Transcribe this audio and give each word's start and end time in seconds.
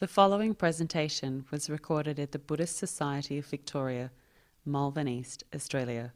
The 0.00 0.08
following 0.08 0.54
presentation 0.54 1.44
was 1.50 1.68
recorded 1.68 2.18
at 2.18 2.32
the 2.32 2.38
Buddhist 2.38 2.78
Society 2.78 3.36
of 3.36 3.44
Victoria, 3.44 4.10
Malvern 4.64 5.08
East, 5.08 5.44
Australia. 5.54 6.14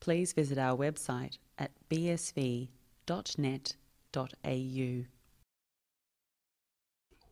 Please 0.00 0.32
visit 0.32 0.56
our 0.56 0.74
website 0.74 1.36
at 1.58 1.72
bsv.net.au. 1.90 2.68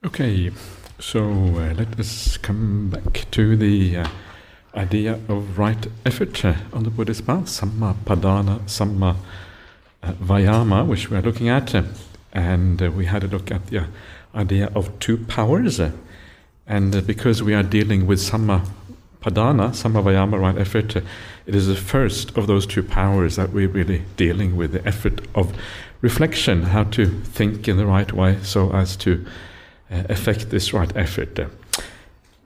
Okay, 0.05 0.51
so 0.99 1.23
uh, 1.23 1.73
let 1.73 1.99
us 1.99 2.37
come 2.37 2.91
back 2.91 3.31
to 3.31 3.57
the 3.57 3.97
uh, 3.97 4.09
idea 4.75 5.19
of 5.31 5.57
right 5.57 5.87
effort 6.05 6.45
uh, 6.45 6.57
on 6.75 6.85
the 6.85 6.91
Buddhist 6.91 7.27
path, 7.27 7.47
Samma 7.47 7.95
Padhana, 8.05 8.61
Samma 8.67 9.17
uh, 10.03 10.13
Vayama, 10.13 10.87
which 10.87 11.09
we 11.09 11.17
are 11.17 11.23
looking 11.23 11.49
at. 11.49 11.75
uh, 11.75 11.85
and 12.33 12.81
uh, 12.83 12.91
we 12.91 13.07
had 13.07 13.25
a 13.25 13.27
look 13.27 13.51
at 13.51 13.67
the 13.67 13.87
idea 14.35 14.71
of 14.75 14.97
two 14.99 15.17
powers. 15.17 15.81
uh, 15.81 15.93
and 16.67 16.95
uh, 16.95 17.01
because 17.01 17.43
we 17.43 17.55
are 17.55 17.63
dealing 17.63 18.07
with 18.07 18.21
Samma 18.21 18.65
Padhana, 19.23 19.71
Samma 19.71 20.03
Vayama, 20.03 20.41
right 20.41 20.57
effort, 20.57 20.97
uh, 20.97 21.01
it 21.47 21.55
is 21.55 21.67
the 21.67 21.75
first 21.75 22.37
of 22.39 22.47
those 22.47 22.67
two 22.67 22.83
powers 22.83 23.37
that 23.37 23.51
we're 23.53 23.69
really 23.69 24.03
dealing 24.17 24.57
with 24.57 24.73
the 24.73 24.87
effort 24.87 25.21
of 25.35 25.53
reflection, 26.01 26.63
how 26.63 26.85
to 26.85 27.07
think 27.07 27.69
in 27.69 27.77
the 27.77 27.87
right 27.87 28.13
way 28.13 28.39
so 28.43 28.73
as 28.73 28.97
to 28.97 29.27
uh, 29.91 30.05
effect 30.09 30.51
this 30.51 30.73
right 30.73 30.97
effort. 30.97 31.39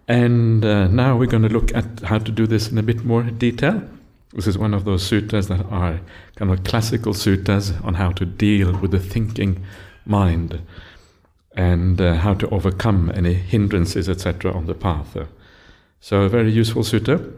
And 0.08 0.64
uh, 0.64 0.88
now 0.88 1.16
we're 1.16 1.26
going 1.26 1.42
to 1.44 1.48
look 1.48 1.74
at 1.74 2.00
how 2.00 2.18
to 2.18 2.32
do 2.32 2.46
this 2.46 2.70
in 2.70 2.78
a 2.78 2.82
bit 2.82 3.04
more 3.04 3.22
detail. 3.22 3.82
This 4.32 4.46
is 4.46 4.58
one 4.58 4.74
of 4.74 4.84
those 4.84 5.08
suttas 5.08 5.48
that 5.48 5.64
are 5.66 6.00
kind 6.36 6.50
of 6.50 6.64
classical 6.64 7.12
suttas 7.12 7.72
on 7.84 7.94
how 7.94 8.10
to 8.12 8.24
deal 8.24 8.76
with 8.78 8.90
the 8.90 8.98
thinking 8.98 9.64
mind 10.04 10.60
and 11.54 12.00
uh, 12.00 12.14
how 12.14 12.34
to 12.34 12.48
overcome 12.50 13.10
any 13.14 13.34
hindrances, 13.34 14.08
etc., 14.08 14.52
on 14.52 14.66
the 14.66 14.74
path. 14.74 15.16
So, 16.00 16.22
a 16.22 16.28
very 16.28 16.50
useful 16.50 16.82
sutta. 16.82 17.32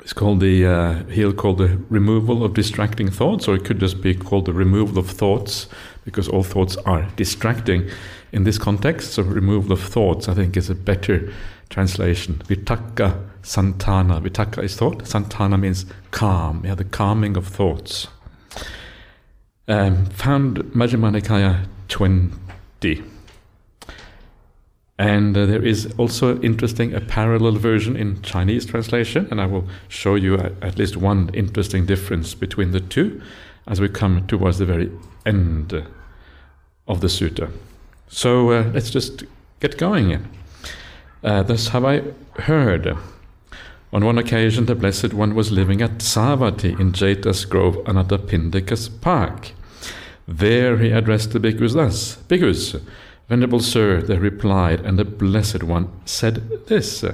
It's 0.00 0.12
called 0.12 0.40
the 0.40 0.66
uh, 0.66 1.04
he'll 1.04 1.32
call 1.32 1.54
the 1.54 1.78
removal 1.88 2.44
of 2.44 2.54
distracting 2.54 3.10
thoughts, 3.10 3.46
or 3.46 3.54
it 3.54 3.64
could 3.64 3.78
just 3.78 4.00
be 4.00 4.14
called 4.14 4.46
the 4.46 4.52
removal 4.52 4.98
of 4.98 5.08
thoughts, 5.08 5.68
because 6.04 6.28
all 6.28 6.42
thoughts 6.42 6.76
are 6.78 7.08
distracting 7.14 7.88
in 8.32 8.44
this 8.44 8.58
context. 8.58 9.12
So, 9.12 9.22
removal 9.22 9.72
of 9.72 9.80
thoughts, 9.80 10.28
I 10.28 10.34
think, 10.34 10.56
is 10.56 10.70
a 10.70 10.74
better 10.74 11.32
translation. 11.68 12.42
Vitakka 12.46 13.28
santhana. 13.42 14.20
Vitakka 14.20 14.62
is 14.62 14.76
thought. 14.76 15.04
Santhana 15.04 15.58
means 15.58 15.86
calm. 16.10 16.64
Yeah, 16.64 16.74
the 16.74 16.84
calming 16.84 17.36
of 17.36 17.46
thoughts. 17.46 18.08
Um, 19.68 20.06
found 20.06 20.58
Majjhima 20.74 21.16
Nikaya 21.16 21.66
20. 21.88 22.36
And 24.98 25.36
uh, 25.36 25.46
there 25.46 25.64
is 25.64 25.92
also 25.96 26.40
interesting 26.42 26.94
a 26.94 27.00
parallel 27.00 27.56
version 27.56 27.96
in 27.96 28.22
Chinese 28.22 28.66
translation, 28.66 29.26
and 29.30 29.40
I 29.40 29.46
will 29.46 29.66
show 29.88 30.14
you 30.14 30.36
at, 30.36 30.52
at 30.62 30.78
least 30.78 30.96
one 30.96 31.30
interesting 31.34 31.86
difference 31.86 32.34
between 32.34 32.70
the 32.72 32.80
two 32.80 33.20
as 33.66 33.80
we 33.80 33.88
come 33.88 34.26
towards 34.26 34.58
the 34.58 34.66
very 34.66 34.90
end 35.24 35.72
of 36.86 37.00
the 37.00 37.06
sutta. 37.06 37.50
So 38.08 38.50
uh, 38.52 38.70
let's 38.74 38.90
just 38.90 39.24
get 39.60 39.78
going. 39.78 40.28
Uh, 41.24 41.42
thus 41.42 41.68
have 41.68 41.84
I 41.84 42.02
heard. 42.40 42.96
On 43.92 44.04
one 44.04 44.18
occasion, 44.18 44.66
the 44.66 44.74
Blessed 44.74 45.12
One 45.12 45.34
was 45.34 45.52
living 45.52 45.82
at 45.82 45.98
Savatthi 45.98 46.78
in 46.80 46.92
Jeta's 46.92 47.44
Grove, 47.44 47.76
Anathapindika's 47.84 48.88
park. 48.88 49.52
There 50.32 50.78
he 50.78 50.90
addressed 50.90 51.32
the 51.32 51.38
bhikkhus 51.38 51.74
thus 51.74 52.16
Bhikkhus, 52.28 52.80
Venerable 53.28 53.60
Sir, 53.60 54.00
they 54.00 54.16
replied, 54.16 54.80
and 54.80 54.98
the 54.98 55.04
Blessed 55.04 55.62
One 55.62 55.90
said 56.06 56.66
this 56.68 57.04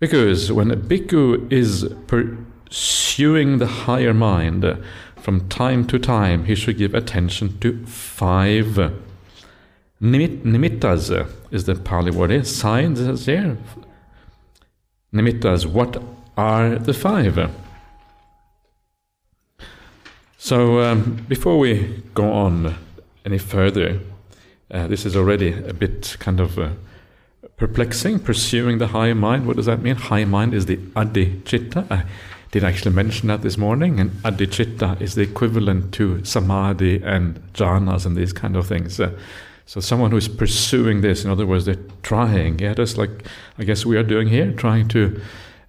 Because 0.00 0.50
when 0.50 0.72
a 0.72 0.76
bhikkhu 0.76 1.52
is 1.52 1.94
pursuing 2.08 3.58
the 3.58 3.68
higher 3.68 4.12
mind, 4.12 4.66
from 5.14 5.48
time 5.48 5.86
to 5.86 5.98
time 6.00 6.46
he 6.46 6.56
should 6.56 6.76
give 6.76 6.92
attention 6.92 7.56
to 7.60 7.86
five 7.86 8.92
nimit- 10.02 10.42
nimittas, 10.42 11.30
is 11.52 11.66
the 11.66 11.76
Pali 11.76 12.10
word 12.10 12.30
here, 12.30 12.42
signs 12.42 12.98
is 12.98 13.26
here. 13.26 13.56
Nimittas, 15.14 15.66
what 15.66 16.02
are 16.36 16.76
the 16.76 16.94
five? 16.94 17.48
So, 20.40 20.80
um, 20.82 21.26
before 21.28 21.58
we 21.58 22.00
go 22.14 22.30
on 22.30 22.76
any 23.24 23.38
further, 23.38 23.98
uh, 24.70 24.86
this 24.86 25.04
is 25.04 25.16
already 25.16 25.52
a 25.52 25.74
bit 25.74 26.16
kind 26.20 26.38
of 26.38 26.56
uh, 26.60 26.70
perplexing. 27.56 28.20
Pursuing 28.20 28.78
the 28.78 28.86
high 28.86 29.12
mind, 29.14 29.48
what 29.48 29.56
does 29.56 29.66
that 29.66 29.82
mean? 29.82 29.96
High 29.96 30.24
mind 30.24 30.54
is 30.54 30.66
the 30.66 30.76
adhicitta. 30.76 31.90
I 31.90 32.04
did 32.52 32.62
actually 32.62 32.94
mention 32.94 33.26
that 33.26 33.42
this 33.42 33.58
morning, 33.58 33.98
and 33.98 34.12
adhicitta 34.22 35.00
is 35.00 35.16
the 35.16 35.22
equivalent 35.22 35.92
to 35.94 36.24
samadhi 36.24 37.02
and 37.02 37.40
jhanas 37.54 38.06
and 38.06 38.16
these 38.16 38.32
kind 38.32 38.54
of 38.54 38.68
things. 38.68 39.00
Uh, 39.00 39.10
so, 39.66 39.80
someone 39.80 40.12
who 40.12 40.18
is 40.18 40.28
pursuing 40.28 41.00
this, 41.00 41.24
in 41.24 41.32
other 41.32 41.48
words, 41.48 41.64
they're 41.64 41.84
trying, 42.04 42.60
yeah, 42.60 42.74
just 42.74 42.96
like 42.96 43.10
I 43.58 43.64
guess 43.64 43.84
we 43.84 43.96
are 43.96 44.04
doing 44.04 44.28
here, 44.28 44.52
trying 44.52 44.86
to 44.90 45.20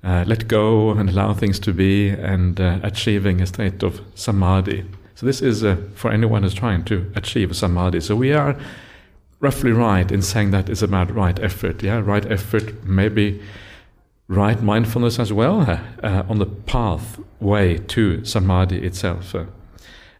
uh, 0.04 0.24
let 0.28 0.48
go 0.48 0.92
and 0.92 1.10
allow 1.10 1.34
things 1.34 1.60
to 1.60 1.74
be 1.74 2.10
and 2.10 2.60
uh, 2.60 2.80
achieving 2.84 3.42
a 3.42 3.46
state 3.46 3.84
of 3.84 4.02
samadhi. 4.16 4.86
So, 5.16 5.26
this 5.26 5.42
is 5.42 5.64
uh, 5.64 5.78
for 5.96 6.12
anyone 6.12 6.44
who's 6.44 6.54
trying 6.54 6.86
to 6.86 7.12
achieve 7.16 7.56
samadhi. 7.56 8.00
So, 8.00 8.16
we 8.16 8.34
are 8.34 8.56
roughly 9.40 9.72
right 9.72 10.10
in 10.12 10.22
saying 10.22 10.52
that 10.52 10.70
it's 10.70 10.82
about 10.82 11.14
right 11.14 11.40
effort. 11.40 11.84
Yeah, 11.84 12.00
right 12.00 12.26
effort, 12.32 12.84
maybe 12.84 13.42
right 14.30 14.62
mindfulness 14.62 15.20
as 15.20 15.34
well 15.34 15.62
uh, 15.62 15.80
uh, 16.04 16.24
on 16.30 16.40
the 16.40 16.46
pathway 16.46 17.78
to 17.78 18.24
samadhi 18.24 18.78
itself. 18.86 19.36
Uh, 19.36 19.46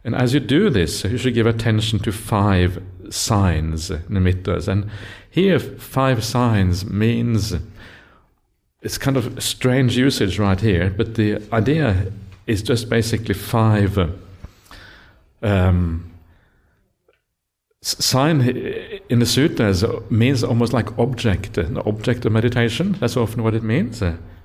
and 0.04 0.14
as 0.14 0.34
you 0.34 0.40
do 0.40 0.70
this, 0.70 1.04
you 1.04 1.18
should 1.18 1.34
give 1.34 1.46
attention 1.46 1.98
to 2.00 2.12
five 2.12 2.82
signs, 3.10 3.90
nimittas. 3.90 4.66
And 4.66 4.90
here, 5.30 5.58
five 5.58 6.24
signs 6.24 6.84
means 6.84 7.54
it's 8.82 8.98
kind 8.98 9.16
of 9.16 9.42
strange 9.42 9.96
usage 9.96 10.38
right 10.38 10.60
here, 10.60 10.90
but 10.96 11.14
the 11.14 11.42
idea 11.52 12.12
is 12.46 12.62
just 12.62 12.88
basically 12.88 13.34
five. 13.34 13.98
Uh, 13.98 14.08
um, 15.42 16.10
sign 17.82 18.42
in 19.08 19.18
the 19.20 19.26
sutras 19.26 19.84
means 20.10 20.44
almost 20.44 20.72
like 20.72 20.98
object, 20.98 21.58
an 21.58 21.78
object 21.78 22.24
of 22.26 22.32
meditation. 22.32 22.92
That's 23.00 23.16
often 23.16 23.42
what 23.42 23.54
it 23.54 23.62
means. 23.62 24.02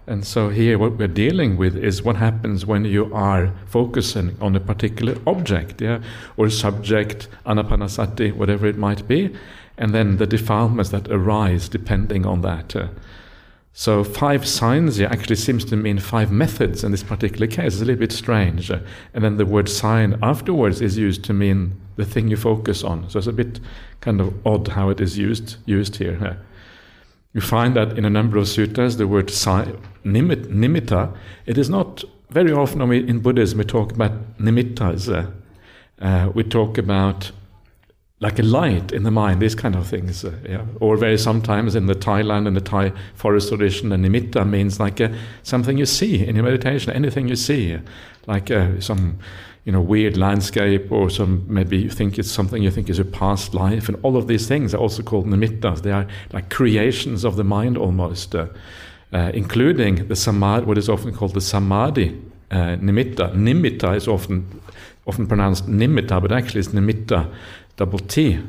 And 0.08 0.26
so 0.26 0.50
here, 0.50 0.78
what 0.78 0.98
we're 0.98 1.08
dealing 1.08 1.58
with 1.58 1.76
is 1.76 2.04
what 2.04 2.16
happens 2.16 2.66
when 2.66 2.86
you 2.86 3.14
are 3.14 3.52
focusing 3.66 4.38
on 4.40 4.56
a 4.56 4.60
particular 4.60 5.16
object, 5.26 5.82
yeah, 5.82 6.00
or 6.38 6.50
subject, 6.50 7.28
anapanasati, 7.46 8.34
whatever 8.34 8.68
it 8.68 8.78
might 8.78 9.08
be, 9.08 9.36
and 9.78 9.96
then 9.96 10.18
the 10.18 10.28
defilements 10.28 10.92
that 10.92 11.10
arise 11.10 11.68
depending 11.68 12.26
on 12.26 12.42
that. 12.42 12.76
So 13.78 14.06
five 14.06 14.48
signs 14.48 14.96
here 14.96 15.10
actually 15.12 15.36
seems 15.36 15.66
to 15.66 15.76
mean 15.76 16.00
five 16.00 16.32
methods 16.32 16.86
in 16.86 16.92
this 16.92 17.04
particular 17.04 17.46
case. 17.46 17.74
It's 17.74 17.82
a 17.82 17.86
little 17.86 18.00
bit 18.00 18.14
strange. 18.14 18.70
And 18.70 19.22
then 19.22 19.36
the 19.36 19.46
word 19.46 19.68
sign 19.68 20.18
afterwards 20.24 20.80
is 20.80 20.98
used 20.98 21.26
to 21.26 21.34
mean 21.34 21.78
the 21.98 22.06
thing 22.06 22.30
you 22.30 22.38
focus 22.38 22.86
on. 22.86 23.10
So 23.10 23.20
it's 23.20 23.28
a 23.28 23.34
bit 23.34 23.60
kind 24.00 24.22
of 24.22 24.34
odd 24.48 24.70
how 24.70 24.92
it 24.92 25.02
is 25.02 25.18
used 25.18 25.58
used 25.66 25.98
here. 25.98 26.40
You 27.34 27.42
find 27.42 27.76
that 27.76 27.98
in 27.98 28.06
a 28.06 28.10
number 28.10 28.38
of 28.38 28.48
sutras, 28.48 28.96
the 28.96 29.08
word 29.08 29.30
sign, 29.30 29.78
nimit, 30.06 30.46
nimitta, 30.46 31.14
it 31.46 31.58
is 31.58 31.70
not 31.70 32.02
very 32.30 32.54
often 32.54 32.82
in 32.94 33.20
Buddhism 33.20 33.58
we 33.58 33.66
talk 33.66 33.92
about 33.92 34.38
nimittas. 34.38 35.14
Uh, 35.14 35.32
uh, 36.02 36.32
we 36.34 36.44
talk 36.44 36.78
about 36.78 37.32
like 38.22 38.40
a 38.40 38.44
light 38.44 38.92
in 38.94 39.04
the 39.04 39.12
mind, 39.12 39.42
these 39.42 39.56
kind 39.56 39.76
of 39.76 39.88
things. 39.88 40.24
Uh, 40.24 40.32
yeah. 40.48 40.66
Or 40.80 40.96
very 40.98 41.18
sometimes 41.18 41.76
in 41.76 41.86
the 41.88 41.96
Thailand 41.96 42.48
and 42.48 42.56
the 42.56 42.62
Thai 42.62 42.94
forest 43.14 43.50
tradition, 43.50 43.90
the 43.90 43.98
nimitta 43.98 44.48
means 44.48 44.80
like 44.80 45.02
uh, 45.02 45.10
something 45.44 45.78
you 45.78 45.86
see 45.86 46.26
in 46.26 46.36
your 46.36 46.46
meditation, 46.46 46.94
anything 46.94 47.28
you 47.28 47.36
see, 47.36 47.78
like 48.26 48.50
uh, 48.50 48.80
some 48.80 49.20
you 49.66 49.72
know 49.72 49.82
weird 49.82 50.16
landscape 50.16 50.92
or 50.92 51.10
some 51.10 51.44
maybe 51.48 51.78
you 51.78 51.90
think 51.90 52.20
it's 52.20 52.32
something 52.32 52.62
you 52.62 52.72
think 52.72 52.90
is 52.90 53.00
a 53.00 53.06
past 53.06 53.54
life, 53.54 53.90
and 53.90 53.98
all 54.02 54.16
of 54.16 54.28
these 54.28 54.48
things 54.48 54.74
are 54.74 54.78
also 54.78 55.04
called 55.04 55.26
nimittas. 55.26 55.82
They 55.82 55.92
are 55.92 56.08
like 56.32 56.50
creations 56.50 57.26
of 57.26 57.36
the 57.36 57.44
mind 57.44 57.78
almost, 57.78 58.34
uh, 58.34 58.48
uh, 59.12 59.32
including 59.34 60.08
the 60.08 60.16
samadhi, 60.16 60.66
what 60.66 60.78
is 60.78 60.88
often 60.88 61.14
called 61.14 61.34
the 61.34 61.42
samadhi 61.42 62.22
uh, 62.52 62.78
nimitta. 62.78 63.36
Nimitta 63.36 63.96
is 63.96 64.08
often 64.08 64.62
often 65.06 65.28
pronounced 65.28 65.68
nimitta, 65.68 66.22
but 66.22 66.32
actually 66.32 66.62
it's 66.62 66.70
nimitta 66.70 67.30
double 67.78 68.00
T, 68.00 68.40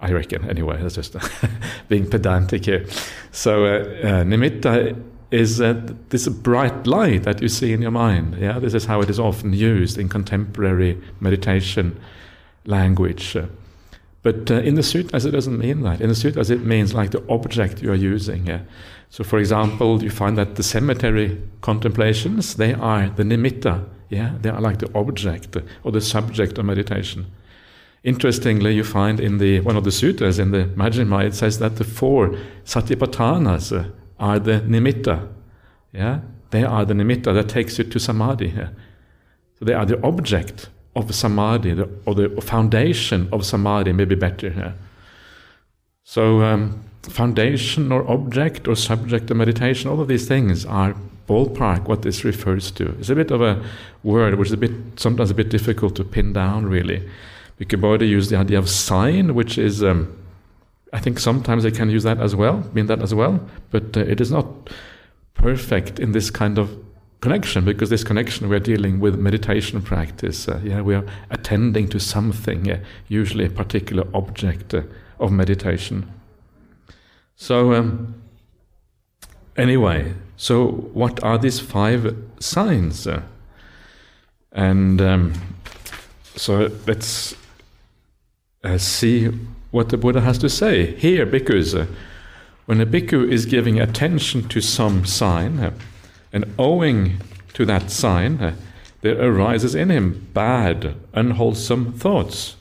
I 0.00 0.12
reckon. 0.12 0.48
Anyway, 0.48 0.80
that's 0.80 0.96
just 0.96 1.16
being 1.88 2.08
pedantic 2.08 2.64
here. 2.66 2.86
So, 3.32 3.64
uh, 3.64 3.68
uh, 3.68 4.24
nimitta 4.24 5.00
is 5.30 5.60
uh, 5.60 5.80
this 6.10 6.28
bright 6.28 6.86
light 6.86 7.24
that 7.24 7.42
you 7.42 7.48
see 7.48 7.72
in 7.72 7.82
your 7.82 7.90
mind. 7.90 8.36
Yeah, 8.38 8.58
this 8.58 8.74
is 8.74 8.84
how 8.84 9.00
it 9.00 9.10
is 9.10 9.18
often 9.18 9.52
used 9.52 9.98
in 9.98 10.08
contemporary 10.08 11.00
meditation 11.20 11.98
language. 12.66 13.36
But 14.22 14.50
uh, 14.50 14.54
in 14.54 14.74
the 14.74 14.82
sutras, 14.82 15.26
it 15.26 15.32
doesn't 15.32 15.58
mean 15.58 15.82
that. 15.82 16.00
In 16.00 16.08
the 16.08 16.14
sutras, 16.14 16.50
it 16.50 16.64
means 16.64 16.94
like 16.94 17.10
the 17.10 17.22
object 17.28 17.82
you 17.82 17.92
are 17.92 17.94
using. 18.14 18.46
Yeah? 18.46 18.60
So, 19.10 19.22
for 19.22 19.38
example, 19.38 20.02
you 20.02 20.10
find 20.10 20.38
that 20.38 20.56
the 20.56 20.62
cemetery 20.62 21.40
contemplations, 21.60 22.54
they 22.54 22.72
are 22.72 23.10
the 23.10 23.22
nimitta. 23.22 23.84
Yeah? 24.08 24.36
They 24.40 24.48
are 24.48 24.60
like 24.60 24.78
the 24.78 24.90
object 24.94 25.56
or 25.82 25.92
the 25.92 26.00
subject 26.00 26.58
of 26.58 26.64
meditation. 26.64 27.26
Interestingly, 28.04 28.74
you 28.74 28.84
find 28.84 29.18
in 29.18 29.38
the 29.38 29.60
one 29.60 29.76
of 29.76 29.84
the 29.84 29.90
sutras 29.90 30.38
in 30.38 30.50
the 30.50 30.66
Majjhima, 30.76 31.24
it 31.24 31.34
says 31.34 31.58
that 31.58 31.76
the 31.76 31.84
four 31.84 32.36
satipatthanas 32.66 33.72
uh, 33.72 33.90
are 34.20 34.38
the 34.38 34.60
nimitta. 34.60 35.26
Yeah? 35.92 36.20
They 36.50 36.64
are 36.64 36.84
the 36.84 36.92
nimitta 36.92 37.32
that 37.32 37.48
takes 37.48 37.78
you 37.78 37.84
to 37.84 37.98
samadhi. 37.98 38.48
Yeah? 38.48 38.68
So 39.58 39.64
they 39.64 39.72
are 39.72 39.86
the 39.86 40.02
object 40.04 40.68
of 40.94 41.14
samadhi, 41.14 41.72
the, 41.72 41.88
or 42.04 42.14
the 42.14 42.28
foundation 42.42 43.28
of 43.32 43.46
samadhi, 43.46 43.92
maybe 43.92 44.14
better 44.14 44.50
here. 44.50 44.74
So, 46.04 46.42
um, 46.42 46.84
foundation 47.02 47.90
or 47.90 48.08
object 48.10 48.68
or 48.68 48.76
subject 48.76 49.30
of 49.30 49.38
meditation, 49.38 49.90
all 49.90 50.00
of 50.00 50.08
these 50.08 50.28
things 50.28 50.66
are 50.66 50.94
ballpark 51.26 51.88
what 51.88 52.02
this 52.02 52.22
refers 52.22 52.70
to. 52.72 52.90
It's 52.98 53.08
a 53.08 53.14
bit 53.14 53.30
of 53.30 53.40
a 53.40 53.64
word 54.02 54.34
which 54.34 54.48
is 54.48 54.52
a 54.52 54.58
bit 54.58 54.72
sometimes 54.96 55.30
a 55.30 55.34
bit 55.34 55.48
difficult 55.48 55.96
to 55.96 56.04
pin 56.04 56.34
down, 56.34 56.66
really. 56.66 57.08
We 57.58 57.66
could 57.66 57.80
both 57.80 58.02
use 58.02 58.30
the 58.30 58.36
idea 58.36 58.58
of 58.58 58.68
sign, 58.68 59.34
which 59.34 59.58
is, 59.58 59.82
um, 59.82 60.16
I 60.92 61.00
think 61.00 61.18
sometimes 61.18 61.62
they 61.62 61.70
can 61.70 61.90
use 61.90 62.02
that 62.02 62.20
as 62.20 62.34
well, 62.34 62.64
mean 62.72 62.86
that 62.86 63.00
as 63.00 63.14
well, 63.14 63.40
but 63.70 63.96
uh, 63.96 64.00
it 64.00 64.20
is 64.20 64.30
not 64.30 64.46
perfect 65.34 65.98
in 65.98 66.12
this 66.12 66.30
kind 66.30 66.58
of 66.58 66.76
connection 67.20 67.64
because 67.64 67.90
this 67.90 68.04
connection 68.04 68.48
we're 68.48 68.60
dealing 68.60 69.00
with 69.00 69.18
meditation 69.18 69.80
practice. 69.80 70.48
Uh, 70.48 70.60
yeah, 70.62 70.80
we 70.80 70.94
are 70.94 71.04
attending 71.30 71.88
to 71.88 71.98
something, 71.98 72.70
uh, 72.70 72.78
usually 73.08 73.46
a 73.46 73.50
particular 73.50 74.04
object 74.12 74.74
uh, 74.74 74.82
of 75.20 75.32
meditation. 75.32 76.10
So, 77.36 77.72
um, 77.74 78.22
anyway, 79.56 80.14
so 80.36 80.66
what 80.92 81.22
are 81.22 81.38
these 81.38 81.60
five 81.60 82.16
signs? 82.40 83.08
And 84.52 85.00
um, 85.00 85.32
so 86.36 86.70
let's 86.86 87.34
uh, 88.64 88.78
see 88.78 89.26
what 89.70 89.90
the 89.90 89.96
Buddha 89.96 90.20
has 90.20 90.38
to 90.38 90.48
say 90.48 90.94
here, 90.96 91.26
because 91.26 91.74
uh, 91.74 91.86
when 92.66 92.80
a 92.80 92.86
bhikkhu 92.86 93.30
is 93.30 93.46
giving 93.46 93.78
attention 93.78 94.48
to 94.48 94.60
some 94.60 95.04
sign, 95.04 95.72
and 96.32 96.52
owing 96.58 97.20
to 97.52 97.64
that 97.64 97.90
sign, 97.90 98.40
uh, 98.40 98.54
there 99.02 99.20
arises 99.20 99.74
in 99.74 99.90
him 99.90 100.28
bad, 100.34 100.96
unwholesome 101.12 101.92
thoughts 101.92 102.56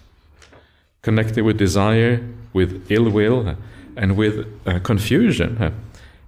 connected 1.01 1.43
with 1.43 1.57
desire, 1.57 2.25
with 2.53 2.85
ill 2.89 3.09
will, 3.09 3.47
uh, 3.47 3.55
and 3.95 4.15
with 4.17 4.47
uh, 4.65 4.79
confusion. 4.79 5.57
Uh, 5.57 5.71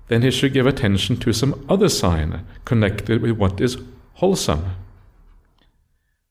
then 0.08 0.22
he 0.22 0.32
should 0.32 0.54
give 0.54 0.68
attention 0.68 1.18
to 1.18 1.34
some 1.34 1.66
other 1.70 1.90
sign 1.90 2.34
uh, 2.34 2.40
connected 2.66 3.22
with 3.22 3.32
what 3.32 3.60
is 3.60 3.78
wholesome. 4.16 4.66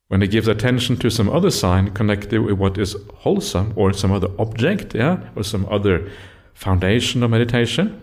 When 0.08 0.20
he 0.20 0.28
gives 0.28 0.48
attention 0.48 0.96
to 0.98 1.10
some 1.10 1.30
other 1.30 1.50
sign 1.50 1.90
connected 1.92 2.40
with 2.40 2.58
what 2.58 2.78
is 2.78 2.96
wholesome, 3.14 3.72
or 3.74 3.92
some 3.92 4.12
other 4.12 4.28
object, 4.38 4.94
yeah, 4.94 5.28
or 5.34 5.42
some 5.42 5.66
other 5.70 6.10
foundation 6.52 7.22
of 7.22 7.30
meditation, 7.30 8.00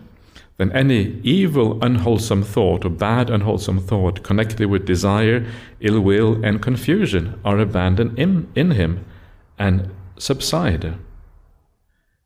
then 0.57 0.71
any 0.74 1.19
evil, 1.24 1.83
unwholesome 1.83 2.44
thought 2.44 2.86
or 2.86 2.89
bad, 2.89 3.30
unwholesome 3.30 3.80
thought 3.80 4.24
connected 4.24 4.68
with 4.68 4.86
desire, 4.86 5.45
ill 5.80 6.01
will, 6.01 6.44
and 6.44 6.62
confusion 6.62 7.39
are 7.45 7.59
abandoned 7.59 8.18
in, 8.19 8.48
in 8.56 8.71
him 8.71 9.06
and 9.57 9.89
subside. 10.18 10.95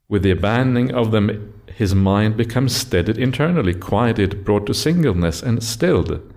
With 0.08 0.24
the 0.24 0.32
abandoning 0.32 0.94
of 0.94 1.12
them, 1.12 1.54
his 1.68 1.96
mind 1.96 2.38
becomes 2.38 2.76
steadied 2.76 3.18
internally, 3.18 3.74
quieted, 3.74 4.46
brought 4.46 4.66
to 4.68 4.74
singleness, 4.74 5.42
and 5.42 5.64
stilled. 5.64 6.34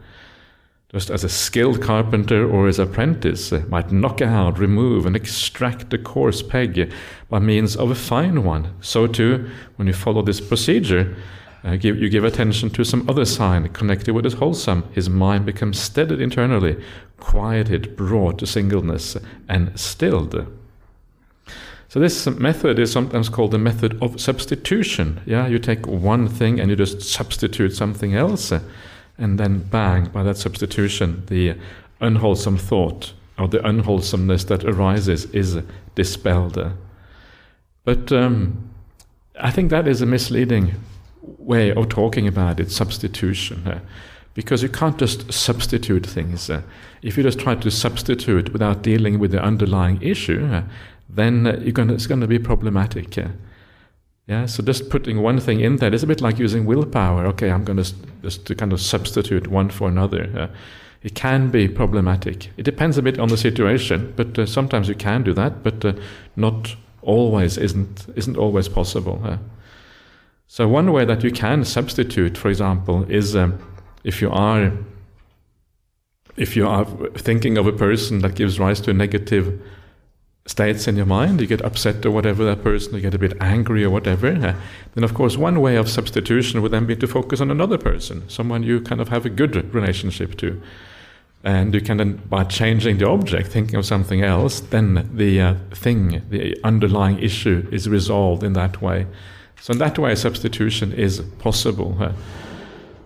Just 0.91 1.11
as 1.11 1.23
a 1.23 1.29
skilled 1.29 1.83
carpenter 1.83 2.49
or 2.49 2.67
his 2.67 2.79
apprentice 2.79 3.53
might 3.69 3.93
knock 3.93 4.23
out, 4.23 4.59
remove, 4.59 5.05
and 5.05 5.15
extract 5.15 5.93
a 5.93 5.99
coarse 5.99 6.41
peg 6.41 6.91
by 7.29 7.39
means 7.39 7.77
of 7.77 7.91
a 7.91 7.95
fine 7.95 8.43
one, 8.43 8.73
so 8.81 9.07
too, 9.07 9.51
when 9.77 9.87
you 9.87 9.93
follow 9.93 10.23
this 10.23 10.41
procedure, 10.41 11.15
uh, 11.63 11.77
give, 11.77 11.99
you 11.99 12.09
give 12.09 12.25
attention 12.25 12.71
to 12.71 12.85
some 12.85 13.07
other 13.07 13.27
sign 13.27 13.69
connected 13.69 14.15
with 14.15 14.25
his 14.25 14.35
wholesome, 14.35 14.83
his 14.95 15.11
mind 15.11 15.45
becomes 15.45 15.79
steadied 15.79 16.23
internally, 16.23 16.83
quieted, 17.21 17.95
brought 17.95 18.39
to 18.39 18.47
singleness, 18.47 19.15
and 19.47 19.79
stilled. 19.79 20.47
So 21.89 22.01
this 22.01 22.27
method 22.27 22.79
is 22.79 22.91
sometimes 22.91 23.29
called 23.29 23.51
the 23.51 23.59
method 23.59 24.03
of 24.03 24.19
substitution. 24.19 25.21
Yeah, 25.27 25.49
you 25.49 25.59
take 25.59 25.87
one 25.87 26.29
thing 26.29 26.59
and 26.59 26.71
you 26.71 26.77
just 26.77 27.03
substitute 27.03 27.75
something 27.75 28.15
else, 28.15 28.55
and 29.19 29.39
then 29.39 29.59
bang, 29.59 30.07
by 30.07 30.23
that 30.23 30.37
substitution, 30.37 31.25
the 31.27 31.57
unwholesome 32.01 32.57
thought 32.57 33.13
or 33.39 33.49
the 33.49 33.65
unwholesomeness 33.67 34.45
that 34.45 34.65
arises 34.65 35.27
is 35.27 35.59
dispelled. 35.95 36.73
But 37.85 38.13
um, 38.13 38.71
I 39.41 39.51
think 39.51 39.71
that 39.71 39.87
is 39.89 40.03
a 40.03 40.07
misleading 40.07 40.75
way 41.23 41.73
of 41.73 41.89
talking 41.89 42.27
about 42.27 42.61
it, 42.61 42.71
substitution. 42.71 43.81
Because 44.35 44.63
you 44.63 44.69
can't 44.69 44.99
just 44.99 45.33
substitute 45.33 46.07
things. 46.07 46.51
If 47.03 47.17
you 47.17 47.23
just 47.23 47.39
try 47.39 47.55
to 47.57 47.71
substitute 47.71 48.53
without 48.53 48.83
dealing 48.83 49.19
with 49.19 49.33
the 49.33 49.43
underlying 49.43 50.01
issue, 50.01 50.63
then 51.09 51.47
it's 51.47 52.07
going 52.07 52.21
to 52.21 52.27
be 52.27 52.39
problematic. 52.39 53.17
Yeah, 54.29 54.45
so 54.45 54.63
just 54.63 54.91
putting 54.91 55.23
one 55.23 55.41
thing 55.41 55.61
in 55.61 55.77
there 55.77 55.95
is 55.95 56.03
a 56.03 56.07
bit 56.07 56.21
like 56.21 56.39
using 56.39 56.67
willpower. 56.67 57.27
Okay, 57.29 57.51
I'm 57.51 57.65
going 57.65 57.83
to 57.83 57.95
just 58.23 58.45
to 58.47 58.55
kind 58.55 58.75
of 58.75 58.81
substitute 58.81 59.49
one 59.49 59.71
for 59.71 59.89
another. 59.89 60.51
it 61.03 61.15
can 61.15 61.51
be 61.51 61.67
problematic. 61.67 62.51
It 62.59 62.65
depends 62.65 62.99
a 62.99 63.03
bit 63.03 63.19
on 63.19 63.29
the 63.29 63.39
situation, 63.39 64.13
but 64.17 64.39
uh, 64.39 64.45
sometimes 64.45 64.87
you 64.87 64.95
can 64.95 65.23
do 65.23 65.33
that, 65.33 65.63
but 65.63 65.83
uh, 65.83 65.95
not 66.37 66.77
always. 67.01 67.57
isn't 67.57 68.07
isn't 68.17 68.37
always 68.37 68.69
possible. 68.69 69.39
So 70.47 70.69
one 70.69 70.93
way 70.93 71.07
that 71.07 71.25
you 71.25 71.31
can 71.31 71.65
substitute, 71.65 72.37
for 72.37 72.49
example, 72.49 73.05
is 73.09 73.35
um, 73.35 73.59
if 74.05 74.21
you 74.21 74.31
are 74.31 74.73
if 76.37 76.55
you 76.55 76.69
are 76.69 76.85
thinking 77.17 77.59
of 77.59 77.67
a 77.67 77.73
person 77.73 78.19
that 78.21 78.35
gives 78.35 78.61
rise 78.61 78.81
to 78.83 78.91
a 78.91 78.95
negative 78.95 79.59
states 80.49 80.89
in 80.89 80.97
your 80.97 81.07
mind, 81.07 81.41
you 81.41 81.47
get 81.47 81.65
upset 81.65 82.05
or 82.07 82.11
whatever 82.11 82.43
that 82.45 82.65
person, 82.65 82.95
you 82.95 83.01
get 83.01 83.15
a 83.15 83.19
bit 83.19 83.35
angry 83.41 83.85
or 83.85 83.91
whatever, 83.91 84.29
uh, 84.29 84.55
then 84.95 85.05
of 85.05 85.13
course 85.15 85.37
one 85.37 85.61
way 85.61 85.77
of 85.77 85.89
substitution 85.89 86.63
would 86.63 86.73
then 86.73 86.87
be 86.87 86.97
to 86.97 87.07
focus 87.07 87.41
on 87.41 87.51
another 87.51 87.77
person, 87.77 88.27
someone 88.29 88.63
you 88.63 88.81
kind 88.81 89.01
of 89.01 89.09
have 89.09 89.27
a 89.27 89.31
good 89.31 89.73
relationship 89.75 90.37
to. 90.39 90.61
And 91.45 91.73
you 91.75 91.81
can 91.81 91.99
then, 91.99 92.17
by 92.29 92.45
changing 92.45 92.99
the 92.99 93.09
object, 93.09 93.49
thinking 93.49 93.77
of 93.77 93.87
something 93.87 94.23
else, 94.23 94.61
then 94.61 95.09
the 95.15 95.41
uh, 95.41 95.55
thing, 95.71 96.23
the 96.31 96.59
underlying 96.65 97.19
issue 97.21 97.69
is 97.71 97.89
resolved 97.89 98.43
in 98.43 98.55
that 98.55 98.83
way. 98.83 99.07
So 99.61 99.73
in 99.73 99.79
that 99.79 99.99
way, 99.99 100.15
substitution 100.15 100.93
is 100.93 101.21
possible. 101.39 102.13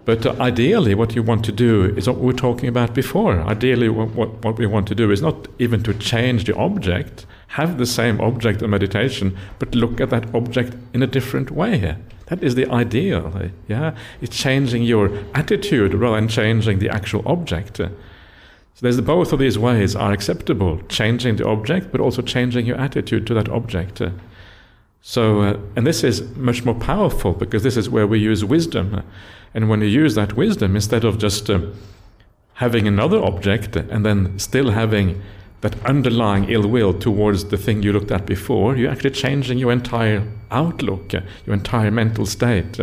But 0.04 0.26
uh, 0.26 0.34
ideally, 0.40 0.94
what 0.94 1.14
you 1.14 1.22
want 1.22 1.44
to 1.44 1.52
do 1.52 1.94
is 1.96 2.08
what 2.08 2.18
we 2.18 2.26
were 2.26 2.32
talking 2.32 2.68
about 2.68 2.94
before. 2.94 3.40
Ideally, 3.40 3.88
what, 3.88 4.10
what, 4.10 4.44
what, 4.44 4.58
we 4.58 4.66
want 4.66 4.88
to 4.88 4.94
do 4.94 5.10
is 5.10 5.22
not 5.22 5.48
even 5.58 5.82
to 5.84 5.94
change 5.94 6.44
the 6.44 6.56
object, 6.56 7.26
have 7.52 7.76
the 7.76 7.86
same 7.86 8.18
object 8.20 8.62
of 8.62 8.70
meditation, 8.70 9.36
but 9.58 9.74
look 9.74 10.00
at 10.00 10.08
that 10.08 10.34
object 10.34 10.74
in 10.94 11.02
a 11.02 11.06
different 11.06 11.50
way. 11.50 11.96
That 12.26 12.42
is 12.42 12.54
the 12.54 12.66
ideal. 12.70 13.50
Yeah, 13.68 13.94
it's 14.22 14.36
changing 14.36 14.84
your 14.84 15.10
attitude 15.34 15.92
rather 15.92 16.16
than 16.16 16.28
changing 16.28 16.78
the 16.78 16.88
actual 16.88 17.22
object. 17.26 17.76
So 17.76 17.90
there's 18.80 19.00
both 19.02 19.34
of 19.34 19.38
these 19.38 19.58
ways 19.58 19.94
are 19.94 20.12
acceptable: 20.12 20.80
changing 20.88 21.36
the 21.36 21.46
object, 21.46 21.92
but 21.92 22.00
also 22.00 22.22
changing 22.22 22.64
your 22.64 22.78
attitude 22.78 23.26
to 23.26 23.34
that 23.34 23.50
object. 23.50 24.00
So, 25.02 25.42
uh, 25.42 25.58
and 25.76 25.86
this 25.86 26.04
is 26.04 26.22
much 26.36 26.64
more 26.64 26.76
powerful 26.76 27.32
because 27.32 27.64
this 27.64 27.76
is 27.76 27.90
where 27.90 28.06
we 28.06 28.18
use 28.18 28.44
wisdom. 28.44 29.02
And 29.52 29.68
when 29.68 29.82
you 29.82 29.88
use 29.88 30.14
that 30.14 30.36
wisdom, 30.36 30.74
instead 30.74 31.04
of 31.04 31.18
just 31.18 31.50
uh, 31.50 31.60
having 32.54 32.88
another 32.88 33.22
object 33.22 33.76
and 33.76 34.06
then 34.06 34.38
still 34.38 34.70
having 34.70 35.20
that 35.62 35.84
underlying 35.86 36.48
ill 36.50 36.68
will 36.68 36.92
towards 36.92 37.46
the 37.46 37.56
thing 37.56 37.82
you 37.82 37.92
looked 37.92 38.10
at 38.10 38.26
before, 38.26 38.76
you're 38.76 38.90
actually 38.90 39.10
changing 39.10 39.58
your 39.58 39.72
entire 39.72 40.26
outlook, 40.50 41.12
your 41.12 41.54
entire 41.54 41.90
mental 41.90 42.26
state, 42.26 42.78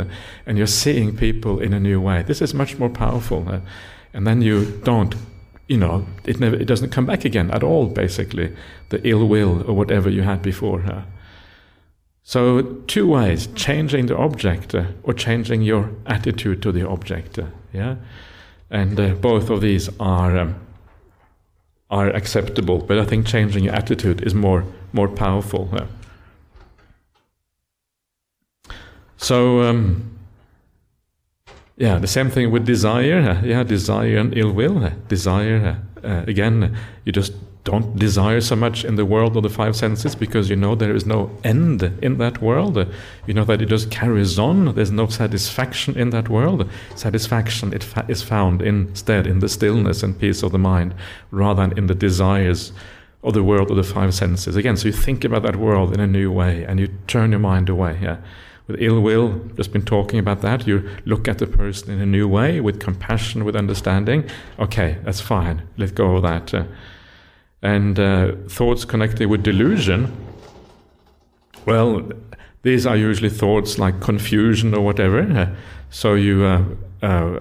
and 0.46 0.58
you're 0.58 0.68
seeing 0.68 1.16
people 1.16 1.60
in 1.60 1.74
a 1.74 1.80
new 1.80 2.02
way. 2.02 2.24
This 2.24 2.42
is 2.42 2.54
much 2.54 2.80
more 2.80 2.90
powerful. 2.90 3.48
Uh, 3.48 3.60
and 4.14 4.26
then 4.26 4.42
you 4.42 4.66
don't, 4.84 5.14
you 5.68 5.78
know, 5.78 6.06
it, 6.26 6.40
never, 6.40 6.56
it 6.56 6.66
doesn't 6.66 6.90
come 6.90 7.06
back 7.06 7.26
again 7.26 7.52
at 7.52 7.64
all, 7.64 7.88
basically, 7.88 8.56
the 8.90 9.06
ill 9.08 9.28
will 9.28 9.62
or 9.70 9.76
whatever 9.76 10.10
you 10.10 10.24
had 10.24 10.42
before. 10.42 11.06
So, 12.24 12.62
two 12.86 13.08
ways 13.08 13.48
changing 13.56 14.06
the 14.06 14.16
object 14.16 14.76
uh, 14.76 14.86
or 15.04 15.14
changing 15.14 15.64
your 15.64 15.90
attitude 16.06 16.62
to 16.62 16.72
the 16.72 16.88
object. 16.88 17.40
Uh, 17.40 17.48
yeah? 17.74 17.96
And 18.70 19.00
uh, 19.00 19.16
both 19.16 19.50
of 19.50 19.62
these 19.62 19.90
are, 20.00 20.38
um, 20.38 20.56
are 21.90 22.10
acceptable. 22.10 22.80
But 22.80 23.00
I 23.00 23.06
think 23.06 23.26
changing 23.26 23.64
your 23.64 23.74
attitude 23.74 24.22
is 24.22 24.34
more 24.34 24.64
more 24.94 25.08
powerful. 25.08 25.70
Yeah. 25.74 25.86
So 29.18 29.62
um, 29.62 30.18
yeah, 31.78 31.98
the 31.98 32.08
same 32.08 32.30
thing 32.30 32.52
with 32.52 32.66
desire. 32.66 33.42
Yeah, 33.44 33.64
desire 33.64 34.18
and 34.18 34.38
ill 34.38 34.52
will. 34.52 34.92
Desire 35.08 35.78
uh, 36.04 36.24
again, 36.28 36.78
you 37.06 37.12
just 37.12 37.34
don't 37.70 37.96
desire 37.98 38.42
so 38.42 38.56
much 38.56 38.84
in 38.84 38.96
the 38.96 39.06
world 39.06 39.38
of 39.38 39.44
the 39.44 39.50
five 39.50 39.76
senses 39.76 40.16
because 40.16 40.50
you 40.50 40.56
know 40.56 40.74
there 40.74 40.96
is 40.96 41.06
no 41.06 41.30
end 41.44 41.84
in 42.02 42.18
that 42.18 42.42
world. 42.42 42.76
You 43.28 43.34
know 43.36 43.46
that 43.46 43.62
it 43.62 43.68
just 43.68 43.92
carries 43.92 44.40
on. 44.40 44.74
There's 44.74 44.92
no 44.92 45.08
satisfaction 45.08 45.96
in 45.96 46.10
that 46.10 46.30
world. 46.30 46.68
Satisfaction 46.96 47.72
it 47.72 47.84
fa- 47.84 48.08
is 48.08 48.24
found 48.24 48.64
instead 48.64 49.28
in 49.28 49.38
the 49.38 49.50
stillness 49.50 50.02
and 50.02 50.20
peace 50.20 50.42
of 50.42 50.52
the 50.52 50.58
mind 50.58 50.96
rather 51.30 51.62
than 51.62 51.78
in 51.78 51.86
the 51.86 51.94
desires 51.94 52.72
of 53.24 53.36
the 53.36 53.44
world 53.44 53.70
of 53.70 53.78
the 53.78 53.84
five 53.84 54.16
senses. 54.16 54.56
Again, 54.56 54.76
so 54.76 54.88
you 54.88 54.94
think 54.94 55.24
about 55.24 55.44
that 55.44 55.58
world 55.58 55.94
in 55.94 56.00
a 56.00 56.08
new 56.08 56.32
way 56.32 56.64
and 56.64 56.80
you 56.80 56.88
turn 57.06 57.30
your 57.30 57.40
mind 57.40 57.70
away. 57.70 58.00
Yeah. 58.02 58.18
With 58.66 58.82
ill 58.82 59.00
will, 59.02 59.40
just 59.56 59.72
been 59.74 59.86
talking 59.86 60.20
about 60.20 60.42
that. 60.42 60.66
You 60.66 60.90
look 61.06 61.28
at 61.28 61.38
the 61.38 61.48
person 61.48 61.92
in 61.92 62.02
a 62.02 62.06
new 62.06 62.28
way, 62.28 62.62
with 62.62 62.80
compassion, 62.80 63.44
with 63.44 63.56
understanding. 63.56 64.30
Okay, 64.60 64.98
that's 65.04 65.22
fine. 65.22 65.64
Let 65.78 65.96
go 65.96 66.18
of 66.18 66.22
that. 66.24 66.54
Uh, 66.54 66.64
and 67.62 68.00
uh, 68.00 68.32
thoughts 68.48 68.86
connected 68.86 69.28
with 69.28 69.44
delusion, 69.44 70.12
well, 71.66 72.10
these 72.62 72.86
are 72.86 72.96
usually 72.96 73.30
thoughts 73.30 73.78
like 73.78 74.00
confusion 74.02 74.74
or 74.74 74.82
whatever. 74.82 75.22
Uh, 75.22 75.56
so 75.90 76.14
you, 76.14 76.44
uh, 76.44 76.64
uh, 77.02 77.40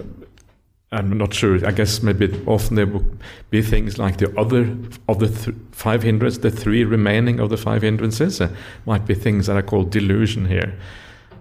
I'm 0.93 1.17
not 1.19 1.35
sure. 1.35 1.65
I 1.67 1.73
guess 1.73 2.03
maybe 2.03 2.43
often 2.47 2.77
there 2.77 2.87
will 2.87 3.05
be 3.51 3.63
things 3.63 3.99
like 3.99 4.19
the 4.19 4.37
other 4.39 4.77
of 5.09 5.19
the 5.19 5.29
th- 5.29 5.57
five 5.73 6.03
hindrances, 6.03 6.41
the 6.41 6.51
three 6.51 6.85
remaining 6.85 7.41
of 7.41 7.51
the 7.51 7.57
five 7.57 7.83
hindrances, 7.83 8.41
uh, 8.41 8.49
might 8.87 9.07
be 9.07 9.15
things 9.15 9.47
that 9.47 9.57
are 9.57 9.63
called 9.63 9.91
delusion 9.91 10.47
here. 10.47 10.79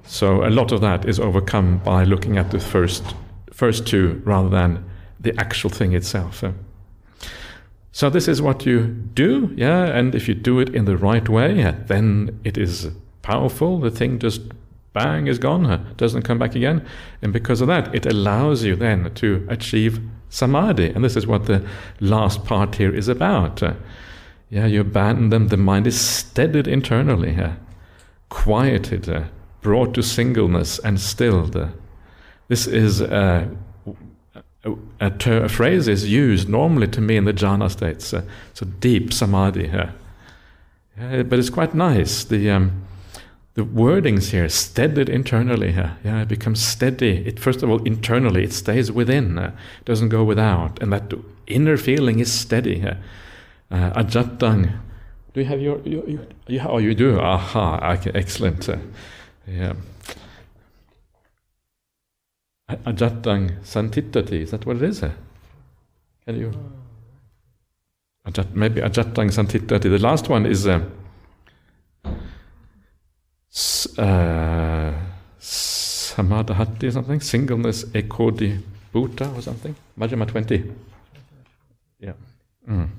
So 0.06 0.46
a 0.46 0.50
lot 0.50 0.72
of 0.72 0.82
that 0.82 1.06
is 1.06 1.20
overcome 1.20 1.80
by 1.80 2.04
looking 2.04 2.38
at 2.38 2.52
the 2.52 2.60
first 2.60 3.04
first 3.52 3.88
two 3.88 4.22
rather 4.24 4.50
than 4.50 4.84
the 5.20 5.34
actual 5.40 5.70
thing 5.70 5.94
itself. 5.94 6.44
Uh. 7.98 8.08
So 8.08 8.10
this 8.10 8.28
is 8.28 8.42
what 8.42 8.66
you 8.66 8.88
do, 9.16 9.54
yeah, 9.56 9.86
and 9.86 10.16
if 10.16 10.28
you 10.28 10.36
do 10.36 10.60
it 10.60 10.70
in 10.76 10.86
the 10.86 10.98
right 10.98 11.28
way, 11.28 11.76
then 11.88 12.40
it 12.44 12.58
is 12.58 12.90
powerful. 13.22 13.80
The 13.80 13.92
thing 13.92 14.20
just 14.20 14.42
bang 14.94 15.28
is 15.28 15.40
gone, 15.40 15.94
doesn't 15.98 16.24
come 16.24 16.40
back 16.40 16.56
again, 16.56 16.82
and 17.22 17.34
because 17.34 17.62
of 17.62 17.68
that, 17.68 17.94
it 17.96 18.06
allows 18.06 18.64
you 18.64 18.76
then 18.76 19.12
to 19.16 19.46
achieve 19.50 20.00
samadhi, 20.30 20.90
and 20.90 21.04
this 21.04 21.16
is 21.16 21.26
what 21.26 21.46
the 21.46 21.62
last 22.00 22.46
part 22.46 22.76
here 22.76 22.96
is 22.96 23.08
about. 23.08 23.62
Yeah, 24.50 24.66
you 24.68 24.82
abandon 24.82 25.30
them. 25.30 25.48
The 25.50 25.58
mind 25.58 25.88
is 25.88 26.00
steadied 26.00 26.68
internally, 26.68 27.32
yeah, 27.32 27.56
quieted, 28.30 29.26
brought 29.62 29.94
to 29.96 30.04
singleness, 30.04 30.80
and 30.80 31.00
stilled. 31.00 31.58
This 32.48 32.68
is 32.68 33.02
a, 35.00 35.10
ter- 35.10 35.44
a, 35.44 35.50
phrase 35.50 35.88
is 35.88 36.10
used 36.10 36.50
normally 36.50 36.88
to 36.88 37.02
mean 37.02 37.26
the 37.26 37.34
jhana 37.34 37.70
states, 37.70 38.14
uh, 38.14 38.22
so 38.54 38.66
deep 38.80 39.14
samadhi 39.14 39.68
here. 39.68 39.94
Yeah, 40.98 41.24
but 41.24 41.40
it's 41.40 41.50
quite 41.50 41.76
nice. 41.76 42.24
The 42.24 42.50
um, 42.50 42.88
the 43.58 43.64
wordings 43.64 44.30
here, 44.30 44.48
steadied 44.50 45.10
internally. 45.10 45.72
Yeah, 45.72 46.22
it 46.22 46.28
becomes 46.28 46.64
steady. 46.64 47.26
It 47.26 47.40
first 47.40 47.64
of 47.64 47.72
all 47.72 47.82
internally, 47.84 48.44
it 48.44 48.54
stays 48.54 48.92
within, 48.92 49.40
uh, 49.40 49.52
doesn't 49.84 50.10
go 50.10 50.24
without, 50.24 50.80
and 50.82 50.94
that 50.94 51.12
inner 51.48 51.76
feeling 51.76 52.20
is 52.20 52.32
steady 52.32 52.80
here. 52.80 53.00
Uh, 53.72 53.92
ajatang. 53.94 54.78
Do 55.34 55.40
you 55.42 55.46
have 55.48 55.60
your, 55.60 55.80
your, 55.80 56.08
your, 56.08 56.22
your 56.48 56.70
oh 56.70 56.78
you 56.78 56.94
do? 56.94 57.20
Aha, 57.20 57.94
okay, 57.94 58.12
excellent. 58.14 58.70
Uh, 58.70 58.78
yeah. 59.48 59.74
Ajatang 62.70 63.64
Santitati, 63.64 64.42
is 64.42 64.52
that 64.52 64.66
what 64.66 64.76
it 64.78 64.84
is? 64.84 65.00
Can 65.00 66.36
you? 66.36 66.52
Ajat, 68.26 68.54
maybe 68.54 68.82
Ajatang 68.82 69.32
Santitati. 69.32 69.84
The 69.84 70.00
last 70.00 70.28
one 70.28 70.46
is 70.46 70.68
uh, 70.68 70.82
uh, 73.98 74.94
Samadhati 75.40 76.84
or 76.84 76.92
something, 76.92 77.22
singleness 77.22 77.86
ekodi 77.86 78.62
bhuta 78.94 79.34
or 79.34 79.42
something. 79.42 79.74
Majjhima 79.98 80.28
20. 80.28 80.70
Yeah. 82.02 82.14
Mm. 82.70 82.90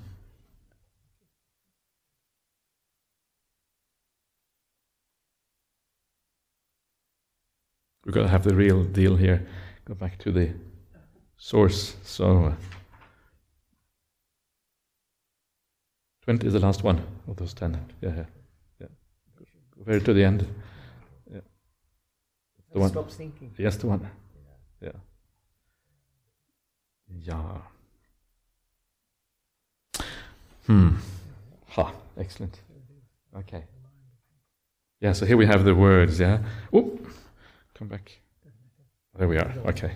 We've 8.07 8.15
got 8.15 8.23
to 8.23 8.29
have 8.29 8.45
the 8.45 8.55
real 8.55 8.85
deal 8.85 9.17
here. 9.17 9.47
Go 9.89 9.95
back 9.95 10.19
to 10.19 10.31
the 10.31 10.51
source. 11.39 11.97
So, 12.05 12.45
uh, 12.45 12.55
20 16.25 16.47
is 16.47 16.53
the 16.53 16.59
last 16.59 16.85
one 16.85 17.03
of 17.27 17.37
those 17.37 17.55
10. 17.55 17.81
Yeah, 18.03 18.11
yeah. 18.11 18.25
yeah. 18.81 18.87
Go 19.39 19.85
very 19.85 20.03
to 20.03 20.13
the 20.13 20.23
end. 20.23 20.47
Yeah. 21.33 21.41
The 22.75 22.81
one. 22.81 22.91
Stop 22.91 23.11
thinking. 23.11 23.55
Yes, 23.57 23.77
the 23.77 23.87
one. 23.87 24.11
Yeah. 24.83 24.91
Yeah. 27.23 27.61
Hmm. 30.67 30.97
Ha. 31.69 31.95
Excellent. 32.19 32.61
Okay. 33.35 33.65
Yeah, 35.01 35.13
so 35.15 35.25
here 35.25 35.39
we 35.39 35.47
have 35.47 35.65
the 35.65 35.75
words, 35.75 36.21
yeah. 36.21 36.41
Oop. 36.75 37.09
Come 37.75 37.89
back. 37.89 38.21
There 39.19 39.29
we 39.29 39.37
are. 39.37 39.53
Okay. 39.67 39.93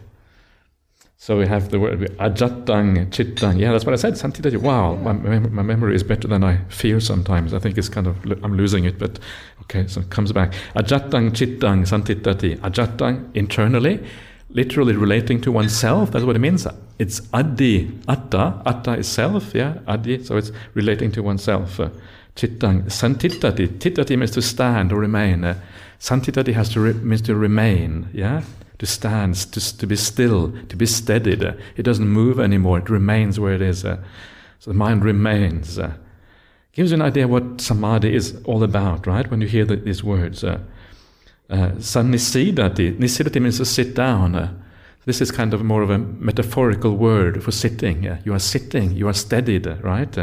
So 1.17 1.39
we 1.39 1.47
have 1.47 1.71
the 1.71 1.79
word 1.79 2.01
ajatang 2.19 3.11
chittang. 3.11 3.61
Yeah, 3.61 3.71
that's 3.71 3.85
what 3.85 3.93
I 3.93 3.97
said. 3.97 4.15
Santitati. 4.15 4.57
Wow, 4.57 4.97
my, 4.97 5.13
my 5.13 5.63
memory 5.63 5.95
is 5.95 6.03
better 6.03 6.27
than 6.27 6.43
I 6.43 6.59
fear 6.69 6.99
sometimes. 6.99 7.55
I 7.55 7.61
think 7.61 7.79
it's 7.79 7.89
kind 7.89 8.09
of 8.09 8.17
I'm 8.43 8.57
losing 8.57 8.85
it, 8.85 8.99
but 8.99 9.21
okay. 9.63 9.87
So 9.87 10.01
it 10.01 10.11
comes 10.11 10.33
back. 10.33 10.53
Ajatang 10.75 11.31
chittang 11.31 11.85
santitati. 11.85 12.59
Ajatang 12.59 13.31
internally, 13.37 14.05
literally 14.51 14.97
relating 14.97 15.41
to 15.43 15.53
oneself. 15.53 16.11
That's 16.11 16.25
what 16.25 16.35
it 16.35 16.41
means. 16.41 16.67
It's 16.99 17.23
adi 17.33 17.97
atta. 18.09 18.61
Atta 18.67 18.95
is 18.95 19.07
self. 19.07 19.55
Yeah, 19.55 19.79
adi. 19.87 20.25
So 20.25 20.37
it's 20.37 20.51
relating 20.75 21.13
to 21.13 21.23
oneself. 21.23 21.79
Uh, 21.79 21.91
chittang 22.35 22.87
santitati. 22.87 23.69
Titati 23.79 24.19
means 24.19 24.33
to 24.33 24.43
stand 24.43 24.91
or 24.91 24.97
remain. 24.97 25.45
Uh, 25.45 25.55
Santitati 26.03 26.53
has 26.53 26.69
to 26.71 26.81
re- 26.81 26.95
means 26.95 27.23
to 27.23 27.37
remain, 27.37 28.09
yeah, 28.13 28.43
to 28.83 28.87
stand, 28.87 29.37
to, 29.37 29.79
to 29.79 29.87
be 29.87 29.95
still, 29.95 30.53
to 30.69 30.75
be 30.77 30.87
steadied. 30.87 31.45
It 31.77 31.85
doesn't 31.85 32.09
move 32.09 32.41
anymore; 32.41 32.79
it 32.79 32.91
remains 32.91 33.39
where 33.39 33.55
it 33.55 33.63
is. 33.63 33.85
Uh, 33.85 33.99
so 34.59 34.73
the 34.73 34.77
mind 34.77 35.05
remains. 35.05 35.79
Uh, 35.79 35.93
gives 36.73 36.91
you 36.91 36.97
an 36.97 37.03
idea 37.03 37.29
what 37.29 37.61
samadhi 37.61 38.13
is 38.13 38.43
all 38.45 38.65
about, 38.65 39.07
right? 39.07 39.31
When 39.31 39.41
you 39.41 39.47
hear 39.47 39.65
the, 39.65 39.77
these 39.77 40.03
words, 40.03 40.43
uh, 40.43 40.59
uh. 41.49 41.71
Nisidati 41.77 43.41
means 43.41 43.59
to 43.59 43.65
sit 43.65 43.95
down. 43.95 44.35
Uh, 44.35 44.53
this 45.05 45.21
is 45.21 45.31
kind 45.31 45.55
of 45.55 45.63
more 45.63 45.83
of 45.83 45.91
a 45.91 45.99
metaphorical 45.99 46.97
word 46.97 47.41
for 47.41 47.53
sitting. 47.53 48.03
You 48.25 48.35
are 48.35 48.41
sitting, 48.41 48.97
you 48.97 49.07
are 49.07 49.15
steadied, 49.15 49.67
right? 49.85 50.19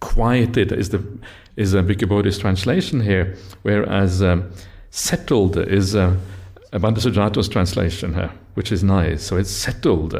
Quieted 0.00 0.72
is 0.72 0.88
the 0.88 1.04
is 1.56 1.74
a 1.74 1.82
Bhikkhu 1.82 2.08
Bodhi's 2.08 2.38
translation 2.38 3.02
here, 3.02 3.36
whereas 3.60 4.22
um, 4.22 4.50
settled 4.88 5.58
is 5.58 5.94
Bhante 6.72 7.00
Sujato's 7.00 7.48
translation 7.48 8.14
here, 8.14 8.30
which 8.54 8.70
is 8.70 8.84
nice. 8.84 9.24
So 9.24 9.36
it's 9.36 9.50
settled. 9.50 10.14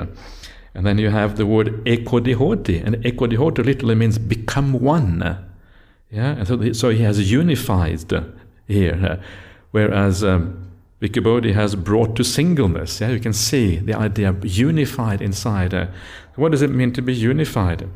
And 0.74 0.86
then 0.86 0.98
you 0.98 1.10
have 1.10 1.36
the 1.36 1.46
word 1.46 1.84
ekodihoti, 1.84 2.84
and 2.84 2.96
ekodihoti 2.96 3.64
literally 3.64 3.94
means 3.94 4.18
become 4.18 4.72
one. 4.72 5.46
Yeah, 6.10 6.30
and 6.30 6.46
so, 6.46 6.72
so 6.72 6.90
he 6.90 7.02
has 7.02 7.30
unified 7.30 8.04
here, 8.66 9.20
whereas 9.70 10.24
um, 10.24 10.70
Bodhi 11.00 11.52
has 11.52 11.74
brought 11.76 12.16
to 12.16 12.24
singleness. 12.24 13.00
Yeah, 13.00 13.10
you 13.10 13.20
can 13.20 13.32
see 13.32 13.76
the 13.76 13.94
idea 13.94 14.30
of 14.30 14.44
unified 14.44 15.22
inside. 15.22 15.72
What 16.36 16.52
does 16.52 16.62
it 16.62 16.70
mean 16.70 16.92
to 16.92 17.02
be 17.02 17.14
unified? 17.14 17.88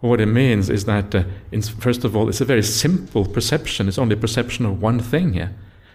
Well, 0.00 0.10
what 0.10 0.20
it 0.20 0.26
means 0.26 0.68
is 0.68 0.84
that, 0.84 1.14
uh, 1.14 1.24
in, 1.50 1.62
first 1.62 2.04
of 2.04 2.16
all, 2.16 2.28
it's 2.28 2.40
a 2.40 2.44
very 2.44 2.62
simple 2.62 3.24
perception. 3.24 3.88
It's 3.88 3.98
only 3.98 4.14
a 4.14 4.18
perception 4.20 4.66
of 4.66 4.82
one 4.82 5.00
thing. 5.00 5.34
Yeah? 5.34 5.48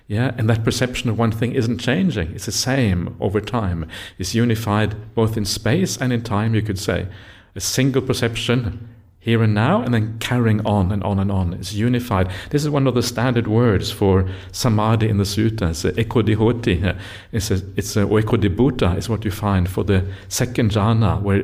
Yeah, 0.07 0.33
and 0.37 0.49
that 0.49 0.63
perception 0.63 1.09
of 1.09 1.19
one 1.19 1.31
thing 1.31 1.51
isn't 1.51 1.79
changing. 1.79 2.31
It's 2.31 2.45
the 2.45 2.51
same 2.53 3.17
over 3.19 3.41
time. 3.41 3.87
It's 4.17 4.33
unified 4.33 5.13
both 5.13 5.35
in 5.35 5.43
space 5.43 5.97
and 5.97 6.13
in 6.13 6.23
time, 6.23 6.55
you 6.55 6.61
could 6.61 6.79
say. 6.79 7.07
A 7.55 7.59
single 7.59 8.01
perception 8.01 8.87
here 9.19 9.43
and 9.43 9.53
now, 9.53 9.81
and 9.81 9.93
then 9.93 10.17
carrying 10.19 10.65
on 10.65 10.93
and 10.93 11.03
on 11.03 11.19
and 11.19 11.29
on. 11.29 11.53
It's 11.53 11.73
unified. 11.73 12.31
This 12.51 12.63
is 12.63 12.69
one 12.69 12.87
of 12.87 12.95
the 12.95 13.03
standard 13.03 13.47
words 13.47 13.91
for 13.91 14.29
samadhi 14.53 15.09
in 15.09 15.17
the 15.17 15.25
suttas. 15.25 15.83
Ekodihoti. 15.91 16.97
It's 17.33 17.51
a, 17.51 17.61
it's 17.75 17.97
a, 17.97 18.03
or 18.03 18.21
ekodibhuta 18.21 18.97
is 18.97 19.09
what 19.09 19.25
you 19.25 19.31
find 19.31 19.67
for 19.69 19.83
the 19.83 20.09
second 20.29 20.71
jhana, 20.71 21.21
where 21.21 21.43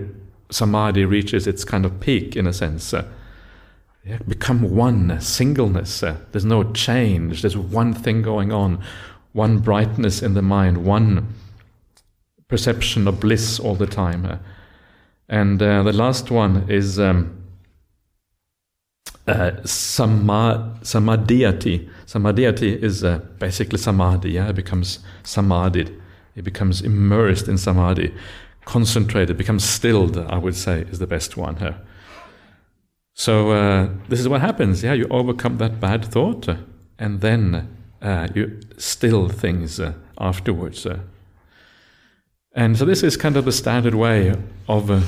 samadhi 0.50 1.04
reaches 1.04 1.48
its 1.48 1.66
kind 1.66 1.86
of 1.86 2.00
peak, 2.00 2.38
in 2.38 2.48
a 2.48 2.54
sense. 2.54 2.94
Become 4.28 4.76
one, 4.76 5.22
singleness. 5.22 6.04
Uh, 6.04 6.18
there's 6.32 6.44
no 6.44 6.64
change. 6.74 7.42
There's 7.42 7.56
one 7.56 7.94
thing 7.94 8.22
going 8.22 8.52
on 8.52 8.84
one 9.34 9.58
brightness 9.58 10.22
in 10.22 10.36
the 10.36 10.42
mind, 10.42 10.86
one 10.86 11.34
perception 12.48 13.08
of 13.08 13.20
bliss 13.20 13.60
all 13.60 13.76
the 13.76 13.88
time. 13.88 14.40
And 15.28 15.62
uh, 15.62 15.84
the 15.84 15.92
last 15.92 16.30
one 16.30 16.70
is 16.70 17.00
um, 17.00 17.44
uh, 19.28 19.52
sama, 19.66 20.78
is 20.84 23.04
uh, 23.04 23.20
basically 23.40 23.80
samadhi. 23.80 24.32
Yeah? 24.32 24.50
It 24.50 24.56
becomes 24.56 25.00
samadhi. 25.24 26.00
It 26.36 26.44
becomes 26.44 26.82
immersed 26.82 27.48
in 27.48 27.58
samadhi, 27.58 28.14
concentrated, 28.66 29.38
becomes 29.38 29.64
stilled. 29.64 30.18
I 30.18 30.38
would 30.38 30.56
say 30.56 30.82
is 30.82 31.00
the 31.00 31.08
best 31.08 31.38
one. 31.38 31.76
So 33.14 33.52
uh, 33.52 33.90
this 34.10 34.20
is 34.20 34.28
what 34.28 34.42
happens. 34.42 34.84
Yeah, 34.84 34.94
you 34.94 35.08
overcome 35.10 35.58
that 35.58 35.80
bad 35.80 36.06
thought, 36.06 36.50
uh, 36.50 36.56
and 36.98 37.22
then 37.22 37.70
uh, 38.02 38.28
you 38.34 38.60
still 38.78 39.30
things 39.30 39.80
uh, 39.80 39.94
afterwards. 40.18 40.86
Uh. 40.86 41.00
And 42.56 42.78
so 42.78 42.86
this 42.86 43.04
is 43.04 43.18
kind 43.18 43.38
of 43.38 43.46
the 43.46 43.52
standard 43.52 43.96
way 43.96 44.34
of 44.68 44.92
uh, 44.92 45.02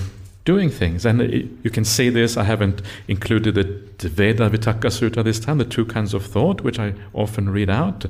doing 0.46 0.70
things. 0.70 1.06
And 1.06 1.22
you 1.64 1.70
can 1.70 1.84
see 1.84 2.10
this. 2.10 2.38
I 2.38 2.44
haven't 2.44 2.82
included 3.08 3.56
the 3.56 3.64
Dvedhavitakka 3.64 4.90
Sutta 4.92 5.24
this 5.24 5.40
time, 5.40 5.58
the 5.58 5.66
two 5.66 5.86
kinds 5.86 6.14
of 6.14 6.26
thought, 6.26 6.62
which 6.62 6.80
I 6.80 6.94
often 7.14 7.50
read 7.50 7.70
out. 7.70 8.06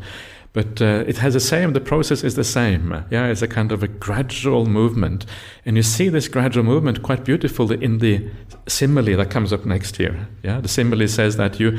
But 0.55 0.81
uh, 0.81 1.03
it 1.05 1.17
has 1.17 1.33
the 1.33 1.41
same, 1.41 1.73
the 1.73 1.81
process 1.81 2.23
is 2.23 2.35
the 2.35 2.45
same. 2.45 3.03
Yeah, 3.11 3.27
it's 3.27 3.41
a 3.41 3.47
kind 3.47 3.73
of 3.73 3.83
a 3.83 3.89
gradual 3.89 4.65
movement. 4.65 5.25
And 5.65 5.75
you 5.75 5.83
see 5.83 6.07
this 6.07 6.29
gradual 6.29 6.63
movement 6.63 7.03
quite 7.03 7.25
beautifully 7.25 7.83
in 7.83 7.97
the 7.97 8.29
simile 8.65 9.17
that 9.17 9.29
comes 9.29 9.51
up 9.51 9.65
next 9.65 9.97
here. 9.97 10.29
Yeah, 10.43 10.61
the 10.61 10.69
simile 10.69 11.09
says 11.09 11.35
that 11.35 11.59
you 11.59 11.77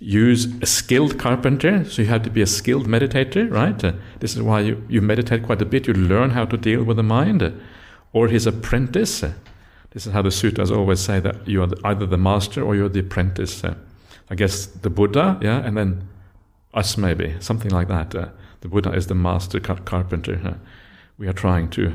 use 0.00 0.46
a 0.60 0.66
skilled 0.66 1.20
carpenter, 1.20 1.84
so 1.84 2.02
you 2.02 2.08
have 2.08 2.24
to 2.24 2.30
be 2.30 2.42
a 2.42 2.48
skilled 2.48 2.88
meditator, 2.88 3.48
right? 3.48 3.84
Uh, 3.84 3.92
this 4.18 4.34
is 4.34 4.42
why 4.42 4.58
you, 4.58 4.84
you 4.88 5.00
meditate 5.00 5.44
quite 5.44 5.62
a 5.62 5.64
bit, 5.64 5.86
you 5.86 5.94
learn 5.94 6.30
how 6.30 6.44
to 6.46 6.56
deal 6.56 6.82
with 6.82 6.96
the 6.96 7.04
mind. 7.04 7.54
Or 8.12 8.26
his 8.26 8.44
apprentice. 8.44 9.20
This 9.90 10.04
is 10.04 10.12
how 10.12 10.22
the 10.22 10.32
sutras 10.32 10.72
always 10.72 10.98
say 10.98 11.20
that 11.20 11.46
you 11.46 11.62
are 11.62 11.68
either 11.84 12.06
the 12.06 12.18
master 12.18 12.64
or 12.64 12.74
you're 12.74 12.88
the 12.88 13.00
apprentice. 13.00 13.62
I 14.28 14.34
guess 14.34 14.66
the 14.66 14.90
Buddha, 14.90 15.38
yeah, 15.40 15.58
and 15.58 15.76
then 15.76 16.08
us 16.76 16.96
maybe, 16.96 17.34
something 17.40 17.70
like 17.70 17.88
that. 17.88 18.14
Uh, 18.14 18.28
the 18.60 18.68
Buddha 18.68 18.92
is 18.92 19.06
the 19.06 19.14
master 19.14 19.60
car- 19.60 19.80
carpenter. 19.80 20.40
Uh, 20.44 20.54
we 21.18 21.26
are 21.26 21.32
trying 21.32 21.68
to 21.70 21.92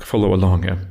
follow 0.00 0.32
along. 0.34 0.68
Uh, 0.68 0.84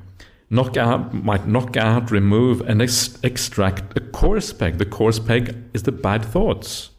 knock 0.50 0.78
out, 0.78 1.14
might 1.14 1.48
knock 1.48 1.78
out, 1.78 2.12
remove, 2.12 2.62
and 2.62 2.82
ex- 2.82 3.18
extract 3.24 3.98
a 3.98 4.02
coarse 4.02 4.54
peg. 4.54 4.78
The 4.78 4.86
coarse 4.86 5.20
peg 5.20 5.56
is 5.74 5.84
the 5.84 5.92
bad 5.92 6.24
thoughts 6.24 6.90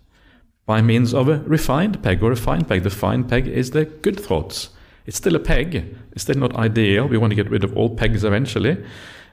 by 0.67 0.83
means 0.83 1.15
of 1.15 1.29
a 1.29 1.39
refined 1.41 2.03
peg 2.03 2.23
or 2.23 2.33
a 2.33 2.37
fine 2.37 2.65
peg. 2.65 2.83
The 2.83 2.91
fine 2.91 3.25
peg 3.25 3.47
is 3.47 3.71
the 3.71 3.85
good 3.85 4.21
thoughts. 4.21 4.71
It's 5.07 5.17
still 5.17 5.35
a 5.35 5.41
peg. 5.41 5.97
It's 6.13 6.23
still 6.23 6.39
not 6.39 6.55
ideal. 6.57 7.09
We 7.09 7.17
want 7.17 7.31
to 7.31 7.35
get 7.35 7.51
rid 7.51 7.65
of 7.65 7.75
all 7.77 7.89
pegs 7.89 8.25
eventually 8.25 8.77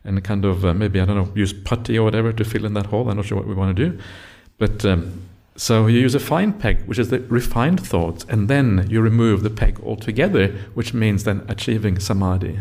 and 0.05 0.23
kind 0.23 0.45
of 0.45 0.63
uh, 0.63 0.73
maybe, 0.73 1.01
I 1.01 1.05
don't 1.05 1.17
know, 1.17 1.31
use 1.35 1.51
putty 1.51 1.97
or 1.97 2.03
whatever 2.03 2.31
to 2.31 2.45
fill 2.45 2.65
in 2.65 2.73
that 2.75 2.85
hole. 2.85 3.09
I'm 3.09 3.17
not 3.17 3.25
sure 3.25 3.37
what 3.37 3.47
we 3.47 3.53
want 3.53 3.75
to 3.75 3.89
do. 3.89 3.99
But 4.57 4.85
um, 4.85 5.21
so 5.57 5.87
you 5.87 5.99
use 5.99 6.15
a 6.15 6.19
fine 6.19 6.53
peg, 6.53 6.85
which 6.85 6.99
is 6.99 7.09
the 7.09 7.19
refined 7.21 7.85
thoughts, 7.85 8.25
and 8.27 8.49
then 8.49 8.87
you 8.89 9.01
remove 9.01 9.41
the 9.41 9.49
peg 9.49 9.79
altogether, 9.81 10.49
which 10.73 10.93
means 10.93 11.23
then 11.23 11.45
achieving 11.47 11.97
samadhi. 11.99 12.59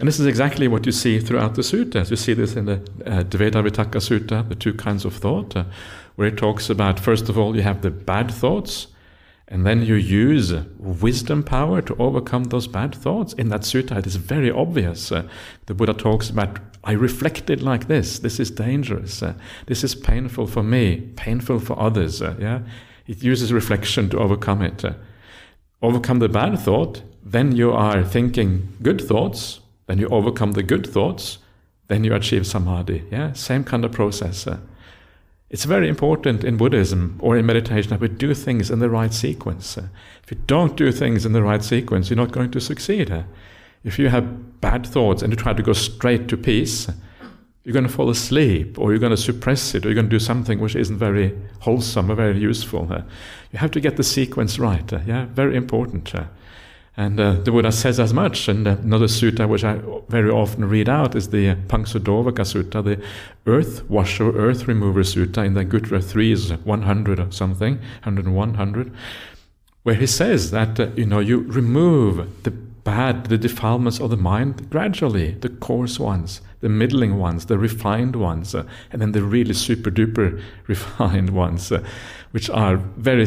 And 0.00 0.08
this 0.08 0.18
is 0.18 0.26
exactly 0.26 0.66
what 0.66 0.86
you 0.86 0.92
see 0.92 1.20
throughout 1.20 1.56
the 1.56 1.62
suttas. 1.62 2.10
You 2.10 2.16
see 2.16 2.32
this 2.32 2.56
in 2.56 2.64
the 2.64 2.76
uh, 3.04 3.22
Dvedhavitakka 3.22 4.00
Sutta, 4.00 4.48
the 4.48 4.54
two 4.54 4.72
kinds 4.72 5.04
of 5.04 5.14
thought, 5.14 5.54
uh, 5.54 5.64
where 6.16 6.28
it 6.28 6.38
talks 6.38 6.70
about, 6.70 6.98
first 6.98 7.28
of 7.28 7.38
all, 7.38 7.54
you 7.54 7.62
have 7.62 7.82
the 7.82 7.90
bad 7.90 8.30
thoughts, 8.30 8.86
and 9.48 9.66
then 9.66 9.82
you 9.82 9.94
use 9.94 10.54
wisdom 10.78 11.42
power 11.42 11.82
to 11.82 11.94
overcome 11.96 12.44
those 12.44 12.66
bad 12.66 12.94
thoughts. 12.94 13.34
In 13.34 13.48
that 13.48 13.60
sutta, 13.60 13.98
it 13.98 14.06
is 14.06 14.16
very 14.16 14.50
obvious. 14.50 15.12
Uh, 15.12 15.28
the 15.66 15.74
Buddha 15.74 15.92
talks 15.92 16.30
about 16.30 16.58
I 16.82 16.92
reflected 16.92 17.62
like 17.62 17.88
this. 17.88 18.18
This 18.18 18.40
is 18.40 18.50
dangerous. 18.50 19.22
Uh, 19.22 19.34
this 19.66 19.84
is 19.84 19.94
painful 19.94 20.46
for 20.46 20.62
me, 20.62 21.02
painful 21.16 21.60
for 21.60 21.78
others. 21.78 22.22
Uh, 22.22 22.36
yeah, 22.38 22.60
it 23.06 23.22
uses 23.22 23.52
reflection 23.52 24.08
to 24.10 24.18
overcome 24.18 24.62
it. 24.62 24.84
Uh, 24.84 24.94
overcome 25.82 26.20
the 26.20 26.28
bad 26.28 26.58
thought, 26.58 27.02
then 27.22 27.54
you 27.54 27.70
are 27.72 28.02
thinking 28.02 28.76
good 28.82 29.00
thoughts. 29.00 29.60
Then 29.86 29.98
you 29.98 30.08
overcome 30.08 30.52
the 30.52 30.62
good 30.62 30.86
thoughts. 30.86 31.38
Then 31.88 32.04
you 32.04 32.14
achieve 32.14 32.46
samadhi. 32.46 33.04
Yeah, 33.10 33.32
same 33.32 33.64
kind 33.64 33.84
of 33.84 33.92
process. 33.92 34.46
Uh. 34.46 34.58
it's 35.50 35.64
very 35.64 35.88
important 35.88 36.44
in 36.44 36.56
Buddhism 36.56 37.18
or 37.18 37.36
in 37.36 37.44
meditation 37.44 37.90
that 37.90 38.00
we 38.00 38.08
do 38.08 38.34
things 38.34 38.70
in 38.70 38.78
the 38.78 38.88
right 38.88 39.12
sequence. 39.12 39.76
Uh. 39.76 39.88
if 40.22 40.30
you 40.30 40.38
don't 40.46 40.76
do 40.76 40.92
things 40.92 41.26
in 41.26 41.32
the 41.32 41.42
right 41.42 41.62
sequence, 41.62 42.08
you're 42.08 42.16
not 42.24 42.32
going 42.32 42.50
to 42.52 42.60
succeed. 42.60 43.10
Uh. 43.10 43.24
If 43.84 43.98
you 43.98 44.08
have 44.08 44.26
bad 44.60 44.86
thoughts 44.86 45.22
and 45.22 45.32
you 45.32 45.36
try 45.36 45.52
to 45.52 45.62
go 45.62 45.72
straight 45.72 46.28
to 46.28 46.36
peace, 46.36 46.88
you're 47.64 47.72
going 47.72 47.86
to 47.86 47.92
fall 47.92 48.10
asleep 48.10 48.78
or 48.78 48.90
you're 48.90 48.98
going 48.98 49.10
to 49.10 49.16
suppress 49.16 49.74
it 49.74 49.84
or 49.84 49.88
you're 49.88 49.94
going 49.94 50.08
to 50.08 50.10
do 50.10 50.18
something 50.18 50.60
which 50.60 50.74
isn't 50.74 50.96
very 50.96 51.36
wholesome 51.60 52.10
or 52.10 52.14
very 52.14 52.38
useful. 52.38 52.90
Uh, 52.90 53.02
you 53.52 53.58
have 53.58 53.70
to 53.70 53.80
get 53.80 53.96
the 53.96 54.02
sequence 54.02 54.58
right. 54.58 54.92
Uh, 54.92 55.00
yeah, 55.06 55.26
very 55.26 55.56
important. 55.56 56.14
Uh, 56.14 56.24
and 56.96 57.20
uh, 57.20 57.34
the 57.34 57.50
Buddha 57.50 57.72
says 57.72 58.00
as 58.00 58.12
much. 58.12 58.48
And 58.48 58.66
uh, 58.66 58.76
another 58.82 59.06
sutta 59.06 59.48
which 59.48 59.64
I 59.64 59.80
very 60.08 60.30
often 60.30 60.68
read 60.68 60.88
out 60.88 61.14
is 61.14 61.28
the 61.28 61.54
Pamsudhovaka 61.54 62.44
Sutta, 62.44 62.82
the 62.84 63.02
earth 63.46 63.88
washer, 63.88 64.36
earth 64.36 64.66
remover 64.66 65.02
sutta 65.02 65.44
in 65.44 65.54
the 65.54 65.64
Anguttara 65.64 66.02
3 66.02 66.32
is 66.32 66.52
100 66.52 67.20
or 67.20 67.30
something, 67.30 67.76
101, 67.76 68.34
100, 68.34 68.92
where 69.82 69.94
he 69.94 70.06
says 70.06 70.50
that, 70.50 70.80
uh, 70.80 70.88
you 70.96 71.06
know, 71.06 71.20
you 71.20 71.40
remove 71.40 72.42
the 72.42 72.50
bad, 72.90 73.26
the 73.26 73.38
defilements 73.38 74.00
of 74.00 74.10
the 74.10 74.16
mind 74.16 74.68
gradually, 74.68 75.30
the 75.44 75.48
coarse 75.48 76.00
ones, 76.00 76.40
the 76.58 76.68
middling 76.68 77.18
ones, 77.18 77.46
the 77.46 77.56
refined 77.56 78.16
ones, 78.16 78.52
uh, 78.52 78.64
and 78.90 79.00
then 79.00 79.12
the 79.12 79.22
really 79.22 79.54
super 79.54 79.92
duper 79.92 80.42
refined 80.66 81.30
ones, 81.30 81.70
uh, 81.70 81.84
which 82.32 82.50
are 82.50 82.78
very, 82.96 83.26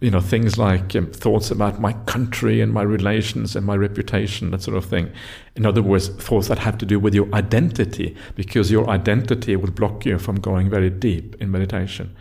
you 0.00 0.10
know, 0.10 0.20
things 0.20 0.58
like 0.58 0.96
um, 0.96 1.06
thoughts 1.12 1.52
about 1.52 1.80
my 1.80 1.92
country 2.14 2.60
and 2.60 2.72
my 2.72 2.82
relations 2.82 3.54
and 3.54 3.64
my 3.64 3.76
reputation, 3.76 4.50
that 4.50 4.62
sort 4.62 4.76
of 4.76 4.84
thing. 4.84 5.08
In 5.54 5.64
other 5.64 5.82
words, 5.82 6.08
thoughts 6.08 6.48
that 6.48 6.58
have 6.58 6.76
to 6.78 6.86
do 6.86 6.98
with 6.98 7.14
your 7.14 7.32
identity, 7.32 8.16
because 8.34 8.72
your 8.72 8.90
identity 8.90 9.54
will 9.54 9.70
block 9.70 10.04
you 10.04 10.18
from 10.18 10.40
going 10.40 10.68
very 10.68 10.90
deep 10.90 11.36
in 11.40 11.52
meditation. 11.52 12.12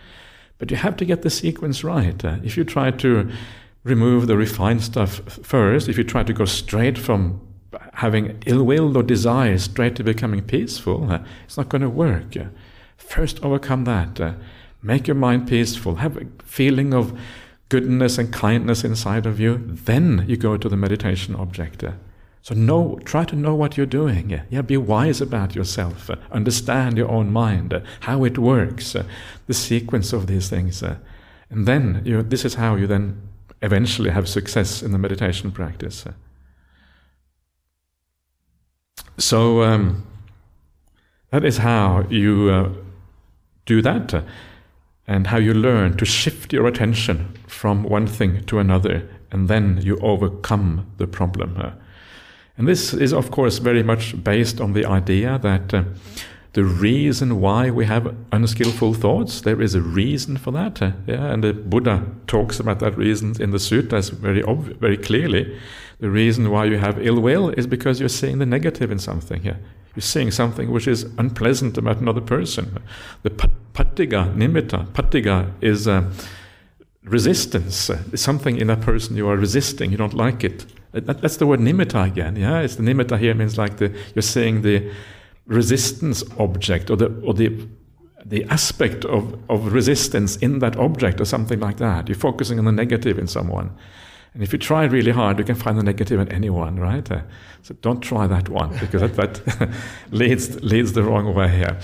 But 0.59 0.69
you 0.69 0.77
have 0.77 0.97
to 0.97 1.05
get 1.05 1.23
the 1.23 1.31
sequence 1.31 1.83
right. 1.83 2.23
Uh, 2.23 2.37
if 2.43 2.55
you 2.57 2.63
try 2.63 2.91
to 2.91 3.31
remove 3.85 4.25
the 4.27 4.35
refined 4.35 4.83
stuff 4.83 5.19
first, 5.43 5.87
if 5.87 5.97
you 5.97 6.03
try 6.03 6.23
to 6.23 6.33
go 6.33 6.43
straight 6.43 6.97
from 6.97 7.39
having 7.93 8.41
ill 8.45 8.63
will 8.63 8.97
or 8.97 9.03
desire 9.03 9.57
straight 9.57 9.95
to 9.95 10.03
becoming 10.03 10.41
peaceful, 10.41 11.09
uh, 11.09 11.19
it's 11.45 11.55
not 11.55 11.69
going 11.69 11.83
to 11.83 11.89
work. 11.89 12.33
First, 12.97 13.41
overcome 13.43 13.85
that. 13.85 14.19
Uh, 14.19 14.33
make 14.81 15.07
your 15.07 15.15
mind 15.15 15.47
peaceful. 15.47 15.95
Have 15.95 16.17
a 16.17 16.25
feeling 16.43 16.93
of 16.93 17.17
goodness 17.69 18.17
and 18.17 18.33
kindness 18.33 18.83
inside 18.83 19.25
of 19.25 19.39
you. 19.39 19.61
Then 19.65 20.25
you 20.27 20.35
go 20.35 20.57
to 20.57 20.67
the 20.67 20.75
meditation 20.75 21.35
object. 21.35 21.83
Uh. 21.83 21.91
So 22.41 22.55
know, 22.55 22.99
try 23.05 23.23
to 23.25 23.35
know 23.35 23.53
what 23.53 23.77
you're 23.77 23.85
doing. 23.85 24.41
Yeah, 24.49 24.61
be 24.61 24.77
wise 24.77 25.21
about 25.21 25.55
yourself. 25.55 26.09
Understand 26.31 26.97
your 26.97 27.09
own 27.09 27.31
mind, 27.31 27.81
how 28.01 28.23
it 28.23 28.37
works, 28.37 28.95
the 29.47 29.53
sequence 29.53 30.11
of 30.11 30.27
these 30.27 30.49
things. 30.49 30.83
and 30.83 31.67
then 31.67 32.01
you, 32.03 32.23
this 32.23 32.45
is 32.45 32.55
how 32.55 32.75
you 32.75 32.87
then 32.87 33.21
eventually 33.65 34.11
have 34.11 34.27
success 34.27 34.83
in 34.83 34.91
the 34.91 34.97
meditation 34.97 35.51
practice. 35.51 36.05
So 39.17 39.63
um, 39.63 40.03
that 41.29 41.43
is 41.43 41.57
how 41.57 42.05
you 42.09 42.49
uh, 42.49 42.69
do 43.65 43.81
that, 43.81 44.23
and 45.07 45.27
how 45.27 45.37
you 45.37 45.53
learn 45.53 45.97
to 45.97 46.05
shift 46.05 46.53
your 46.53 46.67
attention 46.67 47.37
from 47.47 47.83
one 47.83 48.07
thing 48.07 48.43
to 48.45 48.59
another, 48.59 49.07
and 49.31 49.47
then 49.47 49.79
you 49.83 49.97
overcome 50.01 50.85
the 50.97 51.07
problem. 51.07 51.57
And 52.57 52.67
this 52.67 52.93
is, 52.93 53.13
of 53.13 53.31
course, 53.31 53.57
very 53.61 53.83
much 53.83 54.23
based 54.23 54.61
on 54.61 54.73
the 54.73 54.85
idea 54.85 55.39
that 55.39 55.73
uh, 55.73 55.83
the 56.55 56.63
reason 56.63 57.41
why 57.41 57.69
we 57.69 57.83
have 57.85 58.15
unskillful 58.31 58.93
thoughts. 58.93 59.41
There 59.41 59.61
is 59.61 59.75
a 59.75 59.81
reason 59.81 60.37
for 60.37 60.51
that. 60.51 60.81
Uh, 60.81 60.91
yeah, 61.05 61.25
and 61.25 61.43
the 61.43 61.51
Buddha 61.51 62.05
talks 62.27 62.61
about 62.61 62.79
that 62.79 62.97
reason 62.97 63.35
in 63.41 63.51
the 63.51 63.57
suttas 63.57 64.09
very 64.09 64.41
ob- 64.41 64.79
very 64.79 64.95
clearly. 64.95 65.59
The 65.99 66.09
reason 66.09 66.49
why 66.49 66.65
you 66.65 66.77
have 66.77 67.05
ill 67.05 67.19
will 67.19 67.49
is 67.49 67.67
because 67.67 67.99
you're 67.99 68.07
seeing 68.07 68.39
the 68.39 68.45
negative 68.45 68.89
in 68.89 68.99
something. 68.99 69.43
Yeah, 69.43 69.57
you're 69.95 70.01
seeing 70.01 70.31
something 70.31 70.71
which 70.71 70.87
is 70.87 71.03
unpleasant 71.17 71.77
about 71.77 71.97
another 71.97 72.21
person. 72.21 72.81
The 73.23 73.31
patigha 73.31 74.33
nimitta. 74.33 74.87
Patigha 74.93 75.51
is 75.59 75.89
uh, 75.89 76.09
resistance. 77.03 77.89
Uh, 77.89 77.99
something 78.15 78.55
in 78.55 78.67
that 78.67 78.79
person 78.79 79.17
you 79.17 79.27
are 79.27 79.35
resisting. 79.35 79.91
You 79.91 79.97
don't 79.97 80.13
like 80.13 80.45
it. 80.45 80.65
That, 80.93 81.19
that's 81.19 81.35
the 81.35 81.47
word 81.47 81.59
nimitta 81.59 82.07
again. 82.07 82.37
Yeah, 82.37 82.61
it's 82.61 82.77
the 82.77 82.83
nimitta 82.83 83.19
here 83.19 83.33
means 83.33 83.57
like 83.57 83.75
the 83.75 83.93
you're 84.15 84.21
seeing 84.21 84.61
the 84.61 84.89
resistance 85.45 86.23
object 86.39 86.89
or 86.89 86.97
the 86.97 87.07
or 87.21 87.33
the 87.33 87.67
the 88.25 88.43
aspect 88.45 89.05
of, 89.05 89.39
of 89.49 89.71
resistance 89.71 90.35
in 90.37 90.57
that 90.59 90.75
object 90.77 91.21
or 91.21 91.25
something 91.25 91.59
like 91.59 91.77
that. 91.77 92.09
You're 92.09 92.17
focusing 92.17 92.57
on 92.57 92.65
the 92.65 92.71
negative 92.71 93.19
in 93.19 93.27
someone. 93.27 93.71
And 94.33 94.41
if 94.43 94.51
you 94.51 94.57
try 94.57 94.83
really 94.83 95.11
hard, 95.11 95.37
you 95.37 95.45
can 95.45 95.55
find 95.55 95.77
the 95.77 95.83
negative 95.83 96.19
in 96.19 96.29
anyone, 96.29 96.77
right? 96.77 97.09
Uh, 97.09 97.21
so 97.61 97.75
don't 97.81 98.01
try 98.01 98.25
that 98.27 98.49
one 98.49 98.75
because 98.79 99.01
that, 99.01 99.15
that 99.15 99.69
leads, 100.11 100.61
leads 100.63 100.93
the 100.93 101.03
wrong 101.03 101.33
way 101.33 101.49
here. 101.49 101.77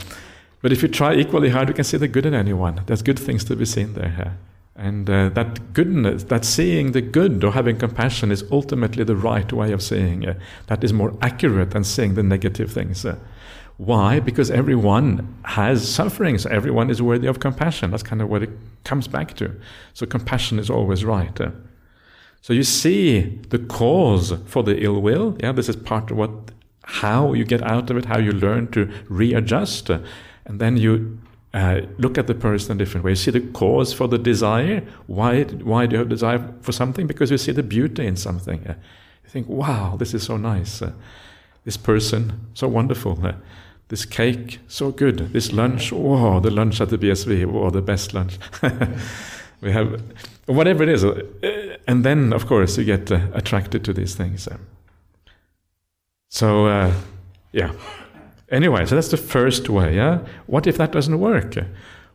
But 0.62 0.72
if 0.72 0.82
you 0.82 0.88
try 0.88 1.14
equally 1.14 1.50
hard, 1.50 1.70
you 1.70 1.74
can 1.74 1.84
see 1.84 1.98
the 1.98 2.08
good 2.08 2.26
in 2.26 2.34
anyone. 2.34 2.82
There's 2.88 3.02
good 3.02 3.20
things 3.20 3.44
to 3.46 3.56
be 3.56 3.66
seen 3.66 3.94
there. 3.94 4.14
Yeah? 4.18 4.34
And 4.76 5.10
uh, 5.10 5.30
that 5.30 5.74
goodness, 5.74 6.24
that 6.26 6.44
seeing 6.44 6.92
the 6.92 7.02
good 7.02 7.44
or 7.44 7.52
having 7.52 7.78
compassion 7.78 8.32
is 8.32 8.44
ultimately 8.52 9.04
the 9.04 9.16
right 9.16 9.52
way 9.54 9.72
of 9.72 9.82
seeing 9.82 10.24
it. 10.24 10.38
That 10.68 10.84
is 10.84 10.92
more 10.92 11.16
accurate 11.22 11.72
than 11.72 11.84
seeing 11.84 12.16
the 12.16 12.24
negative 12.24 12.72
things. 12.72 13.06
Uh, 13.06 13.18
why? 13.82 14.20
Because 14.20 14.52
everyone 14.52 15.36
has 15.44 15.92
sufferings. 15.92 16.46
Everyone 16.46 16.92
is 16.92 17.02
worthy 17.02 17.26
of 17.26 17.40
compassion. 17.40 17.90
That's 17.90 18.04
kind 18.04 18.22
of 18.22 18.30
what 18.30 18.44
it 18.44 18.52
comes 18.84 19.08
back 19.08 19.34
to. 19.38 19.60
So 19.96 20.06
compassion 20.06 20.60
is 20.60 20.70
always 20.70 21.04
right. 21.04 21.42
Uh, 21.42 21.50
so 22.42 22.54
you 22.54 22.62
see 22.62 23.40
the 23.50 23.58
cause 23.58 24.34
for 24.46 24.62
the 24.62 24.80
ill 24.84 25.02
will. 25.02 25.36
Yeah, 25.40 25.52
this 25.52 25.68
is 25.68 25.76
part 25.76 26.12
of 26.12 26.18
what, 26.18 26.30
how 26.84 27.34
you 27.34 27.44
get 27.44 27.64
out 27.64 27.90
of 27.90 27.98
it, 27.98 28.06
how 28.06 28.20
you 28.20 28.34
learn 28.34 28.68
to 28.74 28.88
readjust, 29.10 29.90
and 29.90 30.60
then 30.60 30.78
you 30.78 31.18
uh, 31.56 31.82
look 31.98 32.20
at 32.20 32.28
the 32.28 32.36
person 32.36 32.74
in 32.74 32.78
a 32.78 32.86
different 32.86 33.04
ways. 33.04 33.22
See 33.22 33.32
the 33.32 33.42
cause 33.42 33.94
for 33.94 34.08
the 34.08 34.20
desire. 34.20 34.84
Why, 35.08 35.42
why 35.44 35.88
do 35.88 35.94
you 35.94 36.00
have 36.02 36.10
desire 36.10 36.54
for 36.62 36.72
something? 36.72 37.08
Because 37.08 37.32
you 37.32 37.40
see 37.40 37.52
the 37.52 37.64
beauty 37.64 38.06
in 38.06 38.16
something. 38.16 38.68
Uh, 38.68 38.76
you 39.24 39.30
think, 39.32 39.50
wow, 39.50 39.96
this 39.98 40.14
is 40.14 40.22
so 40.22 40.38
nice. 40.38 40.84
Uh, 40.84 40.92
this 41.66 41.78
person, 41.78 42.48
so 42.54 42.68
wonderful. 42.68 43.20
Uh, 43.92 43.96
this 43.96 44.06
cake, 44.06 44.60
so 44.68 44.92
good. 44.92 45.34
This 45.34 45.52
lunch, 45.52 45.92
oh, 45.94 46.40
the 46.40 46.52
lunch 46.52 46.82
at 46.82 46.90
the 46.90 46.98
BSV, 46.98 47.54
oh, 47.54 47.70
the 47.70 47.82
best 47.82 48.14
lunch. 48.14 48.38
we 49.62 49.72
have, 49.72 50.02
whatever 50.46 50.84
it 50.84 50.90
is. 50.90 51.04
Uh, 51.04 51.22
and 51.88 52.04
then, 52.04 52.34
of 52.34 52.46
course, 52.48 52.78
you 52.78 52.86
get 52.86 53.12
uh, 53.12 53.20
attracted 53.34 53.84
to 53.84 53.94
these 53.94 54.16
things. 54.16 54.48
So, 56.30 56.94
yeah. 57.52 57.74
Anyway, 58.50 58.86
so 58.86 58.96
that's 58.96 59.12
the 59.12 59.18
first 59.18 59.70
way. 59.70 59.96
Yeah. 59.96 60.20
What 60.48 60.68
if 60.68 60.78
that 60.78 60.92
doesn't 60.92 61.20
work? 61.20 61.56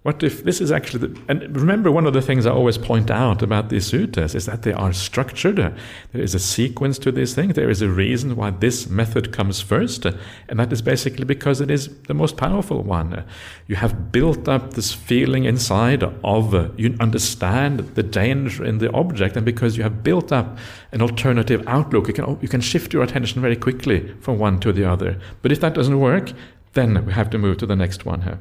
What 0.06 0.22
if 0.22 0.44
this 0.44 0.60
is 0.60 0.70
actually 0.70 1.08
the, 1.08 1.20
and 1.26 1.56
remember 1.56 1.90
one 1.90 2.06
of 2.06 2.12
the 2.12 2.22
things 2.22 2.46
I 2.46 2.52
always 2.52 2.78
point 2.78 3.10
out 3.10 3.42
about 3.42 3.70
these 3.70 3.90
suttas 3.90 4.36
is 4.36 4.46
that 4.46 4.62
they 4.62 4.72
are 4.72 4.92
structured. 4.92 5.56
There 5.56 6.22
is 6.22 6.32
a 6.32 6.38
sequence 6.38 6.96
to 7.00 7.10
these 7.10 7.34
things. 7.34 7.56
There 7.56 7.68
is 7.68 7.82
a 7.82 7.88
reason 7.88 8.36
why 8.36 8.50
this 8.50 8.88
method 8.88 9.32
comes 9.32 9.60
first, 9.60 10.04
and 10.04 10.60
that 10.60 10.72
is 10.72 10.80
basically 10.80 11.24
because 11.24 11.60
it 11.60 11.72
is 11.72 11.88
the 12.02 12.14
most 12.14 12.36
powerful 12.36 12.84
one. 12.84 13.24
You 13.66 13.74
have 13.74 14.12
built 14.12 14.48
up 14.48 14.74
this 14.74 14.92
feeling 14.92 15.42
inside 15.44 16.04
of 16.22 16.54
you 16.78 16.96
understand 17.00 17.80
the 17.96 18.04
danger 18.04 18.64
in 18.64 18.78
the 18.78 18.92
object, 18.92 19.34
and 19.36 19.44
because 19.44 19.76
you 19.76 19.82
have 19.82 20.04
built 20.04 20.30
up 20.30 20.56
an 20.92 21.02
alternative 21.02 21.64
outlook, 21.66 22.06
you 22.06 22.14
can 22.14 22.38
you 22.40 22.48
can 22.48 22.60
shift 22.60 22.92
your 22.92 23.02
attention 23.02 23.42
very 23.42 23.56
quickly 23.56 24.14
from 24.20 24.38
one 24.38 24.60
to 24.60 24.72
the 24.72 24.84
other. 24.84 25.18
But 25.42 25.50
if 25.50 25.58
that 25.62 25.74
doesn't 25.74 25.98
work, 25.98 26.30
then 26.74 27.04
we 27.04 27.12
have 27.12 27.28
to 27.30 27.38
move 27.38 27.56
to 27.56 27.66
the 27.66 27.74
next 27.74 28.06
one 28.06 28.22
here. 28.22 28.38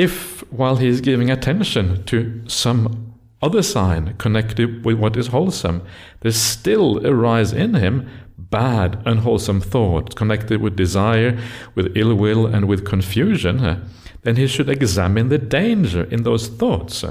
If, 0.00 0.50
while 0.50 0.76
he 0.76 0.88
is 0.88 1.02
giving 1.02 1.30
attention 1.30 2.04
to 2.04 2.42
some 2.46 3.12
other 3.42 3.62
sign 3.62 4.14
connected 4.16 4.82
with 4.82 4.98
what 4.98 5.14
is 5.14 5.26
wholesome, 5.26 5.82
there 6.20 6.32
still 6.32 7.06
arise 7.06 7.52
in 7.52 7.74
him 7.74 8.08
bad, 8.38 9.02
unwholesome 9.04 9.60
thoughts 9.60 10.14
connected 10.14 10.62
with 10.62 10.74
desire, 10.74 11.38
with 11.74 11.94
ill 11.98 12.14
will, 12.14 12.46
and 12.46 12.66
with 12.66 12.86
confusion, 12.86 13.86
then 14.22 14.36
he 14.36 14.46
should 14.46 14.70
examine 14.70 15.28
the 15.28 15.36
danger 15.36 16.04
in 16.04 16.22
those 16.22 16.48
thoughts. 16.48 17.04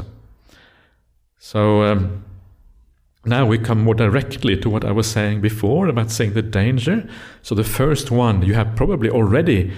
So 1.37 1.83
um, 1.83 2.25
now 3.23 3.45
we 3.45 3.59
come 3.59 3.83
more 3.83 3.93
directly 3.93 4.57
to 4.57 4.67
what 4.67 4.83
I 4.83 4.91
was 4.91 5.05
saying 5.05 5.41
before 5.41 5.87
about 5.87 6.09
seeing 6.09 6.33
the 6.33 6.41
danger. 6.41 7.07
So 7.43 7.53
the 7.53 7.63
first 7.63 8.09
one 8.09 8.41
you 8.41 8.55
have 8.55 8.75
probably 8.75 9.11
already 9.11 9.73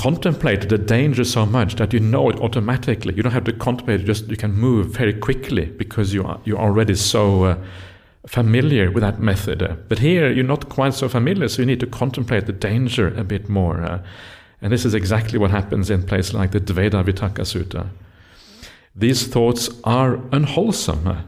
contemplate 0.00 0.66
the 0.70 0.78
danger 0.78 1.24
so 1.24 1.44
much 1.44 1.76
that 1.76 1.92
you 1.92 2.00
know 2.00 2.30
it 2.30 2.40
automatically. 2.40 3.14
You 3.14 3.22
don't 3.22 3.32
have 3.32 3.44
to 3.44 3.52
contemplate; 3.52 4.06
just 4.06 4.28
you 4.28 4.36
can 4.36 4.54
move 4.54 4.86
very 4.86 5.12
quickly 5.12 5.66
because 5.66 6.14
you 6.14 6.24
are 6.24 6.40
you're 6.46 6.58
already 6.58 6.94
so 6.94 7.44
uh, 7.44 7.56
familiar 8.26 8.90
with 8.90 9.02
that 9.02 9.20
method. 9.20 9.60
But 9.90 9.98
here 9.98 10.32
you're 10.32 10.52
not 10.56 10.70
quite 10.70 10.94
so 10.94 11.08
familiar, 11.08 11.48
so 11.48 11.60
you 11.60 11.66
need 11.66 11.80
to 11.80 11.86
contemplate 11.86 12.46
the 12.46 12.52
danger 12.52 13.08
a 13.08 13.24
bit 13.24 13.50
more. 13.50 13.82
Uh, 13.82 14.02
and 14.62 14.72
this 14.72 14.86
is 14.86 14.94
exactly 14.94 15.38
what 15.38 15.50
happens 15.50 15.90
in 15.90 16.02
places 16.02 16.32
like 16.32 16.52
the 16.52 16.60
Dvedhavitakka 16.60 17.44
Sutta. 17.44 17.88
These 18.96 19.26
thoughts 19.26 19.68
are 19.84 20.18
unwholesome. 20.32 21.26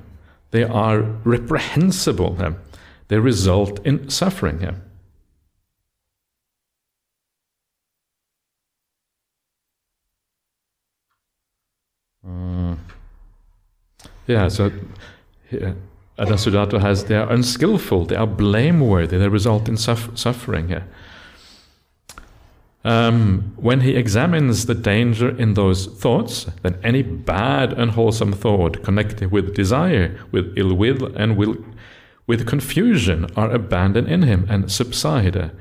They 0.51 0.65
are 0.65 1.01
reprehensible. 1.25 2.37
They 3.09 3.19
result 3.19 3.85
in 3.87 4.09
suffering. 4.09 4.81
Yeah, 14.27 14.49
so 14.49 14.71
yeah, 15.51 15.75
Adasudatta 16.19 16.81
has, 16.81 17.05
they 17.05 17.17
are 17.17 17.31
unskillful, 17.31 18.05
they 18.07 18.17
are 18.17 18.27
blameworthy, 18.27 19.19
they 19.19 19.29
result 19.29 19.69
in 19.69 19.77
suf- 19.77 20.17
suffering 20.17 20.69
here. 20.69 20.87
Um, 22.85 23.53
when 23.57 23.81
he 23.81 23.95
examines 23.95 24.67
the 24.67 24.75
danger 24.75 25.37
in 25.37 25.55
those 25.55 25.87
thoughts, 25.87 26.47
then 26.63 26.79
any 26.83 27.03
bad, 27.03 27.73
unwholesome 27.73 28.33
thought 28.33 28.83
connected 28.83 29.31
with 29.31 29.55
desire, 29.55 30.19
with 30.33 30.53
ill 30.57 30.75
will, 30.75 31.07
and 31.17 31.37
will, 31.37 31.57
with 32.27 32.47
confusion 32.47 33.27
are 33.37 33.51
abandoned 33.51 34.09
in 34.09 34.23
him 34.23 34.47
and 34.49 34.71
subside. 34.71 35.53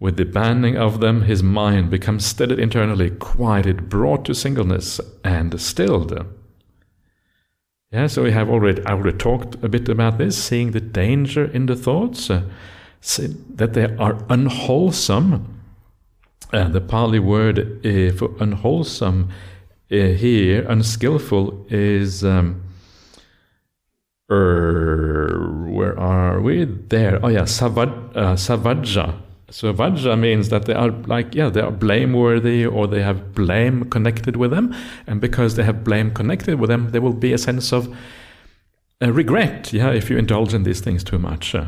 With 0.00 0.16
the 0.16 0.24
banning 0.24 0.76
of 0.76 0.98
them, 1.00 1.22
his 1.22 1.42
mind 1.42 1.90
becomes 1.90 2.26
steadied 2.26 2.58
internally, 2.58 3.10
quieted, 3.10 3.88
brought 3.88 4.24
to 4.24 4.34
singleness, 4.34 5.00
and 5.22 5.60
stilled. 5.60 6.26
Yeah, 7.94 8.08
so 8.08 8.24
we 8.24 8.32
have 8.32 8.50
already, 8.50 8.84
already 8.86 9.16
talked 9.16 9.54
a 9.62 9.68
bit 9.68 9.88
about 9.88 10.18
this, 10.18 10.36
seeing 10.36 10.72
the 10.72 10.80
danger 10.80 11.44
in 11.44 11.66
the 11.66 11.76
thoughts, 11.76 12.28
uh, 12.28 12.42
that 13.54 13.74
they 13.74 13.84
are 13.98 14.18
unwholesome. 14.28 15.60
Uh, 16.52 16.68
the 16.70 16.80
Pali 16.80 17.20
word 17.20 17.86
uh, 17.86 18.10
for 18.16 18.32
unwholesome 18.40 19.30
uh, 19.92 19.94
here, 19.94 20.66
unskillful, 20.68 21.66
is. 21.70 22.24
Um, 22.24 22.64
er, 24.28 25.62
where 25.68 25.96
are 25.96 26.40
we? 26.40 26.64
There. 26.64 27.24
Oh, 27.24 27.28
yeah, 27.28 27.42
savad, 27.42 28.16
uh, 28.16 28.34
savajja 28.34 29.23
so 29.54 29.72
vajra 29.72 30.18
means 30.18 30.48
that 30.48 30.64
they 30.64 30.74
are 30.74 30.90
like, 31.06 31.32
yeah, 31.32 31.48
they 31.48 31.60
are 31.60 31.70
blameworthy 31.70 32.66
or 32.66 32.88
they 32.88 33.02
have 33.02 33.36
blame 33.36 33.88
connected 33.88 34.34
with 34.34 34.50
them. 34.50 34.74
And 35.06 35.20
because 35.20 35.54
they 35.54 35.62
have 35.62 35.84
blame 35.84 36.10
connected 36.10 36.58
with 36.58 36.68
them, 36.68 36.90
there 36.90 37.00
will 37.00 37.12
be 37.12 37.32
a 37.32 37.38
sense 37.38 37.72
of 37.72 37.86
uh, 39.00 39.12
regret, 39.12 39.72
yeah, 39.72 39.92
if 39.92 40.10
you 40.10 40.18
indulge 40.18 40.54
in 40.54 40.64
these 40.64 40.80
things 40.80 41.04
too 41.04 41.20
much. 41.20 41.54
Uh, 41.54 41.66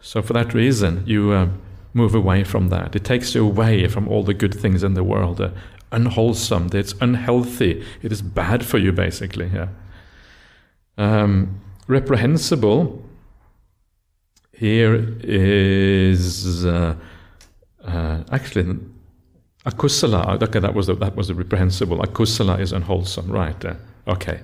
so 0.00 0.20
for 0.20 0.32
that 0.32 0.52
reason, 0.52 1.04
you 1.06 1.30
uh, 1.30 1.48
move 1.94 2.12
away 2.12 2.42
from 2.42 2.70
that. 2.70 2.96
It 2.96 3.04
takes 3.04 3.36
you 3.36 3.46
away 3.46 3.86
from 3.86 4.08
all 4.08 4.24
the 4.24 4.34
good 4.34 4.52
things 4.52 4.82
in 4.82 4.94
the 4.94 5.04
world. 5.04 5.40
Uh, 5.40 5.50
unwholesome, 5.92 6.70
it's 6.72 6.94
unhealthy, 7.00 7.84
it 8.02 8.10
is 8.10 8.20
bad 8.20 8.66
for 8.66 8.78
you, 8.78 8.90
basically. 8.90 9.48
Yeah. 9.54 9.68
Um, 10.96 11.60
reprehensible 11.86 13.00
here 14.52 15.16
is 15.22 16.66
uh, 16.66 16.96
uh, 17.88 18.24
actually, 18.30 18.78
akusala, 19.64 20.42
okay, 20.42 20.60
that 20.60 20.74
was 20.74 20.86
the, 20.86 20.94
that 20.94 21.16
was 21.16 21.28
the 21.28 21.34
reprehensible. 21.34 21.98
Akusala 21.98 22.60
is 22.60 22.72
unwholesome, 22.72 23.30
right? 23.30 23.64
Uh, 23.64 23.74
okay. 24.06 24.40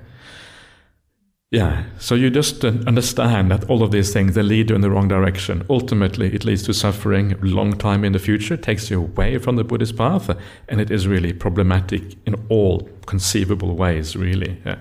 Yeah, 1.50 1.85
so 1.98 2.16
you 2.16 2.30
just 2.30 2.64
uh, 2.64 2.72
understand 2.87 3.52
that 3.52 3.70
all 3.70 3.85
of 3.85 3.92
these 3.92 4.12
things 4.12 4.35
they 4.35 4.42
lead 4.42 4.70
you 4.70 4.76
in 4.76 4.83
the 4.83 4.90
wrong 4.90 5.07
direction. 5.07 5.64
Ultimately, 5.70 6.35
it 6.35 6.44
leads 6.44 6.64
to 6.64 6.74
suffering 6.74 7.37
long 7.42 7.78
time 7.78 8.04
in 8.04 8.12
the 8.12 8.18
future, 8.18 8.57
takes 8.57 8.90
you 8.90 9.00
away 9.00 9.38
from 9.38 9.54
the 9.54 9.62
Buddhist 9.62 9.96
path, 9.96 10.30
and 10.68 10.80
it 10.80 10.90
is 10.90 11.07
really 11.07 11.33
problematic 11.33 12.16
in 12.26 12.35
all 12.48 12.88
conceivable 13.07 13.76
ways, 13.76 14.16
really. 14.16 14.61
Yeah. 14.66 14.78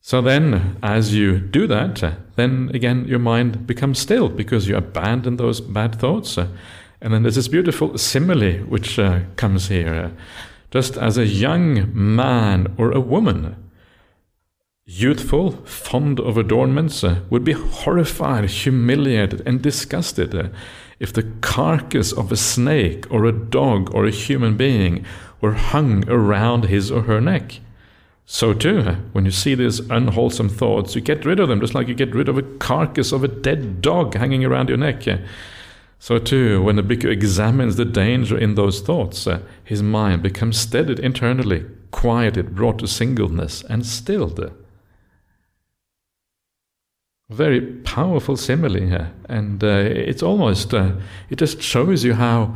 So 0.00 0.20
then, 0.20 0.76
as 0.82 1.14
you 1.14 1.38
do 1.38 1.66
that, 1.68 2.02
uh, 2.02 2.12
then 2.36 2.70
again 2.74 3.06
your 3.06 3.20
mind 3.20 3.66
becomes 3.66 3.98
still 3.98 4.28
because 4.28 4.68
you 4.68 4.76
abandon 4.76 5.36
those 5.36 5.60
bad 5.62 5.94
thoughts. 5.94 6.36
Uh, 7.04 7.06
and 7.06 7.14
then 7.14 7.22
there's 7.22 7.34
this 7.34 7.48
beautiful 7.48 7.96
simile 7.98 8.58
which 8.64 8.98
uh, 8.98 9.20
comes 9.36 9.68
here. 9.68 10.12
Just 10.70 10.96
as 10.96 11.18
a 11.18 11.26
young 11.26 11.90
man 11.94 12.74
or 12.78 12.90
a 12.90 13.00
woman, 13.00 13.56
youthful, 14.86 15.52
fond 15.64 16.18
of 16.18 16.36
adornments, 16.36 17.04
uh, 17.04 17.20
would 17.30 17.44
be 17.44 17.52
horrified, 17.52 18.48
humiliated, 18.48 19.42
and 19.46 19.62
disgusted 19.62 20.34
uh, 20.34 20.48
if 20.98 21.12
the 21.12 21.22
carcass 21.40 22.12
of 22.12 22.32
a 22.32 22.36
snake 22.36 23.10
or 23.10 23.24
a 23.24 23.32
dog 23.32 23.94
or 23.94 24.04
a 24.06 24.10
human 24.10 24.56
being 24.56 25.04
were 25.40 25.52
hung 25.52 26.08
around 26.08 26.64
his 26.64 26.90
or 26.90 27.02
her 27.02 27.20
neck. 27.20 27.60
So, 28.26 28.54
too, 28.54 28.80
when 29.12 29.26
you 29.26 29.30
see 29.30 29.54
these 29.54 29.80
unwholesome 29.80 30.48
thoughts, 30.48 30.94
you 30.94 31.02
get 31.02 31.26
rid 31.26 31.38
of 31.38 31.48
them 31.48 31.60
just 31.60 31.74
like 31.74 31.88
you 31.88 31.94
get 31.94 32.14
rid 32.14 32.28
of 32.28 32.38
a 32.38 32.42
carcass 32.42 33.12
of 33.12 33.22
a 33.22 33.28
dead 33.28 33.82
dog 33.82 34.14
hanging 34.14 34.44
around 34.44 34.70
your 34.70 34.78
neck. 34.78 35.06
So, 36.04 36.18
too, 36.18 36.62
when 36.62 36.76
the 36.76 36.82
bhikkhu 36.82 37.10
examines 37.10 37.76
the 37.76 37.86
danger 37.86 38.36
in 38.36 38.56
those 38.56 38.82
thoughts, 38.82 39.26
uh, 39.26 39.40
his 39.64 39.82
mind 39.82 40.22
becomes 40.22 40.58
steadied 40.58 40.98
internally, 40.98 41.64
quieted, 41.92 42.54
brought 42.54 42.80
to 42.80 42.86
singleness, 42.86 43.64
and 43.70 43.86
stilled. 43.86 44.52
Very 47.30 47.62
powerful 47.62 48.36
simile 48.36 48.82
here, 48.82 49.14
and 49.30 49.64
uh, 49.64 49.68
it's 50.10 50.22
almost, 50.22 50.74
uh, 50.74 50.92
it 51.30 51.36
just 51.36 51.62
shows 51.62 52.04
you 52.04 52.12
how 52.12 52.54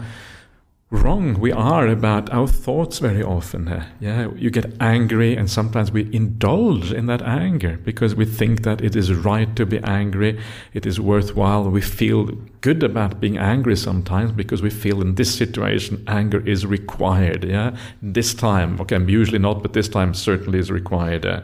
wrong 0.91 1.39
we 1.39 1.53
are 1.53 1.87
about 1.87 2.33
our 2.33 2.47
thoughts 2.47 2.99
very 2.99 3.23
often. 3.23 3.69
Uh, 3.69 3.87
yeah, 4.01 4.29
you 4.37 4.51
get 4.51 4.75
angry, 4.81 5.37
and 5.37 5.51
sometimes 5.51 5.93
we 5.93 6.09
indulge 6.15 6.93
in 6.93 7.07
that 7.07 7.21
anger 7.23 7.79
because 7.85 8.15
we 8.15 8.25
think 8.25 8.63
that 8.63 8.81
it 8.81 8.97
is 8.97 9.13
right 9.13 9.55
to 9.57 9.67
be 9.67 9.79
angry, 9.81 10.41
it 10.73 10.87
is 10.87 10.99
worthwhile. 10.99 11.69
We 11.69 11.83
feel 11.83 12.27
good 12.63 12.83
about 12.83 13.21
being 13.21 13.37
angry 13.37 13.77
sometimes 13.77 14.33
because 14.33 14.63
we 14.63 14.71
feel 14.71 15.03
in 15.03 15.17
this 15.17 15.35
situation 15.35 16.03
anger 16.07 16.47
is 16.47 16.65
required. 16.65 17.45
Yeah, 17.45 17.77
this 18.01 18.33
time, 18.33 18.81
okay, 18.81 18.99
usually 18.99 19.39
not, 19.39 19.63
but 19.63 19.75
this 19.75 19.89
time 19.89 20.15
certainly 20.15 20.59
is 20.59 20.71
required. 20.71 21.27
Uh, 21.27 21.43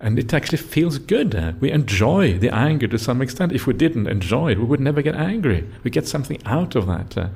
and 0.00 0.18
it 0.18 0.34
actually 0.34 0.58
feels 0.58 0.98
good. 0.98 1.34
Uh, 1.34 1.52
we 1.60 1.70
enjoy 1.70 2.36
the 2.36 2.54
anger 2.54 2.86
to 2.88 2.98
some 2.98 3.22
extent. 3.22 3.52
If 3.52 3.66
we 3.66 3.72
didn't 3.72 4.08
enjoy 4.08 4.52
it, 4.52 4.58
we 4.58 4.64
would 4.64 4.80
never 4.80 5.00
get 5.00 5.14
angry. 5.14 5.66
We 5.82 5.90
get 5.90 6.06
something 6.06 6.42
out 6.44 6.74
of 6.74 6.86
that. 6.86 7.16
Uh, 7.16 7.28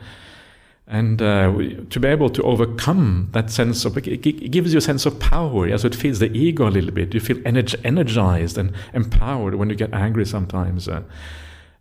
and 0.88 1.20
uh, 1.20 1.52
to 1.90 2.00
be 2.00 2.08
able 2.08 2.30
to 2.30 2.42
overcome 2.42 3.28
that 3.32 3.50
sense 3.50 3.84
of 3.84 3.98
it, 3.98 4.22
gives 4.50 4.72
you 4.72 4.78
a 4.78 4.80
sense 4.80 5.04
of 5.04 5.20
power. 5.20 5.68
Yeah? 5.68 5.76
So 5.76 5.86
it 5.86 5.94
feeds 5.94 6.18
the 6.18 6.32
ego 6.32 6.66
a 6.66 6.70
little 6.70 6.90
bit. 6.90 7.12
You 7.12 7.20
feel 7.20 7.40
energized 7.44 8.56
and 8.56 8.72
empowered 8.94 9.54
when 9.56 9.68
you 9.68 9.76
get 9.76 9.92
angry 9.92 10.24
sometimes. 10.24 10.88
Uh, 10.88 11.02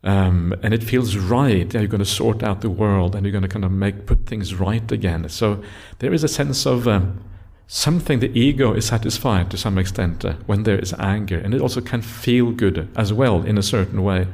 um, 0.04 0.54
and 0.62 0.74
it 0.74 0.84
feels 0.84 1.16
right. 1.16 1.74
Yeah, 1.74 1.80
you're 1.82 1.88
going 1.88 2.00
to 2.00 2.06
sort 2.06 2.44
out 2.44 2.60
the 2.60 2.70
world 2.70 3.16
and 3.16 3.26
you're 3.26 3.32
going 3.32 3.44
to 3.44 3.48
kind 3.48 3.64
of 3.64 3.72
make 3.72 4.06
put 4.06 4.26
things 4.26 4.54
right 4.54 4.92
again. 4.92 5.30
So 5.30 5.64
there 6.00 6.14
is 6.14 6.26
a 6.26 6.28
sense 6.28 6.66
of 6.66 6.86
um, 6.86 7.24
something 7.68 8.20
the 8.20 8.38
ego 8.38 8.74
is 8.74 8.86
satisfied 8.86 9.50
to 9.52 9.58
some 9.58 9.78
extent 9.78 10.26
uh, 10.26 10.34
when 10.48 10.64
there 10.64 10.80
is 10.80 10.94
anger, 11.00 11.38
and 11.40 11.54
it 11.54 11.62
also 11.62 11.82
can 11.82 12.02
feel 12.02 12.52
good 12.52 12.90
as 12.98 13.14
well 13.14 13.44
in 13.44 13.58
a 13.58 13.64
certain 13.64 14.04
way. 14.04 14.28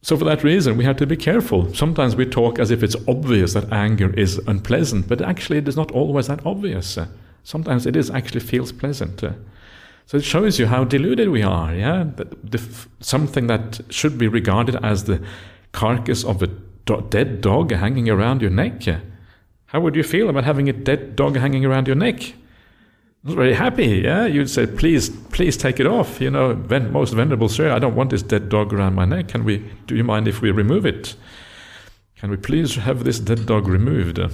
So, 0.00 0.16
for 0.16 0.24
that 0.24 0.44
reason, 0.44 0.76
we 0.76 0.84
have 0.84 0.96
to 0.98 1.06
be 1.06 1.16
careful. 1.16 1.74
Sometimes 1.74 2.14
we 2.14 2.24
talk 2.24 2.58
as 2.58 2.70
if 2.70 2.82
it's 2.82 2.96
obvious 3.08 3.54
that 3.54 3.72
anger 3.72 4.14
is 4.14 4.38
unpleasant, 4.46 5.08
but 5.08 5.20
actually, 5.20 5.58
it 5.58 5.68
is 5.68 5.76
not 5.76 5.90
always 5.90 6.28
that 6.28 6.44
obvious. 6.46 6.96
Sometimes 7.42 7.84
it 7.86 7.96
is 7.96 8.10
actually 8.10 8.40
feels 8.40 8.72
pleasant. 8.72 9.20
So 10.06 10.16
it 10.16 10.24
shows 10.24 10.58
you 10.58 10.66
how 10.66 10.84
deluded 10.84 11.28
we 11.28 11.42
are. 11.42 11.74
Yeah, 11.74 12.04
that 12.16 12.50
the, 12.50 12.62
something 13.00 13.46
that 13.48 13.80
should 13.90 14.16
be 14.16 14.28
regarded 14.28 14.76
as 14.82 15.04
the 15.04 15.22
carcass 15.72 16.24
of 16.24 16.42
a 16.42 16.46
do- 16.46 17.06
dead 17.10 17.40
dog 17.40 17.72
hanging 17.72 18.08
around 18.08 18.40
your 18.40 18.50
neck. 18.50 18.82
How 19.66 19.80
would 19.80 19.96
you 19.96 20.02
feel 20.02 20.30
about 20.30 20.44
having 20.44 20.68
a 20.68 20.72
dead 20.72 21.16
dog 21.16 21.36
hanging 21.36 21.64
around 21.64 21.86
your 21.86 21.96
neck? 21.96 22.34
Not 23.24 23.36
very 23.36 23.54
happy. 23.54 24.02
Yeah, 24.04 24.26
you'd 24.26 24.50
say, 24.50 24.66
please, 24.66 25.10
please 25.10 25.56
take 25.56 25.80
it 25.80 25.86
off. 25.86 26.20
You 26.20 26.30
know, 26.30 26.54
most 26.54 27.12
venerable 27.12 27.48
sir, 27.48 27.72
I 27.72 27.78
don't 27.78 27.96
want 27.96 28.10
this 28.10 28.22
dead 28.22 28.48
dog 28.48 28.72
around 28.72 28.94
my 28.94 29.04
neck. 29.04 29.28
Can 29.28 29.44
we? 29.44 29.70
Do 29.86 29.96
you 29.96 30.04
mind 30.04 30.28
if 30.28 30.40
we 30.40 30.50
remove 30.50 30.86
it? 30.86 31.16
Can 32.16 32.30
we 32.30 32.36
please 32.36 32.76
have 32.76 33.04
this 33.04 33.18
dead 33.18 33.46
dog 33.46 33.68
removed? 33.68 34.18
Uh, 34.18 34.28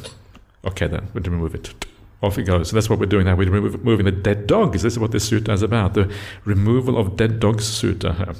okay, 0.65 0.87
then 0.87 1.09
we'll 1.13 1.23
remove 1.25 1.55
it. 1.55 1.75
Off 2.23 2.39
it 2.39 2.45
goes. 2.45 2.71
So 2.71 2.77
that's 2.77 2.89
what 2.89 2.99
we're 2.99 3.07
doing 3.07 3.27
now. 3.27 3.37
We're 3.37 3.51
removing 3.51 4.07
the 4.07 4.13
dead. 4.13 4.49
This 4.49 4.85
is 4.85 4.99
what 4.99 5.13
this 5.13 5.29
sutta 5.29 5.53
is 5.53 5.63
about. 5.63 5.93
The 5.93 6.11
removal 6.45 6.97
of 6.97 7.17
dead 7.17 7.41
dogs 7.41 7.65
sutta. 7.65 8.11
Uh-huh. 8.11 8.33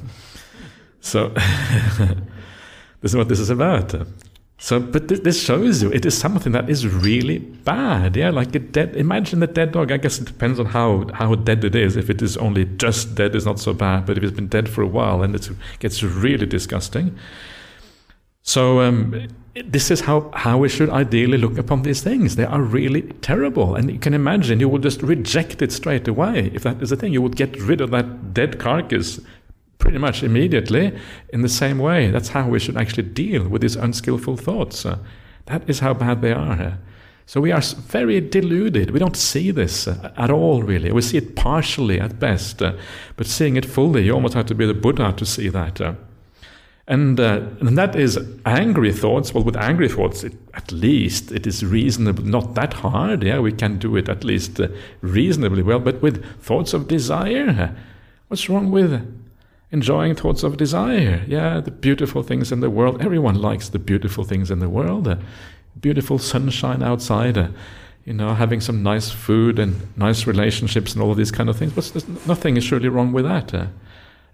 So 1.01 1.29
this 3.03 3.11
is 3.13 3.17
what 3.17 3.29
this 3.29 3.41
is 3.41 3.51
about. 3.51 3.95
So, 4.59 4.79
but 4.81 5.09
th- 5.09 5.23
this 5.23 5.43
shows 5.43 5.83
you 5.83 5.93
it 5.93 6.07
is 6.07 6.17
something 6.17 6.53
that 6.53 6.71
is 6.71 6.87
really 6.87 7.39
bad. 7.39 8.17
Yeah, 8.17 8.31
like 8.31 8.55
a 8.55 8.61
dead. 8.61 8.97
Imagine 8.97 9.43
a 9.43 9.47
dead 9.47 9.73
dog. 9.73 9.91
I 9.91 9.97
guess 9.97 10.19
it 10.19 10.27
depends 10.27 10.61
on 10.61 10.67
how 10.67 11.07
how 11.13 11.35
dead 11.35 11.65
it 11.65 11.75
is. 11.75 11.97
If 11.97 12.09
it 12.09 12.23
is 12.23 12.37
only 12.37 12.65
just 12.65 13.15
dead, 13.15 13.35
it's 13.35 13.45
not 13.45 13.59
so 13.59 13.73
bad. 13.73 14.07
But 14.07 14.17
if 14.17 14.25
it's 14.25 14.33
been 14.33 14.49
dead 14.49 14.69
for 14.69 14.83
a 14.83 14.87
while, 14.87 15.23
and 15.23 15.35
it 15.35 15.51
gets 15.81 16.03
really 16.03 16.47
disgusting. 16.47 17.17
So 18.43 18.81
um, 18.81 19.29
this 19.67 19.91
is 19.91 20.03
how 20.03 20.31
how 20.35 20.59
we 20.59 20.69
should 20.69 20.91
ideally 20.91 21.39
look 21.39 21.59
upon 21.59 21.83
these 21.83 22.03
things. 22.03 22.37
They 22.37 22.45
are 22.45 22.63
really 22.63 23.03
terrible, 23.23 23.75
and 23.75 23.91
you 23.91 23.99
can 23.99 24.15
imagine 24.15 24.61
you 24.61 24.69
would 24.69 24.83
just 24.83 25.03
reject 25.03 25.63
it 25.63 25.73
straight 25.73 26.07
away. 26.07 26.53
If 26.55 26.63
that 26.63 26.81
is 26.81 26.91
the 26.91 26.97
thing, 26.97 27.13
you 27.13 27.23
would 27.23 27.37
get 27.37 27.61
rid 27.61 27.81
of 27.81 27.91
that 27.91 28.33
dead 28.33 28.61
carcass 28.61 29.19
pretty 29.79 29.99
much 29.99 30.23
immediately 30.23 30.97
in 31.29 31.43
the 31.43 31.49
same 31.49 31.79
way. 31.79 32.11
That's 32.11 32.29
how 32.29 32.49
we 32.49 32.59
should 32.59 32.77
actually 32.77 33.05
deal 33.05 33.49
with 33.49 33.63
these 33.63 33.77
unskillful 33.77 34.37
thoughts. 34.37 34.87
Uh, 34.87 34.99
that 35.47 35.69
is 35.69 35.81
how 35.81 35.95
bad 35.95 36.23
they 36.23 36.33
are. 36.33 36.61
Uh, 36.61 36.75
so 37.27 37.41
we 37.41 37.53
are 37.53 37.61
very 37.61 38.21
deluded. 38.21 38.91
We 38.91 38.99
don't 38.99 39.17
see 39.17 39.51
this 39.51 39.89
uh, 39.89 40.13
at 40.17 40.31
all, 40.31 40.63
really. 40.63 40.93
We 40.93 41.03
see 41.03 41.17
it 41.17 41.37
partially 41.37 42.01
at 42.01 42.19
best, 42.19 42.63
uh, 42.63 42.75
but 43.17 43.27
seeing 43.27 43.57
it 43.57 43.65
fully, 43.65 44.05
you 44.05 44.13
almost 44.13 44.35
have 44.35 44.47
to 44.47 44.55
be 44.55 44.67
the 44.67 44.75
Buddha 44.75 45.13
to 45.17 45.27
see 45.27 45.49
that. 45.49 45.81
Uh. 45.81 45.95
And, 46.87 47.19
uh, 47.19 47.41
and 47.61 47.79
that 47.79 47.97
is 47.97 48.19
angry 48.45 48.93
thoughts. 48.93 49.33
Well, 49.33 49.43
with 49.43 49.57
angry 49.57 49.89
thoughts, 49.89 50.23
it, 50.23 50.35
at 50.53 50.71
least 50.71 51.33
it 51.33 51.47
is 51.47 51.65
reasonable, 51.65 52.25
not 52.25 52.55
that 52.57 52.75
hard. 52.75 53.23
Yeah, 53.23 53.41
we 53.41 53.53
can 53.53 53.79
do 53.79 53.97
it 53.97 54.11
at 54.11 54.23
least 54.23 54.61
reasonably 55.01 55.63
well. 55.63 55.79
But 55.79 56.03
with 56.03 56.23
thoughts 56.43 56.75
of 56.75 56.87
desire, 56.87 57.75
what's 58.29 58.51
wrong 58.51 58.71
with 58.71 59.24
enjoying 59.75 60.15
thoughts 60.15 60.45
of 60.45 60.57
desire. 60.57 61.25
Yeah, 61.27 61.61
the 61.61 61.73
beautiful 61.73 62.23
things 62.23 62.53
in 62.53 62.61
the 62.61 62.71
world. 62.71 63.03
Everyone 63.03 63.35
likes 63.35 63.69
the 63.69 63.81
beautiful 63.81 64.25
things 64.25 64.51
in 64.51 64.61
the 64.61 64.69
world. 64.69 65.09
Uh, 65.09 65.17
beautiful 65.81 66.19
sunshine 66.19 66.83
outside. 66.83 67.37
Uh, 67.37 67.49
you 68.05 68.13
know, 68.13 68.35
having 68.35 68.61
some 68.61 68.83
nice 68.83 69.11
food 69.11 69.59
and 69.59 69.75
nice 69.97 70.27
relationships 70.27 70.93
and 70.93 71.03
all 71.03 71.11
of 71.11 71.17
these 71.17 71.33
kind 71.33 71.49
of 71.51 71.57
things. 71.57 71.73
But 71.73 72.27
nothing 72.27 72.57
is 72.57 72.63
surely 72.63 72.89
wrong 72.89 73.13
with 73.13 73.25
that. 73.25 73.53
Uh, 73.53 73.67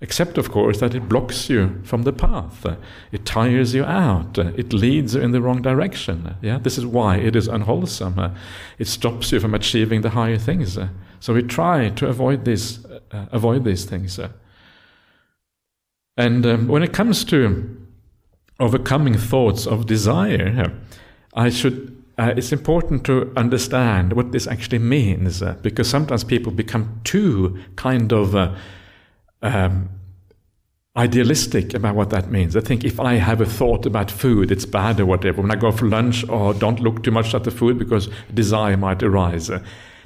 except, 0.03 0.37
of 0.37 0.50
course, 0.50 0.81
that 0.81 0.94
it 0.94 1.09
blocks 1.09 1.48
you 1.48 1.81
from 1.85 2.03
the 2.03 2.12
path. 2.12 2.66
Uh, 2.66 2.76
it 3.11 3.24
tires 3.24 3.72
you 3.72 3.85
out. 3.85 4.38
Uh, 4.38 4.53
it 4.57 4.74
leads 4.74 5.14
you 5.14 5.22
in 5.22 5.31
the 5.31 5.40
wrong 5.40 5.62
direction. 5.62 6.35
yeah, 6.42 6.59
this 6.59 6.76
is 6.76 6.85
why 6.85 7.16
it 7.16 7.35
is 7.35 7.48
unwholesome. 7.48 8.18
Uh, 8.18 8.31
it 8.79 8.88
stops 8.88 9.33
you 9.33 9.40
from 9.40 9.55
achieving 9.55 10.03
the 10.03 10.11
higher 10.11 10.38
things. 10.38 10.79
so 11.18 11.33
we 11.33 11.42
try 11.42 11.88
to 11.88 12.09
avoid 12.09 12.44
these, 12.44 12.85
avoid 13.11 13.64
these 13.64 13.87
things. 13.87 14.20
And 16.16 16.44
um, 16.44 16.68
when 16.68 16.83
it 16.83 16.92
comes 16.92 17.25
to 17.27 17.77
overcoming 18.59 19.16
thoughts 19.16 19.66
of 19.66 19.87
desire, 19.87 20.73
I 21.35 21.51
should. 21.51 21.96
Uh, 22.18 22.35
it's 22.37 22.53
important 22.53 23.05
to 23.07 23.33
understand 23.35 24.12
what 24.12 24.31
this 24.31 24.46
actually 24.46 24.79
means, 24.79 25.42
uh, 25.42 25.57
because 25.62 25.88
sometimes 25.88 26.23
people 26.23 26.53
become 26.53 27.01
too 27.03 27.59
kind 27.77 28.12
of 28.12 28.37
uh, 28.37 28.55
um, 29.40 29.88
idealistic 30.94 31.73
about 31.73 31.94
what 31.94 32.11
that 32.11 32.31
means. 32.31 32.57
I 32.57 32.61
think 32.61 32.85
if 32.85 33.01
I 33.01 33.14
have 33.14 33.40
a 33.40 33.46
thought 33.46 33.87
about 33.87 34.11
food, 34.11 34.51
it's 34.51 34.66
bad 34.66 35.01
or 35.01 35.07
whatever. 35.07 35.40
When 35.40 35.51
I 35.51 35.57
go 35.57 35.73
for 35.73 35.88
lunch, 35.88 36.29
or 36.29 36.53
don't 36.53 36.81
look 36.81 37.03
too 37.03 37.11
much 37.11 37.35
at 37.35 37.44
the 37.44 37.51
food 37.51 37.79
because 37.79 38.11
desire 38.35 38.77
might 38.77 39.03
arise. 39.03 39.51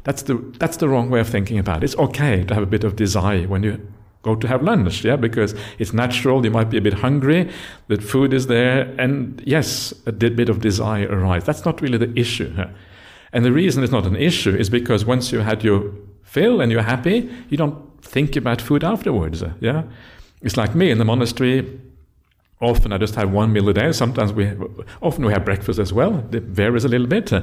that's 0.05 0.23
the 0.23 0.35
that's 0.59 0.77
the 0.77 0.89
wrong 0.89 1.11
way 1.11 1.19
of 1.19 1.29
thinking 1.29 1.59
about 1.59 1.79
it. 1.83 1.85
It's 1.85 1.97
okay 1.97 2.45
to 2.45 2.55
have 2.55 2.63
a 2.63 2.67
bit 2.67 2.85
of 2.85 2.95
desire 2.95 3.49
when 3.49 3.65
you 3.65 3.81
go 4.25 4.35
to 4.35 4.49
have 4.49 4.63
lunch, 4.63 5.05
yeah, 5.05 5.17
because 5.17 5.55
it's 5.79 5.93
natural. 5.93 6.45
You 6.45 6.51
might 6.51 6.71
be 6.71 6.79
a 6.79 6.81
bit 6.81 6.95
hungry, 6.95 7.51
the 7.89 8.01
food 8.01 8.33
is 8.33 8.47
there, 8.47 8.93
and 8.99 9.41
yes, 9.47 9.95
a 10.07 10.13
bit 10.13 10.49
of 10.49 10.61
desire 10.61 11.07
arises. 11.09 11.47
That's 11.47 11.65
not 11.65 11.81
really 11.81 11.99
the 11.99 12.13
issue. 12.19 12.53
And 13.33 13.45
the 13.45 13.53
reason 13.53 13.83
it's 13.83 13.93
not 13.93 14.07
an 14.07 14.17
issue 14.17 14.55
is 14.57 14.71
because 14.71 15.05
once 15.05 15.33
you 15.33 15.41
had 15.41 15.63
your 15.63 15.93
fill 16.23 16.61
and 16.61 16.73
you're 16.73 16.83
happy, 16.83 17.29
you 17.49 17.57
don't 17.57 17.77
think 18.03 18.37
about 18.37 18.61
food 18.61 18.83
afterwards. 18.83 19.43
Uh, 19.43 19.53
yeah, 19.61 19.83
it's 20.41 20.57
like 20.57 20.75
me 20.75 20.91
in 20.91 20.99
the 20.99 21.05
monastery. 21.05 21.81
Often 22.61 22.93
I 22.93 22.99
just 22.99 23.15
have 23.17 23.31
one 23.33 23.53
meal 23.53 23.69
a 23.69 23.75
day. 23.75 23.93
Sometimes 23.93 24.33
we, 24.33 24.53
often 25.03 25.27
we 25.27 25.33
have 25.33 25.45
breakfast 25.45 25.79
as 25.79 25.93
well. 25.93 26.25
It 26.33 26.45
varies 26.45 26.85
a 26.85 26.89
little 26.89 27.07
bit. 27.07 27.33
Uh, 27.33 27.43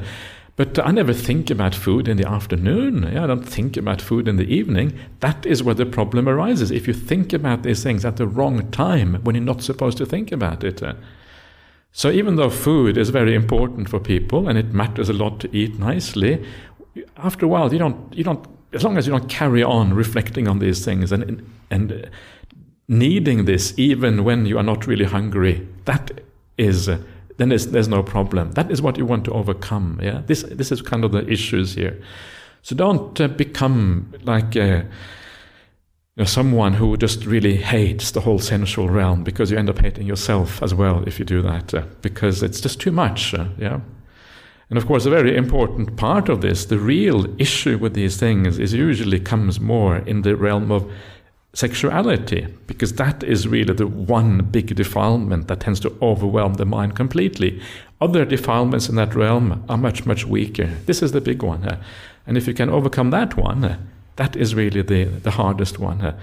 But 0.61 0.77
I 0.85 0.91
never 0.91 1.11
think 1.11 1.49
about 1.49 1.73
food 1.73 2.07
in 2.07 2.17
the 2.17 2.29
afternoon. 2.29 3.17
I 3.17 3.25
don't 3.25 3.41
think 3.41 3.77
about 3.77 3.99
food 3.99 4.27
in 4.27 4.35
the 4.35 4.45
evening. 4.45 4.93
That 5.19 5.43
is 5.43 5.63
where 5.63 5.73
the 5.73 5.87
problem 5.87 6.29
arises. 6.29 6.69
If 6.69 6.87
you 6.87 6.93
think 6.93 7.33
about 7.33 7.63
these 7.63 7.81
things 7.81 8.05
at 8.05 8.17
the 8.17 8.27
wrong 8.27 8.69
time, 8.69 9.15
when 9.23 9.33
you're 9.33 9.43
not 9.43 9.63
supposed 9.63 9.97
to 9.97 10.05
think 10.05 10.31
about 10.31 10.63
it. 10.63 10.79
So 11.91 12.11
even 12.11 12.35
though 12.35 12.51
food 12.51 12.95
is 12.95 13.09
very 13.09 13.33
important 13.33 13.89
for 13.89 13.99
people 13.99 14.47
and 14.47 14.55
it 14.55 14.71
matters 14.71 15.09
a 15.09 15.13
lot 15.13 15.39
to 15.39 15.49
eat 15.51 15.79
nicely, 15.79 16.45
after 17.17 17.47
a 17.47 17.49
while 17.49 17.73
you 17.73 17.79
don't 17.79 18.13
you 18.13 18.23
don't 18.23 18.45
as 18.71 18.83
long 18.83 18.99
as 18.99 19.07
you 19.07 19.11
don't 19.13 19.29
carry 19.29 19.63
on 19.63 19.95
reflecting 19.95 20.47
on 20.47 20.59
these 20.59 20.85
things 20.85 21.11
and 21.11 21.43
and 21.71 22.07
needing 22.87 23.45
this 23.45 23.73
even 23.79 24.23
when 24.23 24.45
you 24.45 24.59
are 24.59 24.63
not 24.71 24.85
really 24.85 25.05
hungry, 25.05 25.67
that 25.85 26.21
is 26.59 26.87
then 27.41 27.49
there's, 27.49 27.67
there's 27.67 27.87
no 27.87 28.03
problem. 28.03 28.51
That 28.51 28.69
is 28.69 28.81
what 28.81 28.97
you 28.97 29.05
want 29.05 29.25
to 29.25 29.31
overcome. 29.31 29.99
Yeah, 30.01 30.21
this 30.27 30.43
this 30.43 30.71
is 30.71 30.81
kind 30.81 31.03
of 31.03 31.11
the 31.11 31.27
issues 31.27 31.73
here. 31.73 31.99
So 32.61 32.75
don't 32.75 33.19
uh, 33.19 33.27
become 33.27 34.13
like. 34.23 34.55
Uh, 34.55 34.83
you 36.17 36.23
know, 36.23 36.25
someone 36.25 36.73
who 36.73 36.97
just 36.97 37.25
really 37.25 37.55
hates 37.55 38.11
the 38.11 38.19
whole 38.19 38.37
sensual 38.37 38.89
realm 38.89 39.23
because 39.23 39.49
you 39.49 39.57
end 39.57 39.69
up 39.69 39.79
hating 39.79 40.05
yourself 40.05 40.61
as 40.61 40.73
well 40.73 41.03
if 41.07 41.17
you 41.17 41.23
do 41.23 41.41
that 41.41 41.73
uh, 41.73 41.83
because 42.01 42.43
it's 42.43 42.59
just 42.59 42.81
too 42.81 42.91
much 42.91 43.33
uh, 43.33 43.45
yeah 43.57 43.79
and 44.69 44.77
of 44.77 44.85
course 44.85 45.05
a 45.05 45.09
very 45.09 45.37
important 45.37 45.95
part 45.95 46.27
of 46.27 46.41
this 46.41 46.65
the 46.65 46.77
real 46.77 47.25
issue 47.39 47.77
with 47.77 47.93
these 47.93 48.17
things 48.17 48.59
is 48.59 48.73
usually 48.73 49.21
comes 49.21 49.61
more 49.61 49.99
in 49.99 50.21
the 50.23 50.35
realm 50.35 50.69
of 50.69 50.91
sexuality, 51.53 52.47
because 52.67 52.93
that 52.93 53.23
is 53.23 53.47
really 53.47 53.73
the 53.73 53.87
one 53.87 54.43
big 54.51 54.75
defilement 54.75 55.47
that 55.47 55.59
tends 55.59 55.79
to 55.81 55.95
overwhelm 56.01 56.53
the 56.53 56.65
mind 56.65 56.95
completely. 56.95 57.61
Other 57.99 58.25
defilements 58.25 58.89
in 58.89 58.95
that 58.95 59.15
realm 59.15 59.63
are 59.67 59.77
much, 59.77 60.05
much 60.05 60.25
weaker. 60.25 60.69
This 60.85 61.01
is 61.01 61.11
the 61.11 61.21
big 61.21 61.43
one. 61.43 61.79
And 62.25 62.37
if 62.37 62.47
you 62.47 62.53
can 62.53 62.69
overcome 62.69 63.09
that 63.11 63.35
one, 63.35 63.89
that 64.15 64.35
is 64.35 64.55
really 64.55 64.81
the, 64.81 65.05
the 65.05 65.31
hardest 65.31 65.77
one. 65.77 66.15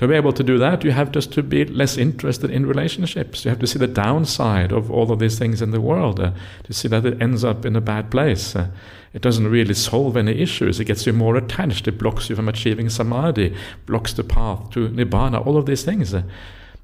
To 0.00 0.08
be 0.08 0.14
able 0.14 0.32
to 0.32 0.42
do 0.42 0.56
that, 0.56 0.82
you 0.82 0.92
have 0.92 1.12
just 1.12 1.30
to 1.34 1.42
be 1.42 1.66
less 1.66 1.98
interested 1.98 2.50
in 2.50 2.64
relationships. 2.64 3.44
You 3.44 3.50
have 3.50 3.58
to 3.58 3.66
see 3.66 3.78
the 3.78 3.86
downside 3.86 4.72
of 4.72 4.90
all 4.90 5.12
of 5.12 5.18
these 5.18 5.38
things 5.38 5.60
in 5.60 5.72
the 5.72 5.80
world, 5.80 6.18
uh, 6.18 6.32
to 6.64 6.72
see 6.72 6.88
that 6.88 7.04
it 7.04 7.20
ends 7.20 7.44
up 7.44 7.66
in 7.66 7.76
a 7.76 7.82
bad 7.82 8.10
place. 8.10 8.56
Uh, 8.56 8.68
it 9.12 9.20
doesn't 9.20 9.46
really 9.46 9.74
solve 9.74 10.16
any 10.16 10.40
issues. 10.40 10.80
It 10.80 10.86
gets 10.86 11.04
you 11.06 11.12
more 11.12 11.36
attached. 11.36 11.86
It 11.86 11.98
blocks 11.98 12.30
you 12.30 12.34
from 12.34 12.48
achieving 12.48 12.88
samadhi, 12.88 13.54
blocks 13.84 14.14
the 14.14 14.24
path 14.24 14.70
to 14.70 14.88
nibbana, 14.88 15.46
all 15.46 15.58
of 15.58 15.66
these 15.66 15.84
things. 15.84 16.14
Uh, 16.14 16.22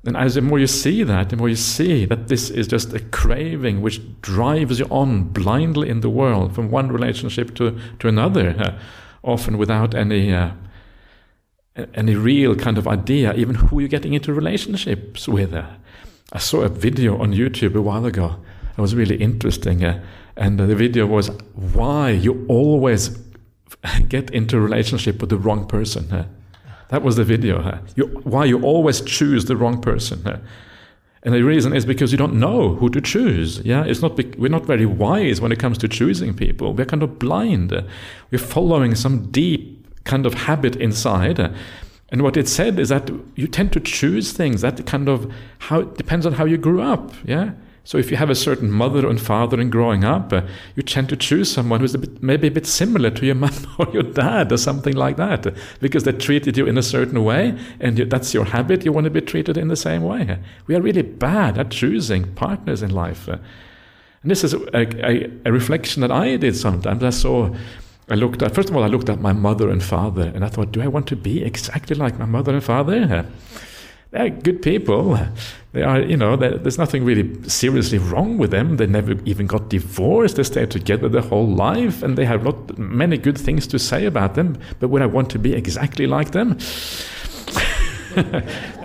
and 0.05 0.14
as 0.14 0.35
the 0.35 0.42
more 0.42 0.59
you 0.59 0.66
see 0.66 1.02
that, 1.02 1.31
the 1.31 1.37
more 1.38 1.48
you 1.48 1.57
see 1.57 2.05
that 2.05 2.29
this 2.29 2.50
is 2.50 2.68
just 2.68 2.92
a 2.92 3.00
craving 3.00 3.81
which 3.81 3.98
drives 4.20 4.79
you 4.79 4.85
on 4.90 5.22
blindly 5.22 5.88
in 5.88 6.00
the 6.00 6.11
world 6.11 6.55
from 6.55 6.70
one 6.70 6.92
relationship 6.92 7.55
to, 7.55 7.81
to 7.98 8.09
another, 8.09 8.55
uh, 8.59 8.79
often 9.24 9.57
without 9.57 9.94
any 9.94 10.35
uh, 10.35 10.50
any 11.95 12.15
real 12.15 12.55
kind 12.55 12.79
of 12.79 12.89
idea, 12.89 13.35
even 13.35 13.55
who 13.55 13.81
you're 13.81 13.89
getting 13.89 14.15
into 14.15 14.33
relationships 14.33 15.29
with. 15.29 15.55
I 15.55 16.39
saw 16.39 16.62
a 16.62 16.69
video 16.69 17.19
on 17.19 17.33
YouTube 17.33 17.75
a 17.75 17.83
while 17.83 18.05
ago. 18.05 18.37
It 18.77 18.81
was 18.81 18.95
really 18.95 19.17
interesting. 19.17 19.85
Uh, 19.85 20.03
and 20.37 20.59
the 20.59 20.77
video 20.77 21.07
was 21.07 21.31
why 21.55 22.11
you 22.11 22.45
always 22.49 23.19
get 24.09 24.31
into 24.31 24.57
a 24.57 24.61
relationship 24.61 25.21
with 25.21 25.31
the 25.31 25.39
wrong 25.39 25.67
person. 25.67 26.12
Uh, 26.12 26.27
that 26.89 27.03
was 27.03 27.17
the 27.17 27.25
video. 27.25 27.61
Uh, 27.61 27.79
you, 27.95 28.07
why 28.25 28.45
you 28.45 28.62
always 28.62 29.01
choose 29.01 29.47
the 29.47 29.57
wrong 29.57 29.81
person. 29.81 30.27
Uh, 30.27 30.41
and 31.23 31.35
the 31.35 31.43
reason 31.43 31.75
is 31.75 31.85
because 31.85 32.12
you 32.12 32.19
don't 32.19 32.35
know 32.35 32.75
who 32.75 32.89
to 32.91 33.01
choose. 33.01 33.61
Yeah, 33.65 33.85
it's 33.85 34.01
not 34.01 34.17
we're 34.39 34.49
not 34.49 34.65
very 34.65 34.87
wise 34.87 35.41
when 35.41 35.51
it 35.51 35.59
comes 35.59 35.77
to 35.79 35.89
choosing 35.89 36.35
people. 36.35 36.73
We're 36.73 36.85
kind 36.85 37.03
of 37.03 37.19
blind. 37.19 37.73
We're 38.31 38.39
following 38.39 38.95
some 38.95 39.33
deep 39.33 39.76
kind 40.07 40.25
of 40.25 40.35
habit 40.35 40.77
inside. 40.77 41.38
And 42.09 42.23
what 42.23 42.37
it 42.37 42.49
said 42.49 42.79
is 42.79 42.88
that 42.88 43.11
you 43.35 43.47
tend 43.49 43.73
to 43.73 43.81
choose 43.81 44.33
things 44.33 44.61
that 44.62 44.87
kind 44.87 45.09
of 45.09 45.33
how 45.59 45.81
it 45.81 45.97
depends 45.97 46.25
on 46.25 46.35
how 46.35 46.45
you 46.45 46.57
grew 46.57 46.81
up. 46.81 47.12
Yeah. 47.25 47.51
So 47.87 47.99
if 47.99 48.11
you 48.11 48.16
have 48.16 48.31
a 48.31 48.35
certain 48.35 48.69
mother 48.69 49.09
and 49.09 49.21
father 49.21 49.61
in 49.61 49.71
growing 49.71 50.03
up, 50.03 50.33
uh, 50.33 50.42
you 50.75 50.83
tend 50.83 51.09
to 51.09 51.16
choose 51.16 51.53
someone 51.53 51.79
who's 51.79 51.95
a 51.95 51.99
bit, 51.99 52.21
maybe 52.21 52.49
a 52.49 52.51
bit 52.51 52.66
similar 52.66 53.11
to 53.11 53.25
your 53.25 53.35
mom 53.45 53.53
or 53.79 53.87
your 53.92 54.03
dad 54.03 54.51
or 54.51 54.57
something 54.57 54.97
like 54.97 55.16
that, 55.19 55.55
because 55.81 56.03
they 56.03 56.11
treated 56.11 56.57
you 56.57 56.66
in 56.66 56.77
a 56.77 56.83
certain 56.83 57.23
way, 57.23 57.57
and 57.79 57.97
you, 57.97 58.05
that's 58.05 58.35
your 58.35 58.45
habit. 58.45 58.85
You 58.85 58.90
want 58.90 59.05
to 59.05 59.11
be 59.11 59.21
treated 59.21 59.57
in 59.57 59.69
the 59.69 59.77
same 59.77 60.03
way. 60.03 60.37
We 60.66 60.75
are 60.75 60.81
really 60.83 61.03
bad 61.03 61.59
at 61.59 61.71
choosing 61.71 62.35
partners 62.35 62.83
in 62.83 62.90
life, 62.90 63.29
and 63.29 63.40
this 64.25 64.42
is 64.42 64.53
a, 64.53 64.69
a, 64.75 65.31
a 65.45 65.53
reflection 65.53 66.01
that 66.01 66.11
I 66.11 66.37
did 66.38 66.57
sometimes. 66.57 67.05
I 67.05 67.11
saw 67.11 67.55
I 68.09 68.14
looked 68.14 68.40
at, 68.42 68.55
first 68.55 68.71
of 68.71 68.77
all, 68.77 68.85
I 68.85 68.87
looked 68.87 69.09
at 69.09 69.21
my 69.21 69.33
mother 69.33 69.69
and 69.69 69.83
father, 69.83 70.31
and 70.35 70.45
I 70.45 70.49
thought, 70.49 70.71
do 70.71 70.81
I 70.81 70.87
want 70.87 71.09
to 71.09 71.16
be 71.16 71.42
exactly 71.42 71.97
like 71.97 72.19
my 72.19 72.25
mother 72.25 72.53
and 72.53 72.62
father? 72.62 73.27
They're 74.12 74.31
good 74.31 74.62
people. 74.62 75.19
They 75.73 75.83
are, 75.83 76.01
you 76.01 76.16
know, 76.16 76.37
there's 76.37 76.79
nothing 76.79 77.05
really 77.05 77.37
seriously 77.49 77.99
wrong 77.99 78.38
with 78.38 78.53
them. 78.53 78.77
They 78.77 78.87
never 78.87 79.16
even 79.25 79.47
got 79.49 79.69
divorced. 79.69 80.37
They 80.37 80.45
stayed 80.45 80.71
together 80.71 81.09
their 81.09 81.23
whole 81.23 81.49
life, 81.49 82.05
and 82.05 82.16
they 82.16 82.25
have 82.25 82.45
not 82.45 82.79
many 82.79 83.19
good 83.19 83.37
things 83.37 83.66
to 83.66 83.79
say 83.79 84.07
about 84.07 84.37
them. 84.37 84.57
But 84.79 84.88
would 84.88 85.03
I 85.03 85.07
want 85.07 85.29
to 85.31 85.38
be 85.40 85.55
exactly 85.55 86.07
like 86.07 86.31
them? 86.31 86.59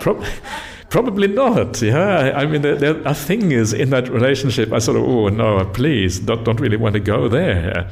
Probably 0.90 1.28
not. 1.28 1.80
Yeah, 1.80 2.32
I 2.34 2.44
mean, 2.44 2.62
there, 2.62 2.74
there, 2.74 3.08
are 3.08 3.14
things 3.14 3.72
in 3.72 3.90
that 3.90 4.08
relationship. 4.08 4.72
I 4.72 4.80
sort 4.80 4.98
of, 4.98 5.04
oh 5.04 5.28
no, 5.28 5.64
please, 5.64 6.18
don't, 6.18 6.44
don't 6.44 6.60
really 6.60 6.76
want 6.76 6.94
to 6.94 7.00
go 7.00 7.28
there. 7.28 7.88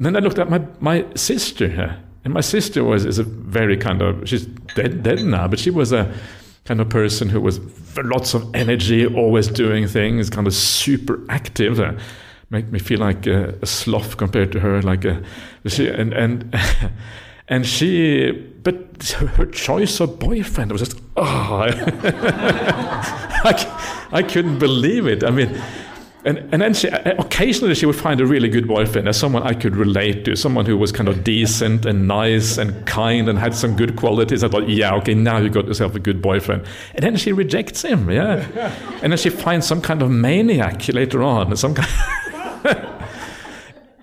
And 0.00 0.06
then 0.06 0.16
I 0.16 0.20
looked 0.20 0.38
at 0.38 0.48
my, 0.48 0.62
my 0.80 1.04
sister, 1.14 1.98
and 2.24 2.32
my 2.32 2.40
sister 2.40 2.82
was 2.82 3.04
is 3.04 3.18
a 3.18 3.22
very 3.22 3.76
kind 3.76 4.00
of 4.00 4.26
she's 4.26 4.46
dead 4.74 5.02
dead 5.02 5.22
now, 5.22 5.46
but 5.46 5.58
she 5.58 5.68
was 5.68 5.92
a 5.92 6.10
kind 6.64 6.80
of 6.80 6.88
person 6.88 7.28
who 7.28 7.38
was 7.38 7.60
lots 7.98 8.32
of 8.32 8.48
energy, 8.54 9.06
always 9.06 9.48
doing 9.48 9.86
things, 9.86 10.30
kind 10.30 10.46
of 10.46 10.54
super 10.54 11.20
active. 11.28 11.78
Uh, 11.80 11.92
make 12.48 12.72
me 12.72 12.78
feel 12.78 12.98
like 12.98 13.26
a, 13.26 13.54
a, 13.60 13.66
sloth 13.66 14.16
compared 14.16 14.52
to 14.52 14.60
her, 14.60 14.80
like 14.80 15.04
a 15.04 15.22
she 15.66 15.86
and 15.86 16.14
and. 16.14 16.58
and 17.48 17.66
she, 17.66 18.30
but 18.62 19.02
her 19.36 19.44
choice 19.44 20.00
of 20.00 20.18
boyfriend 20.18 20.72
was 20.72 20.80
just, 20.80 20.98
oh, 21.16 21.24
I, 23.44 24.08
I 24.12 24.22
couldn't 24.22 24.60
believe 24.60 25.06
it. 25.08 25.24
I 25.24 25.30
mean, 25.30 25.60
and, 26.24 26.38
and 26.52 26.60
then 26.60 26.74
she, 26.74 26.88
occasionally 26.88 27.74
she 27.74 27.86
would 27.86 27.96
find 27.96 28.20
a 28.20 28.26
really 28.26 28.48
good 28.48 28.68
boyfriend 28.68 29.08
as 29.08 29.16
someone 29.18 29.42
I 29.42 29.54
could 29.54 29.74
relate 29.74 30.24
to, 30.26 30.36
someone 30.36 30.66
who 30.66 30.76
was 30.76 30.92
kind 30.92 31.08
of 31.08 31.24
decent 31.24 31.86
and 31.86 32.06
nice 32.06 32.58
and 32.58 32.86
kind 32.86 33.28
and 33.28 33.38
had 33.38 33.54
some 33.54 33.74
good 33.74 33.96
qualities. 33.96 34.44
I 34.44 34.48
thought, 34.48 34.68
yeah, 34.68 34.94
okay, 34.96 35.14
now 35.14 35.38
you 35.38 35.48
got 35.48 35.66
yourself 35.66 35.94
a 35.94 35.98
good 35.98 36.20
boyfriend. 36.20 36.66
And 36.94 37.02
then 37.02 37.16
she 37.16 37.32
rejects 37.32 37.82
him, 37.82 38.10
yeah. 38.10 38.46
and 39.02 39.12
then 39.12 39.18
she 39.18 39.30
finds 39.30 39.66
some 39.66 39.80
kind 39.80 40.02
of 40.02 40.10
maniac 40.10 40.88
later 40.88 41.22
on, 41.22 41.56
some 41.56 41.74
kind. 41.74 41.88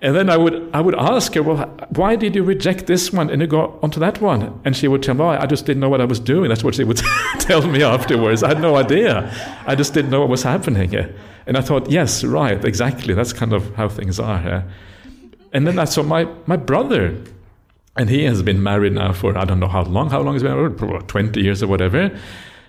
and 0.00 0.14
then 0.14 0.30
I 0.30 0.36
would 0.36 0.70
I 0.72 0.80
would 0.80 0.94
ask 0.94 1.34
her, 1.34 1.42
well, 1.42 1.66
why 1.90 2.14
did 2.14 2.36
you 2.36 2.44
reject 2.44 2.86
this 2.86 3.12
one 3.12 3.30
and 3.30 3.42
you 3.42 3.48
go 3.48 3.78
onto 3.82 3.98
that 3.98 4.20
one? 4.20 4.60
And 4.64 4.76
she 4.76 4.86
would 4.86 5.02
tell 5.02 5.14
me, 5.14 5.22
oh, 5.22 5.28
I 5.28 5.46
just 5.46 5.66
didn't 5.66 5.80
know 5.80 5.88
what 5.88 6.00
I 6.00 6.04
was 6.04 6.20
doing. 6.20 6.48
That's 6.48 6.62
what 6.62 6.76
she 6.76 6.84
would 6.84 7.00
tell 7.40 7.66
me 7.66 7.82
afterwards. 7.82 8.42
I 8.42 8.48
had 8.48 8.60
no 8.60 8.76
idea. 8.76 9.32
I 9.66 9.74
just 9.74 9.94
didn't 9.94 10.10
know 10.10 10.20
what 10.20 10.28
was 10.28 10.44
happening. 10.44 10.94
And 11.46 11.56
I 11.56 11.62
thought, 11.62 11.90
yes, 11.90 12.22
right, 12.22 12.62
exactly. 12.64 13.14
That's 13.14 13.32
kind 13.32 13.52
of 13.52 13.74
how 13.74 13.88
things 13.88 14.20
are. 14.20 14.64
And 15.52 15.66
then 15.66 15.78
I 15.78 15.84
saw 15.84 16.02
my, 16.02 16.28
my 16.46 16.56
brother, 16.56 17.16
and 17.96 18.08
he 18.08 18.24
has 18.24 18.42
been 18.42 18.62
married 18.62 18.92
now 18.92 19.12
for 19.12 19.36
I 19.36 19.44
don't 19.44 19.58
know 19.58 19.66
how 19.68 19.82
long. 19.82 20.10
How 20.10 20.20
long 20.20 20.34
has 20.34 20.42
he 20.42 20.48
been 20.48 20.56
married? 20.56 20.76
Probably 20.76 21.06
20 21.06 21.40
years 21.40 21.62
or 21.62 21.66
whatever. 21.66 22.16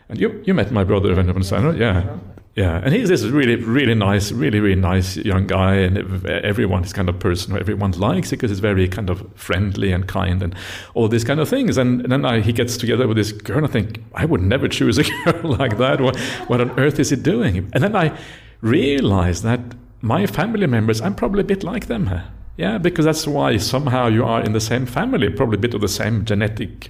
And 0.08 0.20
you, 0.20 0.42
you 0.46 0.54
met 0.56 0.72
my 0.72 0.84
brother, 0.84 1.14
Venerable 1.14 1.44
Steiner, 1.44 1.76
yeah. 1.76 2.18
Yeah, 2.56 2.82
and 2.84 2.94
he's 2.94 3.08
this 3.08 3.24
really, 3.24 3.56
really 3.56 3.94
nice, 3.94 4.32
really, 4.32 4.60
really 4.60 4.80
nice 4.80 5.16
young 5.18 5.48
guy, 5.48 5.76
and 5.76 6.26
everyone 6.28 6.84
is 6.84 6.92
kind 6.92 7.08
of 7.08 7.20
person 7.20 7.54
who 7.54 7.60
everyone 7.60 7.92
likes 7.92 8.32
because 8.32 8.50
he's 8.50 8.60
very 8.60 8.88
kind 8.88 9.10
of 9.10 9.26
friendly 9.36 9.92
and 9.92 10.08
kind 10.08 10.44
and 10.44 10.56
all 10.94 11.08
these 11.08 11.24
kind 11.24 11.40
of 11.40 11.48
things. 11.48 11.78
And, 11.78 12.02
and 12.02 12.12
then 12.12 12.26
I, 12.26 12.42
he 12.42 12.52
gets 12.52 12.76
together 12.76 13.08
with 13.08 13.18
this 13.18 13.32
girl, 13.32 13.58
and 13.58 13.68
I 13.68 13.70
think 13.70 14.04
I 14.16 14.26
would 14.26 14.42
never 14.42 14.68
choose 14.68 14.98
a 14.98 15.04
girl 15.32 15.56
like 15.58 15.78
that. 15.78 16.02
What, 16.02 16.20
what 16.48 16.60
on 16.60 16.78
earth 16.80 17.00
is 17.00 17.12
he 17.12 17.16
doing? 17.16 17.70
And 17.74 17.84
then 17.84 17.96
I 17.96 18.18
realize 18.62 19.42
that 19.44 19.62
my 20.02 20.26
family 20.26 20.68
members, 20.68 21.02
I'm 21.02 21.16
probably 21.16 21.42
a 21.42 21.46
bit 21.46 21.64
like 21.64 21.86
them. 21.86 22.10
Yeah, 22.58 22.78
because 22.78 23.06
that's 23.06 23.26
why 23.26 23.56
somehow 23.58 24.08
you 24.08 24.26
are 24.26 24.42
in 24.42 24.52
the 24.52 24.60
same 24.60 24.86
family, 24.86 25.30
probably 25.30 25.56
a 25.56 25.62
bit 25.62 25.74
of 25.74 25.82
the 25.82 25.88
same 25.88 26.26
genetic 26.26 26.90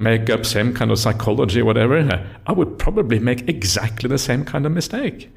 makeup, 0.00 0.46
same 0.46 0.74
kind 0.74 0.90
of 0.90 0.98
psychology, 0.98 1.62
whatever. 1.62 2.26
I 2.46 2.52
would 2.52 2.78
probably 2.78 3.18
make 3.18 3.48
exactly 3.48 4.08
the 4.08 4.18
same 4.18 4.44
kind 4.44 4.66
of 4.66 4.72
mistake. 4.72 5.30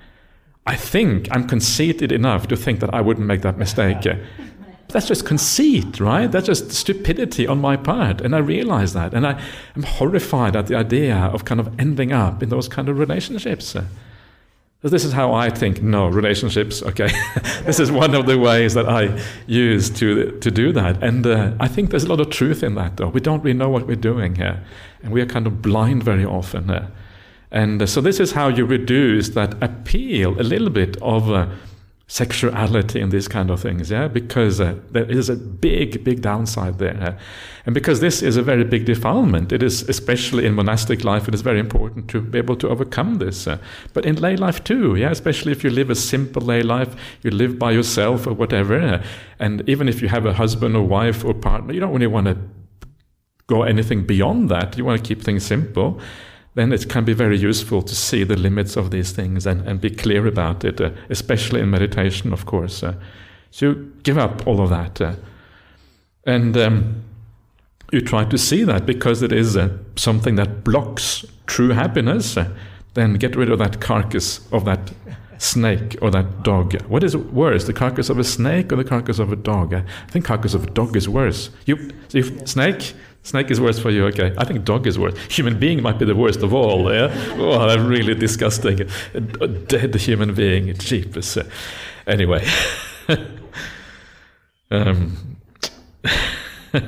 I 0.65 0.75
think 0.75 1.27
I'm 1.31 1.47
conceited 1.47 2.11
enough 2.11 2.47
to 2.47 2.55
think 2.55 2.79
that 2.79 2.93
I 2.93 3.01
wouldn't 3.01 3.27
make 3.27 3.41
that 3.41 3.57
mistake. 3.57 4.07
That's 4.89 5.07
just 5.07 5.25
conceit, 5.25 5.99
right? 5.99 6.31
That's 6.31 6.45
just 6.45 6.71
stupidity 6.71 7.47
on 7.47 7.59
my 7.59 7.75
part. 7.75 8.21
And 8.21 8.35
I 8.35 8.39
realize 8.39 8.93
that. 8.93 9.13
And 9.13 9.25
I 9.25 9.41
am 9.75 9.83
horrified 9.83 10.55
at 10.55 10.67
the 10.67 10.75
idea 10.75 11.15
of 11.15 11.45
kind 11.45 11.59
of 11.59 11.79
ending 11.79 12.11
up 12.11 12.43
in 12.43 12.49
those 12.49 12.67
kind 12.67 12.87
of 12.89 12.99
relationships. 12.99 13.75
This 14.83 15.05
is 15.05 15.13
how 15.13 15.33
I 15.33 15.49
think. 15.49 15.81
No, 15.81 16.07
relationships. 16.07 16.83
Okay, 16.83 17.07
this 17.63 17.79
is 17.79 17.89
one 17.89 18.13
of 18.13 18.25
the 18.25 18.37
ways 18.37 18.73
that 18.73 18.89
I 18.89 19.17
use 19.47 19.89
to 19.91 20.31
to 20.39 20.51
do 20.51 20.73
that, 20.73 21.01
and 21.01 21.25
uh, 21.25 21.53
I 21.57 21.69
think 21.69 21.89
there's 21.89 22.03
a 22.03 22.09
lot 22.09 22.19
of 22.19 22.29
truth 22.29 22.63
in 22.63 22.75
that. 22.75 22.97
Though 22.97 23.07
we 23.07 23.21
don't 23.21 23.41
really 23.41 23.57
know 23.57 23.69
what 23.69 23.87
we're 23.87 23.95
doing 23.95 24.35
here, 24.35 24.61
and 25.01 25.13
we 25.13 25.21
are 25.21 25.25
kind 25.25 25.47
of 25.47 25.61
blind 25.61 26.03
very 26.03 26.25
often. 26.25 26.69
Uh, 26.69 26.89
and 27.49 27.81
uh, 27.81 27.85
so 27.85 28.01
this 28.01 28.19
is 28.19 28.33
how 28.33 28.49
you 28.49 28.65
reduce 28.65 29.29
that 29.29 29.55
appeal 29.63 30.31
a 30.41 30.43
little 30.43 30.69
bit 30.69 30.97
of 31.01 31.31
uh, 31.31 31.47
sexuality 32.07 32.99
and 32.99 33.11
these 33.11 33.27
kind 33.27 33.49
of 33.49 33.61
things, 33.61 33.89
yeah, 33.89 34.07
because 34.07 34.59
uh, 34.59 34.75
there 34.91 35.09
is 35.09 35.29
a 35.29 35.35
big, 35.35 36.03
big 36.03 36.21
downside 36.21 36.77
there, 36.77 37.17
and 37.65 37.73
because 37.73 38.01
this 38.01 38.21
is 38.21 38.35
a 38.35 38.41
very 38.41 38.63
big 38.63 38.85
defilement, 38.85 39.51
it 39.51 39.63
is 39.63 39.87
especially 39.89 40.45
in 40.45 40.53
monastic 40.53 41.03
life, 41.03 41.27
it 41.27 41.33
is 41.33 41.41
very 41.41 41.59
important 41.59 42.09
to 42.09 42.21
be 42.21 42.37
able 42.37 42.57
to 42.57 42.67
overcome 42.67 43.15
this. 43.15 43.47
Uh, 43.47 43.57
but 43.93 44.05
in 44.05 44.15
lay 44.15 44.35
life 44.35 44.63
too, 44.63 44.95
yeah, 44.95 45.11
especially 45.11 45.51
if 45.51 45.63
you 45.63 45.69
live 45.69 45.89
a 45.89 45.95
simple 45.95 46.41
lay 46.41 46.61
life, 46.61 46.93
you 47.21 47.31
live 47.31 47.57
by 47.57 47.71
yourself 47.71 48.27
or 48.27 48.33
whatever, 48.33 48.79
uh, 48.79 49.03
and 49.39 49.67
even 49.67 49.87
if 49.87 50.01
you 50.01 50.09
have 50.09 50.25
a 50.25 50.33
husband 50.33 50.75
or 50.75 50.83
wife 50.83 51.23
or 51.23 51.33
partner, 51.33 51.73
you 51.73 51.79
don't 51.79 51.93
really 51.93 52.07
want 52.07 52.27
to 52.27 52.37
go 53.47 53.63
anything 53.63 54.05
beyond 54.05 54.49
that. 54.49 54.77
You 54.77 54.85
want 54.85 55.01
to 55.01 55.07
keep 55.07 55.21
things 55.21 55.45
simple 55.45 55.99
then 56.55 56.71
it 56.71 56.87
can 56.89 57.03
be 57.03 57.13
very 57.13 57.37
useful 57.37 57.81
to 57.81 57.95
see 57.95 58.23
the 58.23 58.35
limits 58.35 58.75
of 58.75 58.91
these 58.91 59.11
things 59.11 59.47
and, 59.47 59.67
and 59.67 59.81
be 59.81 59.89
clear 59.89 60.27
about 60.27 60.63
it, 60.63 60.79
uh, 60.79 60.91
especially 61.09 61.61
in 61.61 61.69
meditation, 61.69 62.31
of 62.31 62.45
course. 62.45 62.83
Uh, 62.83 62.93
so 63.51 63.65
you 63.67 63.93
give 64.03 64.17
up 64.17 64.45
all 64.45 64.61
of 64.61 64.69
that. 64.69 65.01
Uh, 65.01 65.15
and 66.25 66.55
um, 66.57 67.03
you 67.91 68.01
try 68.01 68.25
to 68.25 68.37
see 68.37 68.63
that 68.63 68.85
because 68.85 69.21
it 69.21 69.31
is 69.31 69.57
uh, 69.57 69.69
something 69.95 70.35
that 70.35 70.63
blocks 70.63 71.25
true 71.47 71.69
happiness. 71.69 72.37
Uh, 72.37 72.49
then 72.93 73.13
get 73.15 73.35
rid 73.35 73.49
of 73.49 73.59
that 73.59 73.81
carcass 73.81 74.39
of 74.51 74.65
that 74.65 74.93
snake 75.39 75.97
or 76.01 76.11
that 76.11 76.43
dog. 76.43 76.79
What 76.83 77.03
is 77.03 77.17
worse, 77.17 77.65
the 77.65 77.73
carcass 77.73 78.09
of 78.09 78.19
a 78.19 78.23
snake 78.23 78.71
or 78.71 78.75
the 78.75 78.83
carcass 78.83 79.19
of 79.19 79.31
a 79.31 79.35
dog? 79.35 79.73
I 79.73 79.83
think 80.09 80.25
carcass 80.25 80.53
of 80.53 80.63
a 80.63 80.69
dog 80.69 80.95
is 80.95 81.09
worse. 81.09 81.49
You, 81.65 81.89
you 82.11 82.23
snake, 82.45 82.93
Snake 83.23 83.49
is 83.51 83.61
worse 83.61 83.79
for 83.79 83.89
you, 83.89 84.05
okay. 84.07 84.33
I 84.37 84.43
think 84.43 84.65
dog 84.65 84.85
is 84.85 84.99
worse. 84.99 85.17
Human 85.29 85.57
being 85.57 85.81
might 85.81 85.97
be 85.97 86.03
the 86.05 86.15
worst 86.15 86.43
of 86.43 86.53
all, 86.53 86.93
yeah? 86.93 87.07
Oh, 87.37 87.77
really 87.87 88.13
disgusting. 88.13 88.81
A, 89.13 89.21
dead 89.21 89.95
human 89.95 90.33
being, 90.33 90.73
jeepers. 90.73 91.37
Anyway. 92.05 92.45
um, 94.71 95.37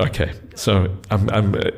okay, 0.00 0.32
so 0.54 0.96
I'm, 1.10 1.28
I'm 1.28 1.54
uh, 1.54 1.70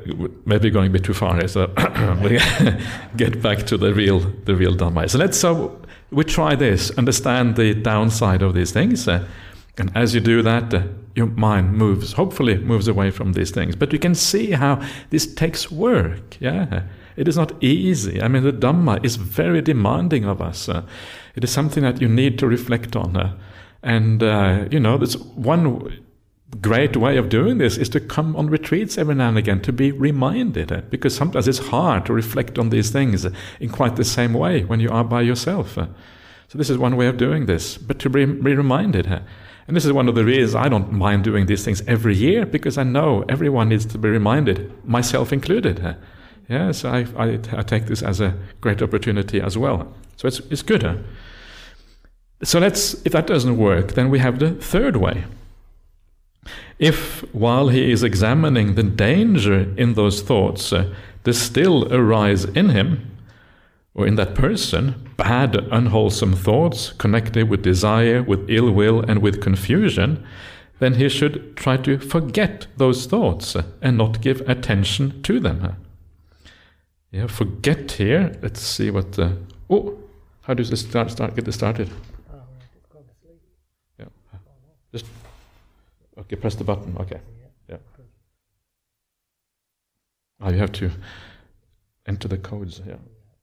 maybe 0.47 0.71
going 0.71 0.87
a 0.87 0.91
bit 0.91 1.03
too 1.03 1.15
far 1.15 1.35
here, 1.35 1.49
so 1.49 1.73
we 2.23 2.39
get 3.17 3.43
back 3.43 3.67
to 3.67 3.77
the 3.77 3.93
real, 3.93 4.21
the 4.21 4.55
real 4.55 4.77
Dhamma. 4.77 5.11
So 5.11 5.19
let's, 5.19 5.37
so 5.37 5.83
we 6.13 6.23
try 6.23 6.55
this, 6.55 6.93
understand 6.93 7.57
the 7.57 7.75
downside 7.75 8.43
of 8.43 8.55
these 8.55 8.71
things. 8.71 9.09
Uh, 9.09 9.27
and 9.77 9.91
as 9.97 10.15
you 10.15 10.21
do 10.21 10.43
that, 10.43 10.73
uh, 10.73 10.83
your 11.15 11.27
mind 11.27 11.73
moves, 11.75 12.13
hopefully 12.13 12.59
moves 12.59 12.89
away 12.89 13.11
from 13.11 13.33
these 13.33 13.51
things. 13.51 13.77
But 13.77 13.93
you 13.93 13.99
can 13.99 14.15
see 14.15 14.53
how 14.53 14.81
this 15.11 15.33
takes 15.33 15.71
work. 15.71 16.37
Yeah, 16.41 16.85
it 17.17 17.29
is 17.29 17.37
not 17.37 17.63
easy. 17.63 18.23
I 18.23 18.29
mean, 18.29 18.43
the 18.43 18.53
Dhamma 18.53 19.05
is 19.05 19.17
very 19.17 19.63
demanding 19.63 20.25
of 20.25 20.41
us. 20.41 20.69
Uh, 20.69 20.83
it 21.35 21.45
is 21.45 21.51
something 21.51 21.83
that 21.83 22.01
you 22.01 22.09
need 22.09 22.39
to 22.39 22.47
reflect 22.47 22.97
on. 22.97 23.17
Uh, 23.17 23.37
and, 23.83 24.23
uh, 24.23 24.67
you 24.71 24.81
know, 24.81 24.97
there's 24.97 25.19
one 25.19 26.01
great 26.61 26.97
way 26.97 27.17
of 27.17 27.29
doing 27.29 27.59
this 27.59 27.77
is 27.77 27.89
to 27.89 28.01
come 28.01 28.37
on 28.37 28.49
retreats 28.49 28.97
every 28.97 29.15
now 29.15 29.29
and 29.29 29.39
again 29.39 29.61
to 29.61 29.73
be 29.73 29.91
reminded 29.91 30.71
uh, 30.71 30.81
because 30.89 31.15
sometimes 31.15 31.49
it's 31.49 31.59
hard 31.59 32.07
to 32.07 32.13
reflect 32.13 32.59
on 32.59 32.71
these 32.71 32.91
things 32.91 33.27
in 33.59 33.69
quite 33.69 33.97
the 33.97 34.05
same 34.05 34.33
way 34.33 34.63
when 34.63 34.79
you 34.79 34.89
are 34.91 35.05
by 35.05 35.21
yourself. 35.21 35.77
Uh, 35.77 35.87
so 36.49 36.59
this 36.59 36.71
is 36.71 36.79
one 36.79 36.97
way 36.97 37.09
of 37.09 37.17
doing 37.17 37.47
this, 37.47 37.77
but 37.77 37.99
to 37.99 38.11
be, 38.11 38.25
be 38.25 38.55
reminded. 38.55 39.23
And 39.67 39.77
this 39.77 39.85
is 39.85 39.93
one 39.93 40.09
of 40.09 40.15
the 40.15 40.25
reasons 40.25 40.55
I 40.55 40.69
don't 40.69 40.93
mind 40.93 41.25
doing 41.25 41.47
these 41.47 41.65
things 41.65 41.83
every 41.87 42.15
year 42.15 42.45
because 42.45 42.77
I 42.77 42.83
know 42.83 43.25
everyone 43.29 43.71
needs 43.71 43.87
to 43.87 43.99
be 43.99 44.11
reminded, 44.11 44.71
myself 44.87 45.33
included. 45.33 45.97
Yeah, 46.49 46.73
so 46.73 46.91
I, 46.91 47.07
I, 47.17 47.39
I 47.53 47.63
take 47.63 47.87
this 47.87 48.03
as 48.03 48.21
a 48.21 48.35
great 48.61 48.83
opportunity 48.83 49.41
as 49.41 49.57
well. 49.57 49.93
So 50.17 50.29
it's, 50.29 50.41
it's 50.51 50.63
good. 50.63 51.05
So 52.43 52.59
let's, 52.59 52.95
if 53.07 53.13
that 53.13 53.27
doesn't 53.27 53.57
work, 53.57 53.93
then 53.93 54.11
we 54.11 54.19
have 54.19 54.39
the 54.39 54.51
third 54.51 54.97
way. 54.97 55.25
If, 56.79 57.23
while 57.33 57.69
he 57.69 57.91
is 57.91 58.03
examining 58.03 58.75
the 58.75 58.83
danger 58.83 59.73
in 59.79 59.95
those 59.95 60.21
thoughts, 60.21 60.73
uh, 60.73 60.93
there 61.23 61.33
still 61.33 61.91
arise 61.93 62.45
in 62.45 62.69
him, 62.69 63.14
or 63.95 64.07
in 64.07 64.17
that 64.17 64.35
person, 64.35 65.11
bad, 65.17 65.55
unwholesome 65.71 66.35
thoughts 66.35 66.93
connected 66.93 67.49
with 67.49 67.63
desire, 67.63 68.23
with 68.23 68.45
ill 68.51 68.73
will, 68.73 69.01
and 69.01 69.23
with 69.23 69.41
confusion, 69.41 70.25
then 70.81 70.95
he 70.95 71.09
should 71.09 71.57
try 71.57 71.77
to 71.77 71.99
forget 71.99 72.67
those 72.77 73.07
thoughts 73.07 73.57
and 73.81 73.97
not 73.97 74.21
give 74.21 74.41
attention 74.49 75.23
to 75.23 75.39
them. 75.39 75.77
Yeah, 77.13 77.29
forget 77.29 77.93
here. 77.93 78.37
Let's 78.43 78.61
see 78.61 78.91
what. 78.91 79.13
The, 79.13 79.39
oh, 79.71 79.97
how 80.43 80.55
does 80.55 80.71
this 80.71 80.81
start? 80.81 81.13
Start 81.13 81.37
get 81.37 81.45
this 81.45 81.55
started. 81.55 81.89
Yeah, 84.01 84.07
just 84.93 85.07
okay. 86.19 86.35
Press 86.35 86.57
the 86.57 86.65
button. 86.65 86.97
Okay. 86.99 87.21
Yeah. 87.69 87.77
Oh, 90.41 90.51
you 90.51 90.59
have 90.59 90.73
to 90.73 90.91
enter 92.05 92.27
the 92.27 92.39
codes. 92.39 92.83
Yeah. 92.85 92.97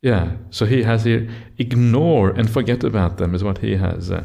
Yeah, 0.02 0.36
so 0.50 0.66
he 0.66 0.84
has 0.84 1.02
here 1.02 1.28
ignore 1.58 2.30
and 2.30 2.48
forget 2.48 2.84
about 2.84 3.16
them 3.16 3.34
is 3.34 3.42
what 3.42 3.58
he 3.58 3.74
has. 3.74 4.12
Uh, 4.12 4.22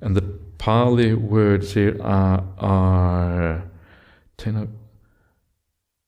and 0.00 0.16
the 0.16 0.22
Pali 0.56 1.12
words 1.12 1.74
here 1.74 2.00
are, 2.02 2.42
are 2.58 3.62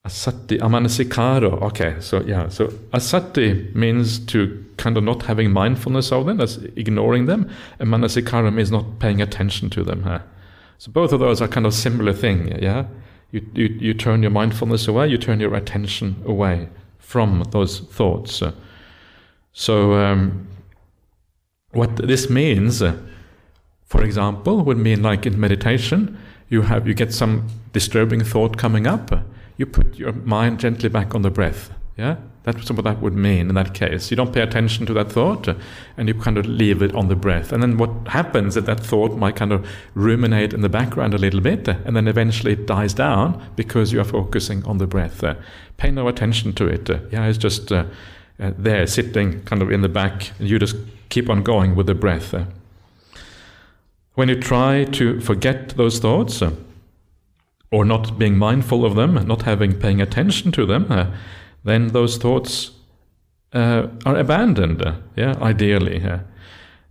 Asati, 0.05 0.59
amanasikaro. 0.59 1.61
Okay, 1.61 1.95
so 2.01 2.21
yeah, 2.23 2.49
so 2.49 2.67
asati 2.91 3.73
means 3.73 4.19
to 4.19 4.65
kind 4.75 4.97
of 4.97 5.03
not 5.05 5.23
having 5.23 5.49
mindfulness 5.49 6.11
of 6.11 6.25
them, 6.25 6.37
that's 6.37 6.57
ignoring 6.75 7.25
them, 7.25 7.49
and 7.79 7.87
manasikara 7.87 8.53
means 8.53 8.69
not 8.69 8.99
paying 8.99 9.21
attention 9.21 9.69
to 9.69 9.81
them. 9.81 10.03
Huh? 10.03 10.19
So 10.77 10.91
both 10.91 11.13
of 11.13 11.21
those 11.21 11.41
are 11.41 11.47
kind 11.47 11.65
of 11.65 11.73
similar 11.73 12.11
thing. 12.11 12.61
Yeah, 12.61 12.87
you, 13.31 13.47
you 13.53 13.65
you 13.79 13.93
turn 13.93 14.21
your 14.21 14.31
mindfulness 14.31 14.89
away, 14.89 15.07
you 15.07 15.17
turn 15.17 15.39
your 15.39 15.55
attention 15.55 16.21
away 16.25 16.67
from 16.99 17.45
those 17.51 17.79
thoughts. 17.79 18.43
So 19.53 19.93
um, 19.93 20.49
what 21.71 21.95
this 21.95 22.29
means, 22.29 22.81
uh, 22.81 22.97
for 23.85 24.03
example, 24.03 24.65
would 24.65 24.77
mean 24.77 25.01
like 25.01 25.25
in 25.25 25.39
meditation, 25.39 26.19
you 26.49 26.63
have 26.63 26.89
you 26.89 26.93
get 26.93 27.13
some 27.13 27.47
disturbing 27.71 28.21
thought 28.21 28.57
coming 28.57 28.85
up 28.85 29.11
you 29.63 29.71
put 29.71 29.95
your 29.95 30.11
mind 30.11 30.59
gently 30.59 30.89
back 30.89 31.15
on 31.15 31.21
the 31.21 31.29
breath. 31.29 31.71
Yeah, 31.95 32.17
that's 32.41 32.69
what 32.69 32.83
that 32.83 33.01
would 33.01 33.13
mean 33.13 33.49
in 33.49 33.55
that 33.55 33.73
case. 33.73 34.11
You 34.11 34.17
don't 34.17 34.33
pay 34.33 34.41
attention 34.41 34.85
to 34.87 34.93
that 34.95 35.11
thought, 35.11 35.47
uh, 35.47 35.53
and 35.95 36.07
you 36.07 36.15
kind 36.15 36.37
of 36.37 36.45
leave 36.45 36.81
it 36.81 36.93
on 36.95 37.07
the 37.07 37.15
breath. 37.15 37.53
And 37.53 37.63
then 37.63 37.77
what 37.77 37.91
happens 38.07 38.57
is 38.57 38.65
that 38.65 38.79
thought 38.79 39.15
might 39.15 39.35
kind 39.35 39.53
of 39.53 39.65
ruminate 39.93 40.53
in 40.53 40.61
the 40.61 40.69
background 40.69 41.13
a 41.13 41.17
little 41.17 41.39
bit, 41.39 41.69
uh, 41.69 41.75
and 41.85 41.95
then 41.95 42.07
eventually 42.07 42.53
it 42.53 42.65
dies 42.65 42.93
down 42.93 43.41
because 43.55 43.93
you 43.93 44.01
are 44.01 44.05
focusing 44.19 44.65
on 44.65 44.79
the 44.79 44.87
breath. 44.87 45.23
Uh. 45.23 45.35
Pay 45.77 45.91
no 45.91 46.07
attention 46.07 46.51
to 46.53 46.67
it. 46.67 46.89
Yeah, 47.11 47.27
it's 47.27 47.37
just 47.37 47.71
uh, 47.71 47.85
uh, 48.39 48.51
there, 48.57 48.85
sitting 48.87 49.43
kind 49.43 49.61
of 49.61 49.71
in 49.71 49.81
the 49.81 49.89
back, 49.89 50.31
and 50.39 50.49
you 50.49 50.59
just 50.59 50.75
keep 51.09 51.29
on 51.29 51.43
going 51.43 51.75
with 51.75 51.85
the 51.85 51.95
breath. 51.95 52.33
When 54.15 54.29
you 54.29 54.39
try 54.39 54.83
to 54.83 55.21
forget 55.21 55.69
those 55.69 55.99
thoughts, 55.99 56.41
or 57.73 57.83
not 57.83 58.19
being 58.19 58.37
mindful 58.37 58.85
of 58.85 58.93
them, 58.93 59.15
not 59.25 59.41
having 59.41 59.73
paying 59.73 59.99
attention 59.99 60.51
to 60.51 60.63
them, 60.63 60.85
uh, 60.91 61.07
then 61.63 61.87
those 61.87 62.17
thoughts 62.17 62.69
uh, 63.51 63.87
are 64.05 64.15
abandoned. 64.15 64.85
Uh, 64.85 64.93
yeah, 65.15 65.33
ideally. 65.41 65.99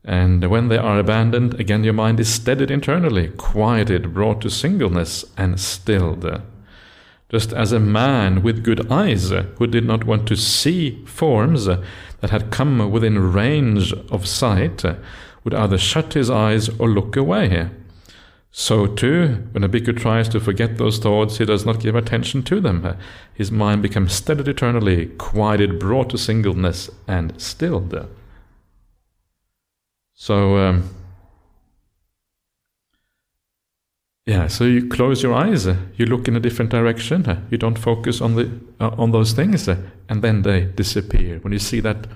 and 0.04 0.50
when 0.50 0.66
they 0.66 0.76
are 0.76 0.98
abandoned, 0.98 1.54
again, 1.60 1.84
your 1.84 1.92
mind 1.92 2.18
is 2.18 2.34
steadied 2.34 2.68
internally, 2.68 3.28
quieted, 3.28 4.12
brought 4.12 4.40
to 4.40 4.50
singleness, 4.50 5.24
and 5.36 5.60
stilled. 5.60 6.26
Just 7.30 7.52
as 7.52 7.70
a 7.70 7.78
man 7.78 8.42
with 8.42 8.64
good 8.64 8.90
eyes, 8.90 9.30
uh, 9.30 9.44
who 9.58 9.68
did 9.68 9.84
not 9.84 10.02
want 10.02 10.26
to 10.26 10.36
see 10.36 11.04
forms 11.06 11.68
uh, 11.68 11.80
that 12.20 12.30
had 12.30 12.50
come 12.50 12.90
within 12.90 13.32
range 13.32 13.92
of 14.10 14.26
sight, 14.26 14.84
would 15.44 15.54
either 15.54 15.78
shut 15.78 16.14
his 16.14 16.28
eyes 16.28 16.68
or 16.80 16.88
look 16.88 17.14
away. 17.16 17.70
So 18.54 18.86
too, 18.86 19.48
when 19.52 19.64
a 19.64 19.68
bhikkhu 19.68 19.98
tries 19.98 20.28
to 20.28 20.38
forget 20.38 20.76
those 20.76 20.98
thoughts, 20.98 21.38
he 21.38 21.46
does 21.46 21.64
not 21.64 21.80
give 21.80 21.96
attention 21.96 22.42
to 22.44 22.60
them. 22.60 22.96
His 23.32 23.50
mind 23.50 23.80
becomes 23.80 24.12
steadied 24.12 24.46
eternally, 24.46 25.06
quieted, 25.06 25.78
brought 25.78 26.10
to 26.10 26.18
singleness, 26.18 26.90
and 27.08 27.40
stilled. 27.40 28.06
So, 30.12 30.58
um, 30.58 30.90
yeah, 34.26 34.48
so 34.48 34.64
you 34.64 34.86
close 34.86 35.22
your 35.22 35.32
eyes, 35.32 35.66
you 35.66 36.04
look 36.04 36.28
in 36.28 36.36
a 36.36 36.40
different 36.40 36.70
direction, 36.70 37.46
you 37.50 37.56
don't 37.56 37.78
focus 37.78 38.20
on 38.20 38.34
the 38.34 38.50
uh, 38.78 38.90
on 38.98 39.12
those 39.12 39.32
things, 39.32 39.66
and 39.66 40.22
then 40.22 40.42
they 40.42 40.66
disappear. 40.66 41.38
When 41.38 41.54
you 41.54 41.58
see 41.58 41.80
that 41.80 42.06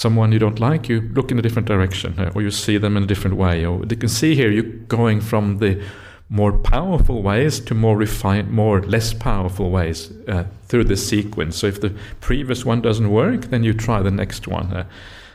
someone 0.00 0.32
you 0.32 0.38
don't 0.38 0.58
like, 0.58 0.88
you 0.88 1.02
look 1.12 1.30
in 1.30 1.38
a 1.38 1.42
different 1.42 1.68
direction, 1.68 2.18
uh, 2.18 2.32
or 2.34 2.40
you 2.40 2.50
see 2.50 2.78
them 2.78 2.96
in 2.96 3.02
a 3.02 3.06
different 3.06 3.36
way. 3.36 3.66
Or 3.66 3.84
you 3.84 3.96
can 3.96 4.08
see 4.08 4.34
here 4.34 4.50
you're 4.50 4.72
going 4.88 5.20
from 5.20 5.58
the 5.58 5.82
more 6.30 6.52
powerful 6.52 7.22
ways 7.22 7.60
to 7.60 7.74
more 7.74 7.98
refined, 7.98 8.50
more 8.50 8.80
less 8.80 9.12
powerful 9.12 9.70
ways 9.70 10.10
uh, 10.26 10.44
through 10.68 10.84
the 10.84 10.96
sequence. 10.96 11.58
So 11.58 11.66
if 11.66 11.82
the 11.82 11.92
previous 12.20 12.64
one 12.64 12.80
doesn't 12.80 13.10
work, 13.10 13.50
then 13.50 13.62
you 13.62 13.74
try 13.74 14.00
the 14.00 14.10
next 14.10 14.48
one. 14.48 14.72
Uh, 14.72 14.84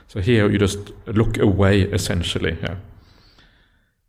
so 0.07 0.19
here 0.19 0.49
you 0.49 0.57
just 0.57 0.79
look 1.05 1.37
away 1.37 1.81
essentially. 1.81 2.57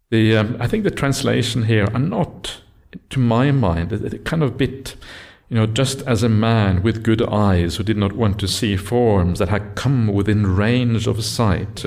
The 0.09 0.39
um, 0.39 0.57
I 0.59 0.69
think 0.69 0.85
the 0.85 0.91
translation 0.91 1.65
here 1.65 1.87
are 1.93 1.99
not, 1.99 2.63
to 3.11 3.19
my 3.19 3.51
mind, 3.51 3.91
kind 4.25 4.43
of 4.43 4.57
bit 4.57 4.97
you 5.49 5.57
know, 5.57 5.67
just 5.67 6.03
as 6.03 6.23
a 6.23 6.29
man 6.29 6.83
with 6.83 7.05
good 7.05 7.23
eyes 7.23 7.77
who 7.77 7.85
did 7.85 7.97
not 7.97 8.13
want 8.13 8.39
to 8.41 8.49
see 8.49 8.77
forms 8.77 9.39
that 9.39 9.49
had 9.49 9.77
come 9.77 10.09
within 10.09 10.57
range 10.57 11.07
of 11.07 11.25
sight. 11.25 11.85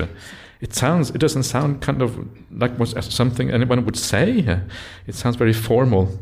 It 0.61 0.73
sounds, 0.73 1.09
it 1.11 1.19
doesn't 1.19 1.43
sound 1.43 1.81
kind 1.81 2.01
of 2.01 2.27
like 2.51 2.71
something 3.01 3.49
anyone 3.49 3.85
would 3.85 3.97
say. 3.97 4.61
It 5.07 5.15
sounds 5.15 5.35
very 5.35 5.53
formal. 5.53 6.19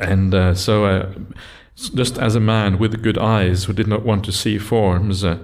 And 0.00 0.34
uh, 0.34 0.54
so, 0.54 0.84
uh, 0.84 1.14
just 1.76 2.18
as 2.18 2.34
a 2.34 2.40
man 2.40 2.78
with 2.78 3.02
good 3.02 3.18
eyes 3.18 3.64
who 3.64 3.72
did 3.72 3.86
not 3.86 4.04
want 4.04 4.24
to 4.24 4.32
see 4.32 4.58
forms 4.58 5.24
uh, 5.24 5.38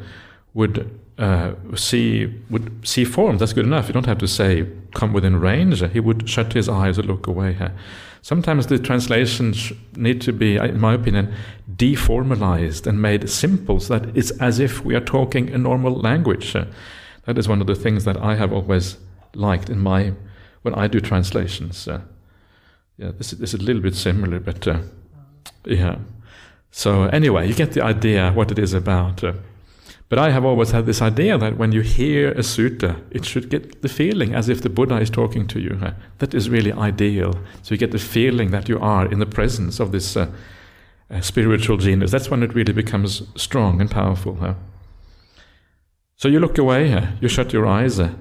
would 0.55 0.99
uh, 1.19 1.53
see 1.75 2.33
would 2.49 2.87
see 2.87 3.05
forms, 3.05 3.41
that's 3.41 3.53
good 3.53 3.67
enough. 3.67 3.89
You 3.89 3.95
don't 3.95 4.07
have 4.07 4.19
to 4.19 4.29
say 4.29 4.67
come 4.95 5.13
within 5.13 5.39
range. 5.39 5.85
He 5.93 6.01
would 6.01 6.29
shut 6.29 6.53
his 6.55 6.69
eyes 6.69 6.99
and 6.99 7.07
look 7.07 7.27
away. 7.27 7.57
Sometimes 8.23 8.67
the 8.67 8.79
translations 8.79 9.73
need 9.97 10.21
to 10.23 10.33
be, 10.33 10.57
in 10.57 10.79
my 10.79 10.95
opinion, 10.95 11.35
deformalized 11.77 12.87
and 12.87 13.01
made 13.01 13.29
simple 13.31 13.81
so 13.81 13.99
that 13.99 14.17
it's 14.17 14.31
as 14.33 14.59
if 14.59 14.85
we 14.85 14.95
are 14.95 15.01
talking 15.01 15.51
a 15.51 15.59
normal 15.59 15.95
language. 15.95 16.53
That 16.53 17.39
is 17.39 17.49
one 17.49 17.61
of 17.61 17.67
the 17.67 17.75
things 17.75 18.05
that 18.05 18.17
I 18.19 18.35
have 18.37 18.53
always 18.53 18.99
liked 19.35 19.71
in 19.71 19.79
my 19.79 20.13
when 20.63 20.75
I 20.75 20.87
do 20.87 21.01
translations. 21.01 21.89
Uh, 21.89 22.03
yeah, 22.99 23.13
this 23.17 23.33
is, 23.33 23.39
this 23.39 23.55
is 23.55 23.61
a 23.61 23.63
little 23.63 23.83
bit 23.83 23.95
similar, 23.95 24.39
but 24.41 24.69
uh, 24.69 24.81
yeah. 25.65 25.97
So 26.71 27.05
anyway, 27.05 27.49
you 27.49 27.55
get 27.55 27.73
the 27.73 27.83
idea 27.83 28.33
what 28.33 28.51
it 28.51 28.59
is 28.59 28.75
about. 28.75 29.25
Uh, 29.25 29.33
but 30.11 30.19
I 30.19 30.31
have 30.31 30.45
always 30.45 30.73
had 30.73 30.87
this 30.87 31.01
idea 31.01 31.39
that 31.39 31.57
when 31.57 31.71
you 31.71 31.83
hear 31.83 32.33
a 32.33 32.43
sutta, 32.43 33.01
it 33.13 33.25
should 33.25 33.49
get 33.49 33.81
the 33.81 33.89
feeling 33.89 34.35
as 34.35 34.49
if 34.49 34.61
the 34.61 34.69
Buddha 34.69 34.97
is 34.97 35.09
talking 35.09 35.47
to 35.47 35.61
you. 35.61 35.81
That 36.19 36.35
is 36.35 36.51
really 36.51 36.73
ideal. 36.73 37.33
So 37.63 37.75
you 37.75 37.79
get 37.79 37.93
the 37.93 37.99
feeling 37.99 38.51
that 38.51 38.69
you 38.69 38.81
are 38.81 39.07
in 39.07 39.21
the 39.21 39.27
presence 39.27 39.79
of 39.79 39.93
this 39.93 40.17
uh, 40.17 40.27
uh, 41.11 41.21
spiritual 41.21 41.77
genius. 41.77 42.11
That's 42.11 42.29
when 42.29 42.43
it 42.43 42.55
really 42.55 42.73
becomes 42.73 43.23
strong 43.37 43.81
and 43.81 43.89
powerful. 43.89 44.57
So 46.17 46.29
you 46.29 46.41
look 46.41 46.59
away, 46.59 47.09
you 47.21 47.29
shut 47.29 47.53
your 47.53 47.67
eyes, 47.67 48.01
uh, 48.01 48.13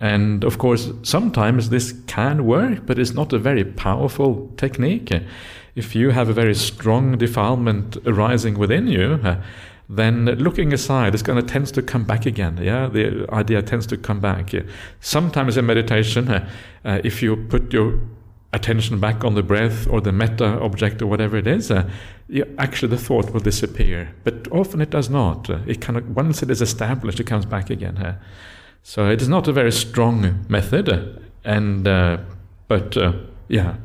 and 0.00 0.44
of 0.44 0.56
course, 0.56 0.90
sometimes 1.02 1.68
this 1.68 1.94
can 2.06 2.46
work, 2.46 2.86
but 2.86 2.98
it's 2.98 3.12
not 3.12 3.34
a 3.34 3.38
very 3.38 3.64
powerful 3.64 4.50
technique. 4.56 5.12
If 5.74 5.94
you 5.94 6.10
have 6.10 6.30
a 6.30 6.32
very 6.32 6.54
strong 6.54 7.18
defilement 7.18 7.98
arising 8.06 8.58
within 8.58 8.86
you, 8.86 9.20
uh, 9.22 9.36
then 9.88 10.24
looking 10.24 10.72
aside, 10.72 11.14
it's 11.14 11.22
going 11.22 11.40
to 11.40 11.46
tends 11.46 11.70
to 11.72 11.82
come 11.82 12.04
back 12.04 12.24
again. 12.24 12.58
Yeah, 12.62 12.88
the 12.88 13.26
idea 13.32 13.62
tends 13.62 13.86
to 13.88 13.96
come 13.96 14.20
back. 14.20 14.52
Yeah? 14.52 14.62
Sometimes 15.00 15.56
in 15.56 15.66
meditation, 15.66 16.28
uh, 16.28 16.48
uh, 16.84 17.00
if 17.04 17.22
you 17.22 17.36
put 17.36 17.72
your 17.72 18.00
attention 18.54 18.98
back 19.00 19.24
on 19.24 19.34
the 19.34 19.42
breath 19.42 19.86
or 19.88 20.00
the 20.00 20.12
metta 20.12 20.58
object 20.60 21.02
or 21.02 21.06
whatever 21.06 21.36
it 21.36 21.46
is, 21.46 21.70
uh, 21.70 21.88
you, 22.28 22.46
actually 22.56 22.88
the 22.88 22.98
thought 22.98 23.30
will 23.32 23.40
disappear. 23.40 24.14
But 24.24 24.48
often 24.50 24.80
it 24.80 24.88
does 24.88 25.10
not. 25.10 25.50
Uh, 25.50 25.58
it 25.66 25.82
kind 25.82 25.98
of 25.98 26.16
once 26.16 26.42
it 26.42 26.50
is 26.50 26.62
established, 26.62 27.20
it 27.20 27.26
comes 27.26 27.44
back 27.44 27.68
again. 27.68 27.98
Uh, 27.98 28.16
so 28.82 29.10
it 29.10 29.20
is 29.20 29.28
not 29.28 29.48
a 29.48 29.52
very 29.52 29.72
strong 29.72 30.46
method, 30.48 30.88
uh, 30.88 31.04
and 31.44 31.84
but 32.68 32.96
yeah. 33.48 33.76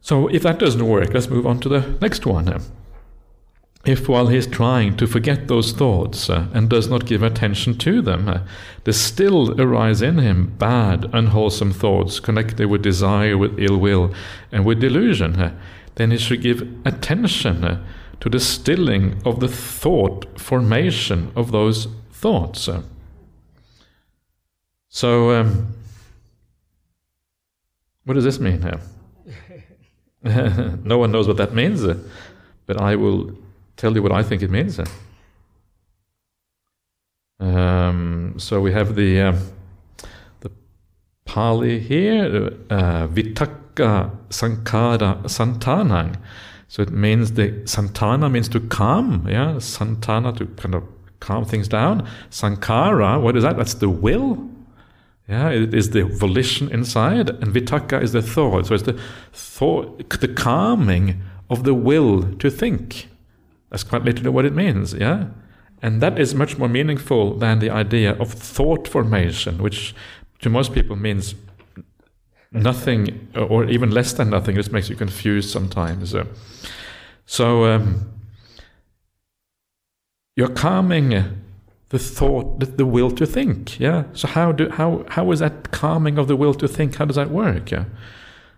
So 0.00 0.28
if 0.28 0.42
that 0.42 0.58
doesn't 0.58 0.86
work, 0.86 1.12
let's 1.12 1.28
move 1.28 1.46
on 1.46 1.60
to 1.60 1.68
the 1.68 1.98
next 2.00 2.24
one 2.24 2.62
if 3.84 4.08
while 4.08 4.26
he 4.26 4.36
is 4.36 4.46
trying 4.46 4.96
to 4.96 5.06
forget 5.06 5.48
those 5.48 5.72
thoughts 5.72 6.28
uh, 6.28 6.48
and 6.52 6.68
does 6.68 6.88
not 6.88 7.06
give 7.06 7.22
attention 7.22 7.78
to 7.78 8.02
them, 8.02 8.28
uh, 8.28 8.40
there 8.84 8.92
still 8.92 9.58
arise 9.60 10.02
in 10.02 10.18
him 10.18 10.54
bad, 10.58 11.08
unwholesome 11.12 11.72
thoughts 11.72 12.20
connected 12.20 12.66
with 12.66 12.82
desire, 12.82 13.38
with 13.38 13.58
ill 13.58 13.78
will, 13.78 14.12
and 14.50 14.64
with 14.64 14.80
delusion, 14.80 15.40
uh, 15.40 15.54
then 15.94 16.10
he 16.10 16.18
should 16.18 16.42
give 16.42 16.68
attention 16.84 17.64
uh, 17.64 17.84
to 18.20 18.28
the 18.28 18.40
stilling 18.40 19.22
of 19.24 19.40
the 19.40 19.48
thought 19.48 20.38
formation 20.38 21.32
of 21.36 21.52
those 21.52 21.86
thoughts. 22.12 22.68
Uh. 22.68 22.82
So, 24.88 25.30
um, 25.30 25.74
what 28.04 28.14
does 28.14 28.24
this 28.24 28.40
mean 28.40 28.62
here? 28.62 28.80
no 30.84 30.98
one 30.98 31.12
knows 31.12 31.28
what 31.28 31.36
that 31.36 31.54
means, 31.54 31.84
uh, 31.84 31.96
but 32.66 32.80
I 32.80 32.96
will 32.96 33.36
tell 33.78 33.94
you 33.94 34.02
what 34.02 34.12
I 34.12 34.22
think 34.22 34.42
it 34.42 34.50
means. 34.50 34.78
Um, 37.40 38.34
so 38.36 38.60
we 38.60 38.72
have 38.72 38.94
the 38.96 39.20
uh, 39.20 39.36
the 40.40 40.50
Pali 41.24 41.78
here, 41.78 42.52
uh, 42.68 43.06
Vitakka 43.06 44.10
Sankhara 44.28 45.22
Santanang. 45.24 46.16
So 46.66 46.82
it 46.82 46.90
means 46.90 47.32
the 47.32 47.52
Santhana 47.64 48.30
means 48.30 48.48
to 48.50 48.60
calm, 48.60 49.26
yeah, 49.26 49.54
Santhana 49.54 50.36
to 50.36 50.46
kind 50.46 50.74
of 50.74 50.84
calm 51.20 51.44
things 51.44 51.68
down. 51.68 52.06
Sankhara, 52.30 53.22
what 53.22 53.36
is 53.36 53.44
that? 53.44 53.56
That's 53.56 53.74
the 53.74 53.88
will. 53.88 54.50
Yeah, 55.28 55.50
it 55.50 55.74
is 55.74 55.90
the 55.90 56.02
volition 56.02 56.70
inside, 56.70 57.30
and 57.30 57.54
vitakka 57.54 58.02
is 58.02 58.12
the 58.12 58.22
thought. 58.22 58.66
So 58.66 58.74
it's 58.74 58.84
the 58.84 58.98
thought, 59.32 60.08
the 60.20 60.28
calming 60.28 61.22
of 61.48 61.64
the 61.64 61.74
will 61.74 62.34
to 62.36 62.50
think. 62.50 63.08
That's 63.70 63.84
quite 63.84 64.04
literally 64.04 64.30
what 64.30 64.44
it 64.44 64.54
means, 64.54 64.94
yeah? 64.94 65.28
And 65.82 66.00
that 66.00 66.18
is 66.18 66.34
much 66.34 66.58
more 66.58 66.68
meaningful 66.68 67.34
than 67.38 67.58
the 67.60 67.70
idea 67.70 68.14
of 68.14 68.32
thought 68.32 68.88
formation, 68.88 69.58
which 69.58 69.94
to 70.40 70.50
most 70.50 70.72
people 70.72 70.96
means 70.96 71.34
nothing 72.50 73.28
or 73.36 73.64
even 73.66 73.90
less 73.90 74.12
than 74.12 74.30
nothing. 74.30 74.56
This 74.56 74.72
makes 74.72 74.88
you 74.88 74.96
confused 74.96 75.50
sometimes. 75.50 76.14
So 77.26 77.64
um, 77.64 78.10
you're 80.34 80.48
calming 80.48 81.10
the 81.90 81.98
thought, 81.98 82.60
the, 82.60 82.66
the, 82.66 82.86
will 82.86 83.10
to 83.12 83.26
think. 83.26 83.78
Yeah. 83.78 84.04
So 84.12 84.28
how 84.28 84.52
do 84.52 84.68
how 84.70 85.04
how 85.08 85.30
is 85.32 85.40
that 85.40 85.70
calming 85.70 86.18
of 86.18 86.28
the 86.28 86.36
will 86.36 86.54
to 86.54 86.68
think? 86.68 86.96
How 86.96 87.04
does 87.04 87.16
that 87.16 87.30
work? 87.30 87.70
Yeah. 87.70 87.84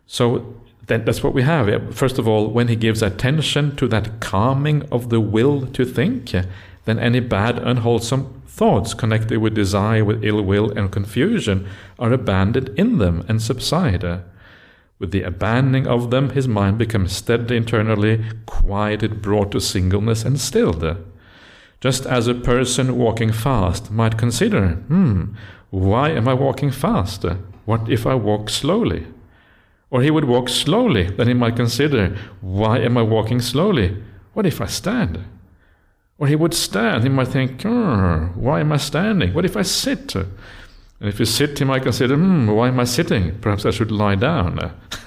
So 0.06 0.54
that's 0.98 1.22
what 1.22 1.34
we 1.34 1.42
have. 1.42 1.94
First 1.94 2.18
of 2.18 2.28
all, 2.28 2.48
when 2.48 2.68
he 2.68 2.76
gives 2.76 3.02
attention 3.02 3.76
to 3.76 3.88
that 3.88 4.20
calming 4.20 4.82
of 4.90 5.08
the 5.08 5.20
will 5.20 5.66
to 5.66 5.84
think, 5.84 6.32
then 6.84 6.98
any 6.98 7.20
bad, 7.20 7.58
unwholesome 7.58 8.42
thoughts 8.46 8.94
connected 8.94 9.38
with 9.38 9.54
desire, 9.54 10.04
with 10.04 10.24
ill 10.24 10.42
will, 10.42 10.70
and 10.76 10.92
confusion 10.92 11.68
are 11.98 12.12
abandoned 12.12 12.70
in 12.76 12.98
them 12.98 13.24
and 13.28 13.40
subside. 13.40 14.04
With 14.98 15.12
the 15.12 15.22
abandoning 15.22 15.86
of 15.86 16.10
them, 16.10 16.30
his 16.30 16.46
mind 16.46 16.76
becomes 16.76 17.16
steady 17.16 17.56
internally, 17.56 18.24
quieted, 18.44 19.22
brought 19.22 19.50
to 19.52 19.60
singleness, 19.60 20.24
and 20.24 20.38
stilled. 20.38 20.84
Just 21.80 22.04
as 22.04 22.26
a 22.26 22.34
person 22.34 22.98
walking 22.98 23.32
fast 23.32 23.90
might 23.90 24.18
consider, 24.18 24.72
hmm, 24.72 25.34
why 25.70 26.10
am 26.10 26.28
I 26.28 26.34
walking 26.34 26.70
fast? 26.70 27.24
What 27.64 27.88
if 27.88 28.06
I 28.06 28.14
walk 28.14 28.50
slowly? 28.50 29.06
Or 29.90 30.02
he 30.02 30.10
would 30.10 30.24
walk 30.24 30.48
slowly. 30.48 31.10
Then 31.10 31.28
he 31.28 31.34
might 31.34 31.56
consider, 31.56 32.16
why 32.40 32.78
am 32.78 32.96
I 32.96 33.02
walking 33.02 33.40
slowly? 33.40 33.96
What 34.34 34.46
if 34.46 34.60
I 34.60 34.66
stand? 34.66 35.24
Or 36.18 36.26
he 36.26 36.36
would 36.36 36.54
stand. 36.54 37.02
He 37.02 37.08
might 37.08 37.28
think, 37.28 37.62
why 37.62 38.60
am 38.60 38.72
I 38.72 38.76
standing? 38.76 39.34
What 39.34 39.44
if 39.44 39.56
I 39.56 39.62
sit? 39.62 40.14
And 40.14 41.08
if 41.08 41.18
you 41.18 41.24
sit, 41.24 41.58
he 41.58 41.64
might 41.64 41.82
consider, 41.82 42.14
hmm, 42.14 42.46
why 42.46 42.68
am 42.68 42.78
I 42.78 42.84
sitting? 42.84 43.38
Perhaps 43.40 43.66
I 43.66 43.70
should 43.70 43.90
lie 43.90 44.16
down. 44.16 44.72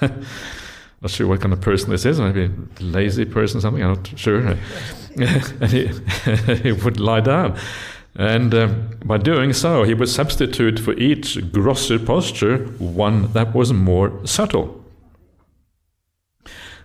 not 1.04 1.10
sure 1.10 1.26
what 1.26 1.40
kind 1.40 1.52
of 1.52 1.60
person 1.60 1.90
this 1.90 2.04
is. 2.04 2.18
Maybe 2.18 2.44
a 2.46 2.82
lazy 2.82 3.24
person, 3.26 3.60
something. 3.60 3.82
I'm 3.82 3.94
not 3.94 4.18
sure. 4.18 4.38
and 5.16 5.70
he, 5.70 5.86
he 6.62 6.72
would 6.72 6.98
lie 6.98 7.20
down. 7.20 7.58
And 8.16 8.54
um, 8.54 8.90
by 9.04 9.18
doing 9.18 9.52
so, 9.52 9.82
he 9.82 9.94
would 9.94 10.08
substitute 10.08 10.78
for 10.78 10.92
each 10.94 11.50
grosser 11.52 11.98
posture 11.98 12.58
one 12.78 13.32
that 13.32 13.54
was 13.54 13.72
more 13.72 14.24
subtle. 14.24 14.84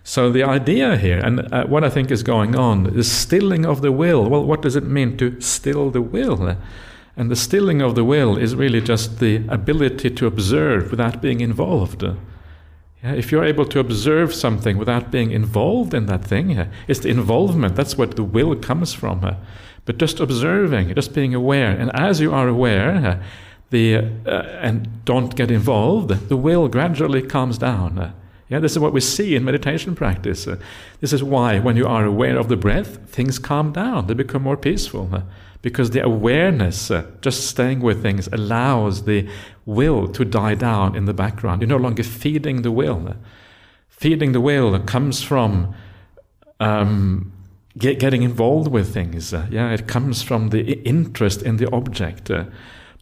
So 0.02 0.32
the 0.32 0.42
idea 0.42 0.96
here, 0.96 1.18
and 1.18 1.52
uh, 1.52 1.66
what 1.66 1.84
I 1.84 1.90
think 1.90 2.10
is 2.10 2.22
going 2.22 2.56
on, 2.56 2.98
is 2.98 3.10
stilling 3.10 3.64
of 3.64 3.80
the 3.80 3.92
will. 3.92 4.28
Well, 4.28 4.44
what 4.44 4.62
does 4.62 4.74
it 4.74 4.84
mean 4.84 5.16
to 5.18 5.40
still 5.40 5.90
the 5.90 6.02
will? 6.02 6.56
And 7.16 7.30
the 7.30 7.36
stilling 7.36 7.80
of 7.80 7.94
the 7.94 8.04
will 8.04 8.36
is 8.36 8.56
really 8.56 8.80
just 8.80 9.20
the 9.20 9.44
ability 9.48 10.10
to 10.10 10.26
observe 10.26 10.90
without 10.90 11.20
being 11.20 11.40
involved. 11.40 12.02
Yeah, 12.02 13.12
if 13.12 13.30
you're 13.30 13.44
able 13.44 13.66
to 13.66 13.78
observe 13.78 14.34
something 14.34 14.78
without 14.78 15.10
being 15.10 15.30
involved 15.30 15.94
in 15.94 16.06
that 16.06 16.24
thing, 16.24 16.68
it's 16.88 17.00
the 17.00 17.08
involvement, 17.08 17.76
that's 17.76 17.96
what 17.96 18.16
the 18.16 18.24
will 18.24 18.56
comes 18.56 18.92
from. 18.92 19.36
But 19.84 19.98
just 19.98 20.20
observing, 20.20 20.94
just 20.94 21.14
being 21.14 21.34
aware. 21.34 21.70
And 21.70 21.90
as 21.94 22.20
you 22.20 22.32
are 22.32 22.48
aware, 22.48 22.94
uh, 22.94 23.22
the, 23.70 23.96
uh, 24.26 24.42
and 24.60 25.04
don't 25.04 25.34
get 25.34 25.50
involved, 25.50 26.10
the 26.28 26.36
will 26.36 26.68
gradually 26.68 27.22
calms 27.22 27.58
down. 27.58 27.98
Uh, 27.98 28.12
yeah, 28.48 28.58
this 28.58 28.72
is 28.72 28.78
what 28.78 28.92
we 28.92 29.00
see 29.00 29.36
in 29.36 29.44
meditation 29.44 29.94
practice. 29.94 30.46
Uh, 30.46 30.56
this 31.00 31.12
is 31.12 31.22
why, 31.22 31.60
when 31.60 31.76
you 31.76 31.86
are 31.86 32.04
aware 32.04 32.36
of 32.36 32.48
the 32.48 32.56
breath, 32.56 33.08
things 33.08 33.38
calm 33.38 33.72
down, 33.72 34.06
they 34.06 34.14
become 34.14 34.42
more 34.42 34.56
peaceful. 34.56 35.22
Because 35.62 35.90
the 35.90 36.04
awareness, 36.04 36.90
just 37.20 37.46
staying 37.46 37.80
with 37.80 38.02
things, 38.02 38.28
allows 38.32 39.04
the 39.04 39.28
will 39.66 40.08
to 40.08 40.24
die 40.24 40.54
down 40.54 40.96
in 40.96 41.04
the 41.04 41.12
background. 41.12 41.60
You're 41.60 41.68
no 41.68 41.76
longer 41.76 42.02
feeding 42.02 42.62
the 42.62 42.72
will. 42.72 43.14
Feeding 43.88 44.32
the 44.32 44.40
will 44.40 44.78
comes 44.80 45.22
from 45.22 45.74
um, 46.58 47.32
get, 47.78 47.98
getting 47.98 48.22
involved 48.22 48.68
with 48.68 48.92
things. 48.92 49.32
Uh, 49.32 49.46
yeah, 49.50 49.70
it 49.70 49.86
comes 49.86 50.22
from 50.22 50.50
the 50.50 50.72
interest 50.82 51.42
in 51.42 51.56
the 51.56 51.70
object. 51.72 52.30
Uh, 52.30 52.44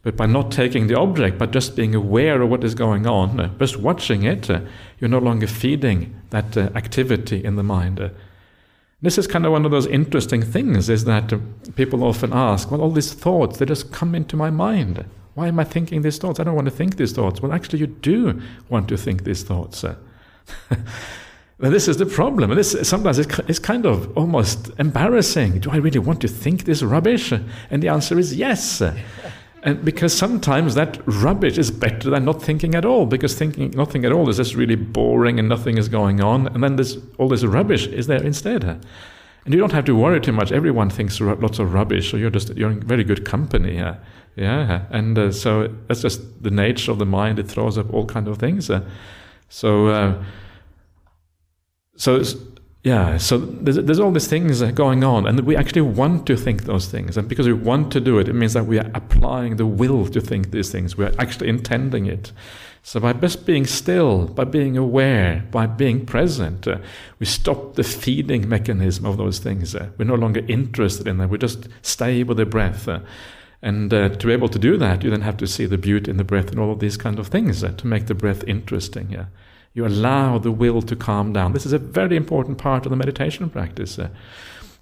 but 0.03 0.17
by 0.17 0.27
not 0.27 0.51
taking 0.51 0.87
the 0.87 0.99
object, 0.99 1.39
but 1.39 1.51
just 1.51 1.77
being 1.77 1.95
aware 1.95 2.41
of 2.41 2.49
what 2.49 2.65
is 2.65 2.75
going 2.75 3.07
on, 3.07 3.41
uh, 3.41 3.49
just 3.59 3.79
watching 3.79 4.23
it, 4.23 4.49
you're 4.99 5.11
no 5.11 5.19
longer 5.19 5.47
feeding 5.47 6.15
that 6.31 6.57
activity 6.57 7.45
in 7.45 7.57
the 7.57 7.63
mind. 7.63 8.11
This 9.01 9.19
is 9.19 9.27
kind 9.27 9.47
of 9.47 9.53
one 9.53 9.65
of 9.65 9.71
those 9.71 9.87
interesting 9.87 10.43
things 10.43 10.89
is 10.89 11.05
that 11.05 11.33
people 11.77 12.03
often 12.03 12.33
ask, 12.33 12.71
well, 12.71 12.81
all 12.81 12.91
these 12.91 13.13
thoughts, 13.13 13.59
they 13.59 13.65
just 13.65 13.93
come 13.93 14.15
into 14.15 14.37
my 14.37 14.51
mind. 14.51 15.05
Why 15.35 15.47
am 15.47 15.61
I 15.61 15.65
thinking 15.65 16.03
these 16.03 16.19
thoughts? 16.19 16.41
I 16.41 16.45
don't 16.45 16.57
want 16.57 16.65
to 16.65 16.75
think 16.75 16.97
these 16.97 17.13
thoughts. 17.13 17.41
Well, 17.41 17.53
actually, 17.53 17.79
you 17.79 17.87
do 17.87 18.43
want 18.69 18.89
to 18.89 18.97
think 18.97 19.23
these 19.23 19.45
thoughts. 19.45 19.85
This 21.61 21.89
is 21.89 21.97
the 21.97 22.07
problem. 22.07 22.55
This 22.55 22.77
sometimes 22.89 23.19
it's 23.19 23.59
kind 23.59 23.85
of 23.85 24.17
almost 24.17 24.71
embarrassing. 24.79 25.59
Do 25.59 25.71
I 25.71 25.77
really 25.77 25.99
want 25.99 26.21
to 26.21 26.29
think 26.29 26.65
this 26.65 26.83
rubbish? 26.83 27.33
And 27.33 27.83
the 27.83 27.89
answer 27.89 28.19
is 28.19 28.35
yes. 28.35 28.83
And 29.65 29.85
because 29.85 30.17
sometimes 30.17 30.77
that 30.77 31.01
rubbish 31.05 31.59
is 31.59 31.73
better 31.73 32.11
than 32.11 32.25
not 32.25 32.41
thinking 32.41 32.77
at 32.77 32.85
all, 32.85 33.07
because 33.07 33.35
thinking 33.35 33.71
nothing 33.73 34.05
at 34.05 34.13
all 34.13 34.29
is 34.29 34.37
just 34.37 34.55
really 34.55 34.77
boring 34.77 35.41
and 35.41 35.49
nothing 35.49 35.79
is 35.79 35.89
going 35.89 36.21
on, 36.21 36.47
and 36.47 36.63
then 36.63 36.77
this 36.77 36.97
all 37.19 37.29
this 37.29 37.43
rubbish 37.45 37.89
is 37.89 38.07
there 38.07 38.23
instead. 38.23 38.63
And 38.65 39.55
you 39.55 39.59
don't 39.59 39.73
have 39.73 39.85
to 39.87 39.97
worry 39.97 40.21
too 40.21 40.33
much. 40.33 40.53
Everyone 40.53 40.91
thinks 40.91 41.21
lots 41.21 41.59
of 41.59 41.75
rubbish, 41.75 42.11
so 42.11 42.17
you're 42.17 42.31
just 42.31 42.55
you're 42.57 42.71
in 42.71 42.81
very 42.81 43.03
good 43.03 43.25
company. 43.25 43.75
Yeah, 43.75 43.97
yeah. 44.37 44.85
And 44.91 45.19
uh, 45.19 45.33
so 45.33 45.75
that's 45.89 46.03
just 46.03 46.43
the 46.43 46.51
nature 46.53 46.93
of 46.93 46.99
the 46.99 47.07
mind. 47.07 47.41
It 47.41 47.49
throws 47.49 47.77
up 47.77 47.93
all 47.93 48.07
kind 48.07 48.29
of 48.29 48.39
things. 48.39 48.71
Uh, 48.71 48.83
so, 49.49 49.89
uh, 49.89 50.23
so 51.99 52.23
yeah, 52.85 53.19
so 53.19 53.37
there's, 53.37 53.77
there's 53.77 54.01
all 54.01 54.13
these 54.13 54.29
things 54.29 54.63
going 54.63 55.05
on, 55.05 55.27
and 55.27 55.41
we 55.41 55.57
actually 55.57 55.83
want 55.83 56.27
to 56.29 56.37
think 56.37 56.63
those 56.63 56.87
things. 56.87 57.17
And 57.17 57.29
because 57.29 57.47
we 57.47 57.53
want 57.53 57.93
to 57.93 58.01
do 58.01 58.19
it, 58.19 58.29
it 58.29 58.35
means 58.35 58.55
that 58.55 58.67
we 58.67 58.79
are 58.79 58.91
applying 58.95 59.57
the 59.57 59.67
will 59.67 60.07
to 60.07 60.21
think 60.21 60.53
these 60.53 60.71
things. 60.71 60.97
We 60.97 61.05
are 61.05 61.13
actually 61.19 61.49
intending 61.49 62.07
it. 62.07 62.33
So 62.85 63.01
by 63.01 63.13
just 63.13 63.45
being 63.45 63.67
still, 63.67 64.29
by 64.29 64.45
being 64.45 64.79
aware, 64.79 65.45
by 65.51 65.67
being 65.67 66.07
present, 66.07 66.67
uh, 66.67 66.79
we 67.19 67.27
stop 67.27 67.75
the 67.75 67.83
feeding 67.83 68.49
mechanism 68.49 69.05
of 69.05 69.19
those 69.19 69.41
things. 69.41 69.75
Uh, 69.75 69.91
we're 69.99 70.07
no 70.07 70.15
longer 70.15 70.43
interested 70.49 71.09
in 71.09 71.19
them. 71.19 71.29
We 71.29 71.37
just 71.37 71.69
stay 71.83 72.23
with 72.23 72.39
the 72.39 72.47
breath. 72.47 72.89
Uh, 72.89 73.01
and 73.61 73.93
uh, 73.93 74.11
to 74.11 74.27
be 74.27 74.33
able 74.33 74.49
to 74.49 74.59
do 74.59 74.77
that, 74.77 75.03
you 75.03 75.11
then 75.11 75.23
have 75.23 75.37
to 75.39 75.47
see 75.49 75.67
the 75.67 75.77
beauty 75.77 76.11
in 76.13 76.17
the 76.17 76.25
breath 76.25 76.51
and 76.51 76.61
all 76.61 76.71
of 76.71 76.79
these 76.79 76.97
kind 76.97 77.19
of 77.19 77.27
things 77.27 77.65
uh, 77.65 77.73
to 77.73 77.87
make 77.89 78.07
the 78.07 78.15
breath 78.15 78.45
interesting. 78.47 79.11
Yeah. 79.11 79.27
You 79.79 79.87
allow 79.87 80.39
the 80.39 80.51
will 80.51 80.83
to 80.83 80.97
calm 80.97 81.33
down. 81.33 81.53
This 81.53 81.65
is 81.65 81.73
a 81.73 81.79
very 81.79 82.17
important 82.17 82.59
part 82.59 82.85
of 82.85 82.91
the 82.91 82.97
meditation 82.97 83.49
practice. 83.49 83.97
Uh, 83.97 84.09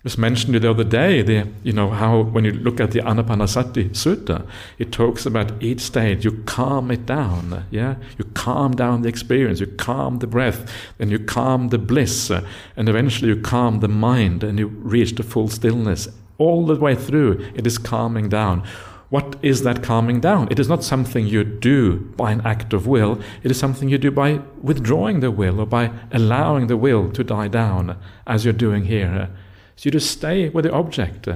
was 0.02 0.16
mentioned 0.16 0.54
the 0.54 0.70
other 0.70 0.84
day, 0.84 1.20
the, 1.20 1.46
you 1.62 1.72
know, 1.74 1.90
how 1.90 2.22
when 2.22 2.46
you 2.46 2.52
look 2.52 2.80
at 2.80 2.92
the 2.92 3.00
Anapanasati 3.00 3.90
Sutta, 3.90 4.46
it 4.78 4.92
talks 4.92 5.26
about 5.26 5.62
each 5.62 5.80
stage, 5.80 6.24
you 6.24 6.42
calm 6.46 6.90
it 6.90 7.04
down, 7.04 7.66
yeah? 7.70 7.96
You 8.16 8.24
calm 8.32 8.74
down 8.74 9.02
the 9.02 9.10
experience, 9.10 9.60
you 9.60 9.66
calm 9.66 10.20
the 10.20 10.26
breath, 10.26 10.72
then 10.96 11.10
you 11.10 11.18
calm 11.18 11.68
the 11.68 11.78
bliss, 11.78 12.30
uh, 12.30 12.42
and 12.74 12.88
eventually 12.88 13.28
you 13.28 13.38
calm 13.42 13.80
the 13.80 13.88
mind 13.88 14.42
and 14.42 14.58
you 14.58 14.68
reach 14.68 15.14
the 15.16 15.22
full 15.22 15.48
stillness. 15.48 16.08
All 16.38 16.64
the 16.64 16.76
way 16.76 16.94
through, 16.94 17.50
it 17.54 17.66
is 17.66 17.76
calming 17.76 18.30
down. 18.30 18.66
What 19.08 19.36
is 19.40 19.62
that 19.62 19.82
calming 19.82 20.20
down? 20.20 20.48
It 20.50 20.58
is 20.58 20.68
not 20.68 20.82
something 20.82 21.26
you 21.26 21.44
do 21.44 22.12
by 22.16 22.32
an 22.32 22.40
act 22.44 22.72
of 22.72 22.86
will, 22.86 23.20
it 23.42 23.50
is 23.50 23.58
something 23.58 23.88
you 23.88 23.98
do 23.98 24.10
by 24.10 24.40
withdrawing 24.60 25.20
the 25.20 25.30
will 25.30 25.60
or 25.60 25.66
by 25.66 25.92
allowing 26.10 26.66
the 26.66 26.76
will 26.76 27.10
to 27.12 27.22
die 27.22 27.48
down, 27.48 27.96
as 28.26 28.44
you're 28.44 28.52
doing 28.52 28.86
here. 28.86 29.30
So 29.76 29.86
you 29.86 29.90
just 29.92 30.10
stay 30.10 30.48
with 30.48 30.64
the 30.64 30.72
object. 30.72 31.28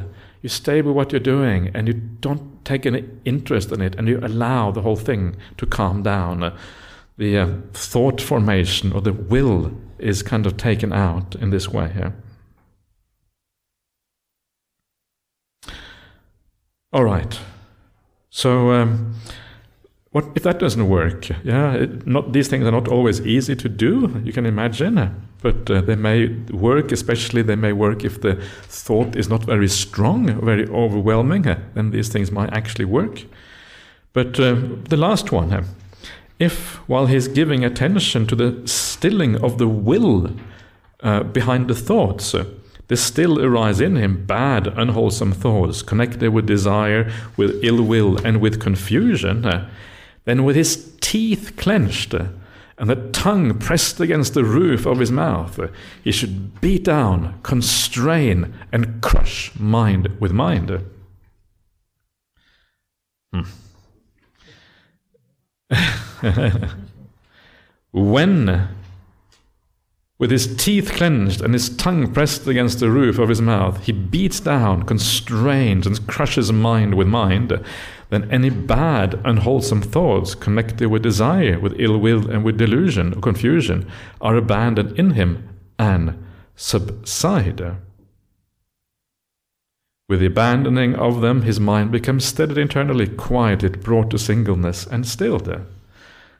You 0.42 0.48
stay 0.48 0.80
with 0.82 0.96
what 0.96 1.12
you're 1.12 1.20
doing 1.20 1.70
and 1.74 1.86
you 1.86 1.94
don't 1.94 2.64
take 2.64 2.86
any 2.86 3.04
interest 3.24 3.70
in 3.70 3.80
it 3.82 3.94
and 3.96 4.08
you 4.08 4.18
allow 4.22 4.70
the 4.70 4.82
whole 4.82 4.96
thing 4.96 5.36
to 5.58 5.66
calm 5.66 6.02
down. 6.02 6.56
The 7.18 7.38
uh, 7.38 7.48
thought 7.74 8.20
formation 8.20 8.92
or 8.92 9.02
the 9.02 9.12
will 9.12 9.72
is 9.98 10.22
kind 10.22 10.46
of 10.46 10.56
taken 10.56 10.92
out 10.92 11.34
in 11.34 11.50
this 11.50 11.68
way 11.68 11.90
here. 11.92 12.14
All 16.92 17.04
right. 17.04 17.38
So, 18.30 18.70
um, 18.70 19.14
what 20.12 20.24
if 20.34 20.42
that 20.42 20.58
doesn't 20.58 20.88
work? 20.88 21.28
Yeah, 21.44 21.74
it, 21.74 22.06
not 22.06 22.32
these 22.32 22.48
things 22.48 22.64
are 22.64 22.72
not 22.72 22.88
always 22.88 23.20
easy 23.20 23.54
to 23.56 23.68
do. 23.68 24.20
You 24.24 24.32
can 24.32 24.46
imagine, 24.46 24.96
but 25.42 25.70
uh, 25.70 25.80
they 25.82 25.96
may 25.96 26.28
work. 26.50 26.92
Especially, 26.92 27.42
they 27.42 27.56
may 27.56 27.72
work 27.72 28.04
if 28.04 28.20
the 28.20 28.34
thought 28.62 29.14
is 29.16 29.28
not 29.28 29.44
very 29.44 29.68
strong, 29.68 30.40
very 30.44 30.66
overwhelming. 30.68 31.42
Then 31.74 31.90
these 31.90 32.08
things 32.08 32.32
might 32.32 32.52
actually 32.52 32.86
work. 32.86 33.24
But 34.12 34.40
uh, 34.40 34.56
the 34.88 34.96
last 34.96 35.30
one, 35.30 35.64
if 36.40 36.76
while 36.88 37.06
he's 37.06 37.28
giving 37.28 37.64
attention 37.64 38.26
to 38.26 38.34
the 38.34 38.66
stilling 38.66 39.36
of 39.36 39.58
the 39.58 39.68
will 39.68 40.30
uh, 41.02 41.22
behind 41.22 41.68
the 41.68 41.74
thoughts 41.74 42.34
there 42.90 42.96
still 42.96 43.40
arise 43.40 43.80
in 43.80 43.94
him 43.94 44.26
bad, 44.26 44.66
unwholesome 44.66 45.30
thoughts 45.30 45.80
connected 45.80 46.30
with 46.30 46.44
desire, 46.44 47.08
with 47.36 47.62
ill 47.62 47.84
will, 47.84 48.18
and 48.26 48.40
with 48.40 48.58
confusion, 48.58 49.46
uh, 49.46 49.70
then 50.24 50.42
with 50.42 50.56
his 50.56 50.96
teeth 51.00 51.54
clenched 51.56 52.12
uh, 52.14 52.26
and 52.78 52.90
the 52.90 52.96
tongue 53.12 53.56
pressed 53.60 54.00
against 54.00 54.34
the 54.34 54.42
roof 54.42 54.86
of 54.86 54.98
his 54.98 55.12
mouth, 55.12 55.56
uh, 55.60 55.68
he 56.02 56.10
should 56.10 56.60
beat 56.60 56.82
down, 56.82 57.38
constrain, 57.44 58.52
and 58.72 59.00
crush 59.00 59.52
mind 59.54 60.08
with 60.18 60.32
mind. 60.32 60.84
Hmm. 63.32 63.42
when 67.92 68.68
with 70.20 70.30
his 70.30 70.54
teeth 70.56 70.92
clenched 70.92 71.40
and 71.40 71.54
his 71.54 71.74
tongue 71.76 72.12
pressed 72.12 72.46
against 72.46 72.78
the 72.78 72.90
roof 72.90 73.18
of 73.18 73.30
his 73.30 73.40
mouth, 73.40 73.82
he 73.86 73.92
beats 73.92 74.38
down, 74.38 74.82
constrains, 74.82 75.86
and 75.86 76.06
crushes 76.06 76.52
mind 76.52 76.94
with 76.94 77.08
mind. 77.08 77.58
Then 78.10 78.30
any 78.30 78.50
bad, 78.50 79.18
unwholesome 79.24 79.80
thoughts 79.80 80.34
connected 80.34 80.88
with 80.88 81.02
desire, 81.02 81.58
with 81.58 81.74
ill 81.80 81.96
will, 81.96 82.30
and 82.30 82.44
with 82.44 82.58
delusion 82.58 83.14
or 83.14 83.20
confusion 83.22 83.90
are 84.20 84.36
abandoned 84.36 84.98
in 84.98 85.12
him 85.12 85.48
and 85.78 86.22
subside. 86.54 87.78
With 90.06 90.20
the 90.20 90.26
abandoning 90.26 90.96
of 90.96 91.22
them, 91.22 91.42
his 91.42 91.58
mind 91.58 91.92
becomes 91.92 92.26
steadied 92.26 92.58
internally, 92.58 93.06
quieted, 93.06 93.82
brought 93.82 94.10
to 94.10 94.18
singleness, 94.18 94.86
and 94.86 95.06
stilled. 95.06 95.46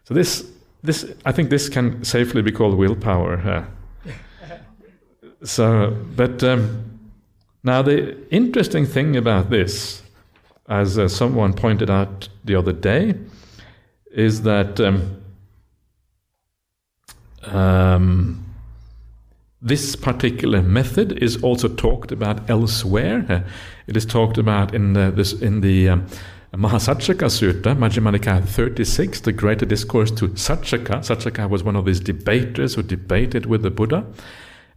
So 0.04 0.12
this 0.12 0.50
this, 0.82 1.04
I 1.24 1.32
think 1.32 1.50
this 1.50 1.68
can 1.68 2.04
safely 2.04 2.42
be 2.42 2.52
called 2.52 2.76
willpower. 2.76 3.36
Uh, 3.36 3.64
so, 5.42 5.96
but 6.16 6.42
um, 6.42 7.00
now 7.62 7.82
the 7.82 8.16
interesting 8.30 8.86
thing 8.86 9.16
about 9.16 9.50
this, 9.50 10.02
as 10.68 10.98
uh, 10.98 11.08
someone 11.08 11.52
pointed 11.52 11.90
out 11.90 12.28
the 12.44 12.54
other 12.54 12.72
day, 12.72 13.14
is 14.12 14.42
that 14.42 14.80
um, 14.80 15.22
um, 17.44 18.44
this 19.62 19.94
particular 19.96 20.62
method 20.62 21.22
is 21.22 21.42
also 21.42 21.68
talked 21.68 22.12
about 22.12 22.48
elsewhere. 22.48 23.26
Uh, 23.28 23.40
it 23.86 23.96
is 23.96 24.06
talked 24.06 24.38
about 24.38 24.74
in 24.74 24.94
the, 24.94 25.10
this 25.10 25.32
in 25.34 25.60
the 25.60 25.90
um, 25.90 26.06
Mahasaccaka 26.52 27.28
Sutta, 27.28 27.76
Majjhima 27.76 28.16
Nikaya 28.16 28.44
36, 28.44 29.20
the 29.20 29.32
greater 29.32 29.64
discourse 29.64 30.10
to 30.10 30.28
Saccaka. 30.30 30.98
Saccaka 30.98 31.48
was 31.48 31.62
one 31.62 31.76
of 31.76 31.84
these 31.84 32.00
debaters 32.00 32.74
who 32.74 32.82
debated 32.82 33.46
with 33.46 33.62
the 33.62 33.70
Buddha. 33.70 34.04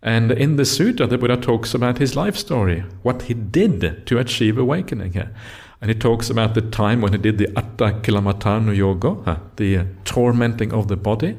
And 0.04 0.32
in 0.32 0.58
the 0.58 0.64
sutta, 0.64 1.10
the 1.10 1.18
Buddha 1.18 1.38
talks 1.38 1.74
about 1.74 1.98
his 1.98 2.16
life 2.16 2.36
story, 2.36 2.82
what 3.02 3.24
he 3.24 3.34
did 3.34 4.06
to 4.06 4.20
achieve 4.20 4.60
awakening. 4.60 5.18
And 5.82 5.90
he 5.90 5.96
talks 5.96 6.30
about 6.30 6.54
the 6.54 6.62
time 6.62 7.02
when 7.02 7.14
he 7.14 7.18
did 7.18 7.40
the 7.40 7.48
Atta 7.58 8.00
Kilamatanu 8.02 8.76
Yoga, 8.76 9.42
the 9.56 9.78
uh, 9.78 9.86
tormenting 10.06 10.74
of 10.74 10.90
the 10.90 10.96
body. 10.96 11.38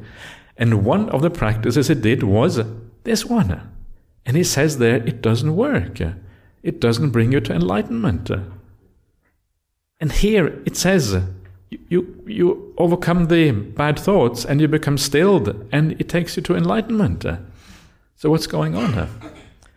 And 0.56 0.84
one 0.84 1.08
of 1.10 1.22
the 1.22 1.30
practices 1.30 1.86
he 1.86 1.94
did 1.94 2.24
was 2.24 2.60
this 3.04 3.24
one. 3.24 3.70
And 4.26 4.36
he 4.36 4.42
says 4.42 4.78
there, 4.78 4.96
it 4.96 5.22
doesn't 5.22 5.54
work. 5.54 6.00
It 6.62 6.80
doesn't 6.80 7.10
bring 7.10 7.30
you 7.30 7.40
to 7.40 7.54
enlightenment. 7.54 8.30
And 10.04 10.12
here 10.12 10.60
it 10.66 10.76
says, 10.76 11.16
you, 11.88 12.22
you 12.26 12.74
overcome 12.76 13.28
the 13.28 13.52
bad 13.52 13.98
thoughts 13.98 14.44
and 14.44 14.60
you 14.60 14.68
become 14.68 14.98
stilled, 14.98 15.66
and 15.72 15.92
it 15.98 16.10
takes 16.10 16.36
you 16.36 16.42
to 16.42 16.54
enlightenment. 16.54 17.24
So, 18.16 18.28
what's 18.28 18.46
going 18.46 18.76
on 18.76 18.92
here? 18.92 19.08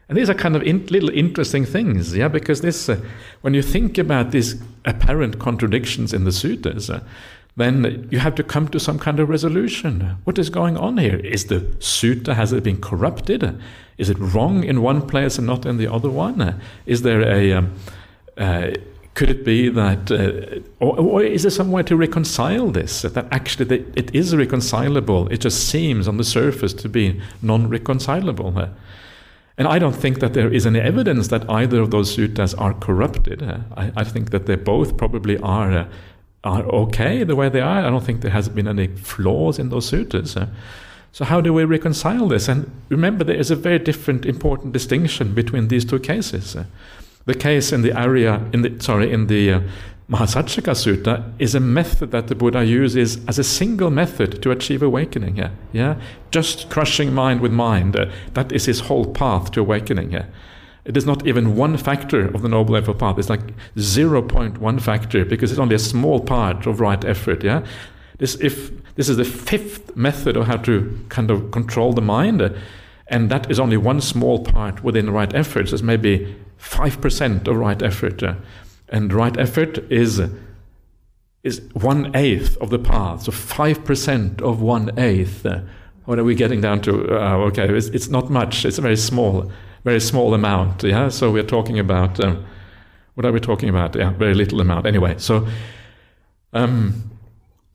And 0.09 0.17
these 0.17 0.29
are 0.29 0.33
kind 0.33 0.57
of 0.57 0.63
in, 0.63 0.85
little 0.87 1.07
interesting 1.11 1.63
things, 1.63 2.13
yeah, 2.13 2.27
because 2.27 2.59
this, 2.59 2.89
uh, 2.89 2.99
when 3.39 3.53
you 3.53 3.61
think 3.61 3.97
about 3.97 4.31
these 4.31 4.61
apparent 4.83 5.39
contradictions 5.39 6.11
in 6.11 6.25
the 6.25 6.33
sutras, 6.33 6.89
uh, 6.89 6.99
then 7.55 8.09
you 8.11 8.19
have 8.19 8.35
to 8.35 8.43
come 8.43 8.67
to 8.67 8.81
some 8.81 8.99
kind 8.99 9.21
of 9.21 9.29
resolution. 9.29 10.17
What 10.25 10.37
is 10.37 10.49
going 10.49 10.75
on 10.75 10.97
here? 10.97 11.19
Is 11.19 11.45
the 11.45 11.61
sutta, 11.79 12.35
has 12.35 12.51
it 12.51 12.65
been 12.65 12.81
corrupted? 12.81 13.57
Is 13.97 14.09
it 14.09 14.17
wrong 14.19 14.65
in 14.65 14.81
one 14.81 15.07
place 15.07 15.37
and 15.37 15.47
not 15.47 15.65
in 15.65 15.77
the 15.77 15.89
other 15.89 16.09
one? 16.09 16.61
Is 16.85 17.03
there 17.03 17.21
a, 17.21 17.53
um, 17.53 17.75
uh, 18.37 18.71
could 19.17 19.31
it 19.31 19.43
be 19.43 19.67
that, 19.67 20.11
uh, 20.11 20.59
or, 20.79 20.99
or, 20.99 21.23
is 21.23 21.41
there 21.41 21.49
some 21.49 21.71
way 21.71 21.81
to 21.81 21.97
reconcile 21.97 22.69
this? 22.69 23.01
That 23.01 23.27
actually 23.31 23.83
it 23.95 24.13
is 24.13 24.35
reconcilable, 24.35 25.27
it 25.29 25.41
just 25.41 25.67
seems 25.67 26.07
on 26.07 26.17
the 26.17 26.23
surface 26.23 26.71
to 26.73 26.87
be 26.87 27.19
non 27.41 27.67
reconcilable. 27.67 28.55
And 29.57 29.67
I 29.67 29.79
don't 29.79 29.95
think 29.95 30.19
that 30.19 30.35
there 30.35 30.53
is 30.53 30.67
any 30.67 30.79
evidence 30.79 31.29
that 31.29 31.49
either 31.49 31.81
of 31.81 31.89
those 31.89 32.15
suttas 32.15 32.53
are 32.61 32.75
corrupted. 32.75 33.41
I, 33.41 33.91
I 33.95 34.03
think 34.03 34.29
that 34.29 34.45
they 34.45 34.55
both 34.55 34.97
probably 34.97 35.39
are 35.39 35.71
uh, 35.71 35.87
are 36.43 36.65
okay 36.83 37.23
the 37.23 37.35
way 37.35 37.49
they 37.49 37.61
are. 37.61 37.85
I 37.87 37.89
don't 37.89 38.05
think 38.05 38.21
there 38.21 38.37
has 38.39 38.49
been 38.49 38.67
any 38.67 38.87
flaws 38.87 39.57
in 39.57 39.69
those 39.69 39.87
sutras. 39.87 40.37
So 41.11 41.25
how 41.25 41.41
do 41.41 41.51
we 41.51 41.65
reconcile 41.65 42.27
this? 42.27 42.47
And 42.47 42.69
remember, 42.89 43.23
there 43.23 43.35
is 43.35 43.49
a 43.49 43.55
very 43.55 43.79
different, 43.79 44.27
important 44.27 44.73
distinction 44.73 45.33
between 45.33 45.69
these 45.69 45.85
two 45.85 45.99
cases. 45.99 46.55
The 47.27 47.35
case 47.35 47.73
in 47.73 47.81
the 47.81 47.97
area, 47.97 48.41
in 48.53 48.61
the 48.61 48.79
sorry, 48.79 49.11
in 49.11 49.27
the 49.27 49.51
uh, 49.51 49.61
Sutta 50.09 51.33
is 51.39 51.53
a 51.55 51.59
method 51.59 52.11
that 52.11 52.27
the 52.27 52.35
Buddha 52.35 52.63
uses 52.63 53.19
as 53.27 53.37
a 53.37 53.43
single 53.43 53.89
method 53.89 54.41
to 54.41 54.51
achieve 54.51 54.81
awakening. 54.81 55.35
Yeah, 55.35 55.49
yeah, 55.73 55.99
just 56.31 56.69
crushing 56.69 57.13
mind 57.13 57.41
with 57.41 57.51
mind. 57.51 57.97
Uh, 57.97 58.05
that 58.33 58.53
is 58.53 58.65
his 58.65 58.79
whole 58.79 59.05
path 59.05 59.51
to 59.51 59.59
awakening. 59.59 60.11
Yeah. 60.11 60.25
It 60.85 60.95
is 60.95 61.05
not 61.05 61.27
even 61.27 61.57
one 61.57 61.75
factor 61.75 62.33
of 62.33 62.43
the 62.43 62.47
Noble 62.47 62.77
Eightfold 62.77 62.99
Path. 62.99 63.19
It's 63.19 63.29
like 63.29 63.53
0.1 63.75 64.81
factor 64.81 65.25
because 65.25 65.51
it's 65.51 65.59
only 65.59 65.75
a 65.75 65.79
small 65.79 66.21
part 66.21 66.65
of 66.65 66.79
right 66.79 67.03
effort. 67.03 67.43
Yeah, 67.43 67.65
this 68.19 68.35
if 68.35 68.71
this 68.95 69.09
is 69.09 69.17
the 69.17 69.25
fifth 69.25 69.97
method 69.97 70.37
of 70.37 70.47
how 70.47 70.55
to 70.57 70.97
kind 71.09 71.29
of 71.29 71.51
control 71.51 71.91
the 71.91 72.01
mind, 72.01 72.41
uh, 72.41 72.51
and 73.09 73.29
that 73.29 73.51
is 73.51 73.59
only 73.59 73.75
one 73.75 73.99
small 73.99 74.45
part 74.45 74.81
within 74.81 75.09
right 75.09 75.35
effort. 75.35 75.67
So 75.67 75.73
it's 75.73 75.83
maybe 75.83 76.33
five 76.57 76.99
percent 77.01 77.47
of 77.47 77.55
right 77.55 77.81
effort, 77.81 78.21
uh, 78.23 78.35
and 78.89 79.13
right 79.13 79.37
effort 79.37 79.79
is 79.91 80.21
is 81.43 81.61
one 81.73 82.11
eighth 82.15 82.57
of 82.57 82.69
the 82.69 82.79
path. 82.79 83.23
So 83.23 83.31
five 83.31 83.83
percent 83.85 84.41
of 84.41 84.61
one 84.61 84.97
eighth. 84.99 85.45
Uh, 85.45 85.61
what 86.05 86.19
are 86.19 86.23
we 86.23 86.35
getting 86.35 86.61
down 86.61 86.81
to? 86.81 87.17
Uh, 87.19 87.37
okay, 87.47 87.67
it's, 87.69 87.87
it's 87.87 88.09
not 88.09 88.29
much. 88.29 88.65
It's 88.65 88.77
a 88.77 88.81
very 88.81 88.97
small 88.97 89.51
very 89.83 89.99
small 90.01 90.33
amount. 90.33 90.83
Yeah, 90.83 91.09
so 91.09 91.31
we're 91.31 91.43
talking 91.43 91.79
about 91.79 92.19
um, 92.19 92.45
what 93.15 93.25
are 93.25 93.31
we 93.31 93.39
talking 93.39 93.69
about? 93.69 93.95
Yeah, 93.95 94.11
very 94.11 94.33
little 94.33 94.59
amount. 94.59 94.85
Anyway, 94.85 95.15
so 95.17 95.47
um, 96.53 97.09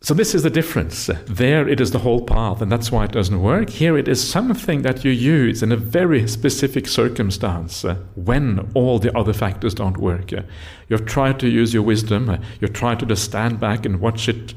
so 0.02 0.14
this 0.14 0.34
is 0.34 0.42
the 0.42 0.50
difference. 0.50 1.08
There 1.26 1.68
it 1.68 1.80
is 1.80 1.92
the 1.92 2.00
whole 2.00 2.22
path, 2.22 2.60
and 2.60 2.72
that's 2.72 2.90
why 2.90 3.04
it 3.04 3.12
doesn't 3.12 3.40
work. 3.40 3.70
Here 3.70 3.96
it 3.96 4.08
is 4.08 4.28
something 4.28 4.82
that 4.82 5.04
you 5.04 5.12
use 5.12 5.62
in 5.62 5.70
a 5.70 5.76
very 5.76 6.26
specific 6.26 6.88
circumstance 6.88 7.84
uh, 7.84 7.94
when 8.16 8.68
all 8.74 8.98
the 8.98 9.16
other 9.16 9.32
factors 9.32 9.74
don't 9.74 9.98
work. 9.98 10.32
Uh, 10.32 10.42
you've 10.88 11.06
tried 11.06 11.38
to 11.38 11.48
use 11.48 11.72
your 11.72 11.84
wisdom. 11.84 12.28
Uh, 12.28 12.38
you've 12.60 12.72
tried 12.72 12.98
to 12.98 13.06
just 13.06 13.22
stand 13.22 13.60
back 13.60 13.86
and 13.86 14.00
watch 14.00 14.28
it 14.28 14.54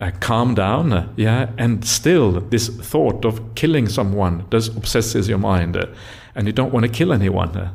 uh, 0.00 0.10
calm 0.20 0.54
down, 0.54 0.90
uh, 0.90 1.06
yeah, 1.16 1.50
and 1.58 1.84
still 1.84 2.40
this 2.40 2.68
thought 2.68 3.26
of 3.26 3.54
killing 3.54 3.86
someone 3.90 4.46
does 4.48 4.68
obsesses 4.68 5.28
your 5.28 5.38
mind, 5.38 5.76
uh, 5.76 5.84
and 6.34 6.46
you 6.46 6.52
don't 6.52 6.72
want 6.72 6.86
to 6.86 6.90
kill 6.90 7.12
anyone. 7.12 7.72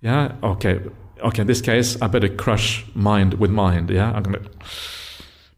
Yeah, 0.00 0.34
okay, 0.42 0.80
okay. 1.20 1.42
In 1.42 1.46
this 1.46 1.60
case, 1.60 1.96
I 2.02 2.08
better 2.08 2.28
crush 2.28 2.84
mind 2.94 3.34
with 3.34 3.52
mind. 3.52 3.88
Yeah, 3.88 4.10
I'm 4.10 4.24
gonna 4.24 4.42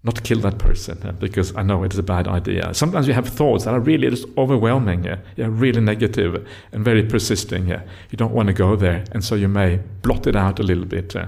not 0.03 0.23
kill 0.25 0.41
that 0.41 0.59
person 0.59 1.17
because 1.21 1.55
I 1.55 1.63
know 1.63 1.85
it 1.85 1.93
is 1.93 1.99
a 1.99 2.03
bad 2.03 2.27
idea. 2.27 2.73
Sometimes 2.73 3.07
you 3.07 3.13
have 3.13 3.29
thoughts 3.29 3.65
that 3.65 3.75
are 3.75 3.81
really 3.81 4.09
just 4.09 4.27
overwhelming, 4.39 5.05
yeah, 5.05 5.19
really 5.37 5.81
negative 5.81 6.49
and 6.73 6.85
very 6.85 7.03
persisting. 7.03 7.69
Yeah, 7.69 7.83
you 8.11 8.17
don't 8.17 8.33
want 8.33 8.47
to 8.47 8.55
go 8.55 8.77
there, 8.77 9.05
and 9.13 9.23
so 9.23 9.35
you 9.35 9.49
may 9.49 9.81
blot 10.03 10.27
it 10.27 10.37
out 10.37 10.59
a 10.59 10.63
little 10.63 10.87
bit. 10.87 11.15
Uh, 11.15 11.27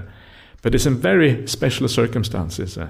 but 0.63 0.73
it's 0.73 0.85
in 0.85 0.95
very 0.95 1.45
special 1.47 1.87
circumstances. 1.87 2.77
Uh, 2.77 2.89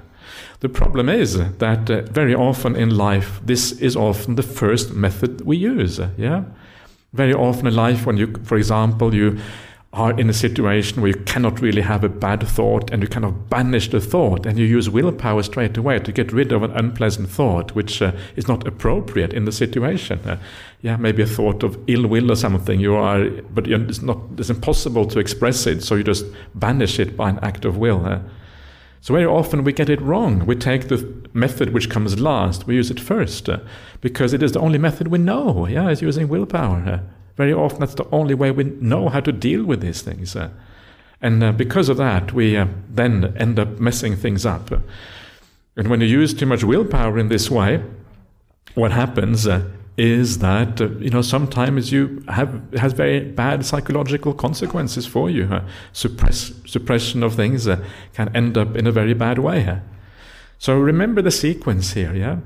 the 0.61 0.69
problem 0.69 1.09
is 1.09 1.37
that 1.57 1.89
uh, 1.89 2.01
very 2.03 2.33
often 2.33 2.75
in 2.75 2.95
life, 2.95 3.41
this 3.43 3.73
is 3.73 3.95
often 3.97 4.35
the 4.35 4.43
first 4.43 4.93
method 4.93 5.41
we 5.41 5.57
use. 5.57 5.99
Yeah, 6.17 6.45
very 7.11 7.33
often 7.33 7.67
in 7.67 7.75
life, 7.75 8.05
when 8.05 8.15
you, 8.15 8.33
for 8.43 8.57
example, 8.57 9.13
you 9.13 9.39
are 9.93 10.19
in 10.19 10.27
a 10.27 10.33
situation 10.33 11.01
where 11.01 11.11
you 11.11 11.23
cannot 11.25 11.61
really 11.61 11.81
have 11.81 12.03
a 12.03 12.09
bad 12.09 12.45
thought 12.47 12.89
and 12.89 13.03
you 13.03 13.07
kind 13.07 13.23
of 13.23 13.47
banish 13.49 13.89
the 13.89 14.01
thought 14.01 14.43
and 14.43 14.57
you 14.57 14.65
use 14.65 14.89
willpower 14.89 15.43
straight 15.43 15.77
away 15.77 15.99
to 15.99 16.11
get 16.11 16.33
rid 16.33 16.51
of 16.51 16.63
an 16.63 16.71
unpleasant 16.71 17.29
thought 17.29 17.75
which 17.75 18.01
uh, 18.01 18.11
is 18.35 18.47
not 18.47 18.65
appropriate 18.65 19.33
in 19.33 19.45
the 19.45 19.51
situation. 19.51 20.19
Uh, 20.25 20.37
yeah, 20.81 20.97
maybe 20.97 21.21
a 21.21 21.27
thought 21.27 21.61
of 21.61 21.77
ill 21.85 22.07
will 22.07 22.31
or 22.31 22.35
something. 22.35 22.79
You 22.79 22.95
are, 22.95 23.29
but 23.29 23.67
it's 23.67 24.01
not. 24.01 24.17
It's 24.37 24.49
impossible 24.49 25.05
to 25.05 25.19
express 25.19 25.67
it, 25.67 25.83
so 25.83 25.95
you 25.95 26.03
just 26.03 26.25
banish 26.55 26.99
it 26.99 27.15
by 27.15 27.29
an 27.29 27.39
act 27.43 27.63
of 27.63 27.77
will. 27.77 28.05
Uh, 28.05 28.19
so 28.99 29.13
very 29.13 29.25
often 29.25 29.63
we 29.63 29.73
get 29.73 29.89
it 29.89 30.01
wrong. 30.01 30.45
We 30.45 30.55
take 30.55 30.87
the 30.87 31.27
method 31.33 31.73
which 31.73 31.89
comes 31.89 32.19
last, 32.19 32.65
we 32.65 32.75
use 32.75 32.89
it 32.89 32.99
first, 32.99 33.47
uh, 33.47 33.59
because 34.01 34.33
it 34.33 34.41
is 34.41 34.53
the 34.53 34.59
only 34.59 34.79
method 34.79 35.09
we 35.09 35.19
know. 35.19 35.67
Yeah, 35.67 35.89
it's 35.89 36.01
using 36.01 36.29
willpower. 36.29 37.03
Very 37.35 37.53
often 37.53 37.79
that's 37.79 37.95
the 37.95 38.07
only 38.11 38.33
way 38.33 38.51
we 38.51 38.63
know 38.63 39.09
how 39.09 39.19
to 39.19 39.31
deal 39.31 39.63
with 39.63 39.81
these 39.81 40.01
things. 40.01 40.35
Uh, 40.35 40.49
and 41.21 41.43
uh, 41.43 41.51
because 41.51 41.89
of 41.89 41.97
that, 41.97 42.33
we 42.33 42.57
uh, 42.57 42.67
then 42.89 43.35
end 43.37 43.59
up 43.59 43.79
messing 43.79 44.15
things 44.15 44.45
up. 44.45 44.71
And 45.75 45.87
when 45.87 46.01
you 46.01 46.07
use 46.07 46.33
too 46.33 46.45
much 46.45 46.63
willpower 46.63 47.17
in 47.17 47.29
this 47.29 47.49
way, 47.49 47.83
what 48.75 48.91
happens 48.91 49.47
is 49.97 50.39
that 50.39 50.81
uh, 50.81 50.89
you 50.99 51.09
know 51.09 51.21
sometimes 51.21 51.91
you 51.91 52.23
have 52.27 52.61
has 52.73 52.93
very 52.93 53.19
bad 53.19 53.65
psychological 53.65 54.33
consequences 54.33 55.05
for 55.05 55.29
you. 55.29 55.45
Uh, 55.45 55.63
suppress 55.91 56.51
suppression 56.65 57.21
of 57.23 57.35
things 57.35 57.67
uh, 57.67 57.83
can 58.13 58.35
end 58.35 58.57
up 58.57 58.75
in 58.75 58.87
a 58.87 58.91
very 58.91 59.13
bad 59.13 59.39
way. 59.39 59.79
So 60.57 60.77
remember 60.79 61.21
the 61.21 61.31
sequence 61.31 61.93
here, 61.93 62.13
yeah. 62.13 62.37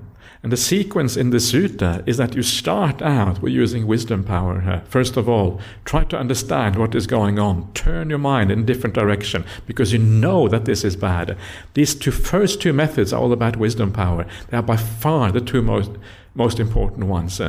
And 0.43 0.51
the 0.51 0.57
sequence 0.57 1.17
in 1.17 1.31
the 1.31 1.37
sutta 1.37 2.07
is 2.07 2.17
that 2.17 2.35
you 2.35 2.43
start 2.43 3.01
out 3.01 3.41
with 3.41 3.53
using 3.53 3.87
wisdom 3.87 4.23
power. 4.23 4.83
First 4.87 5.17
of 5.17 5.27
all, 5.27 5.59
try 5.83 6.03
to 6.05 6.17
understand 6.17 6.75
what 6.75 6.93
is 6.93 7.07
going 7.07 7.39
on. 7.39 7.71
Turn 7.73 8.09
your 8.09 8.19
mind 8.19 8.51
in 8.51 8.65
different 8.65 8.93
direction 8.93 9.43
because 9.65 9.91
you 9.91 9.99
know 9.99 10.47
that 10.47 10.65
this 10.65 10.83
is 10.83 10.95
bad. 10.95 11.37
These 11.73 11.95
two 11.95 12.11
first 12.11 12.61
two 12.61 12.71
methods 12.71 13.11
are 13.13 13.21
all 13.21 13.33
about 13.33 13.57
wisdom 13.57 13.91
power. 13.91 14.27
They 14.49 14.57
are 14.57 14.63
by 14.63 14.77
far 14.77 15.31
the 15.31 15.41
two 15.41 15.61
most 15.61 15.91
most 16.35 16.59
important 16.59 17.07
ones. 17.07 17.41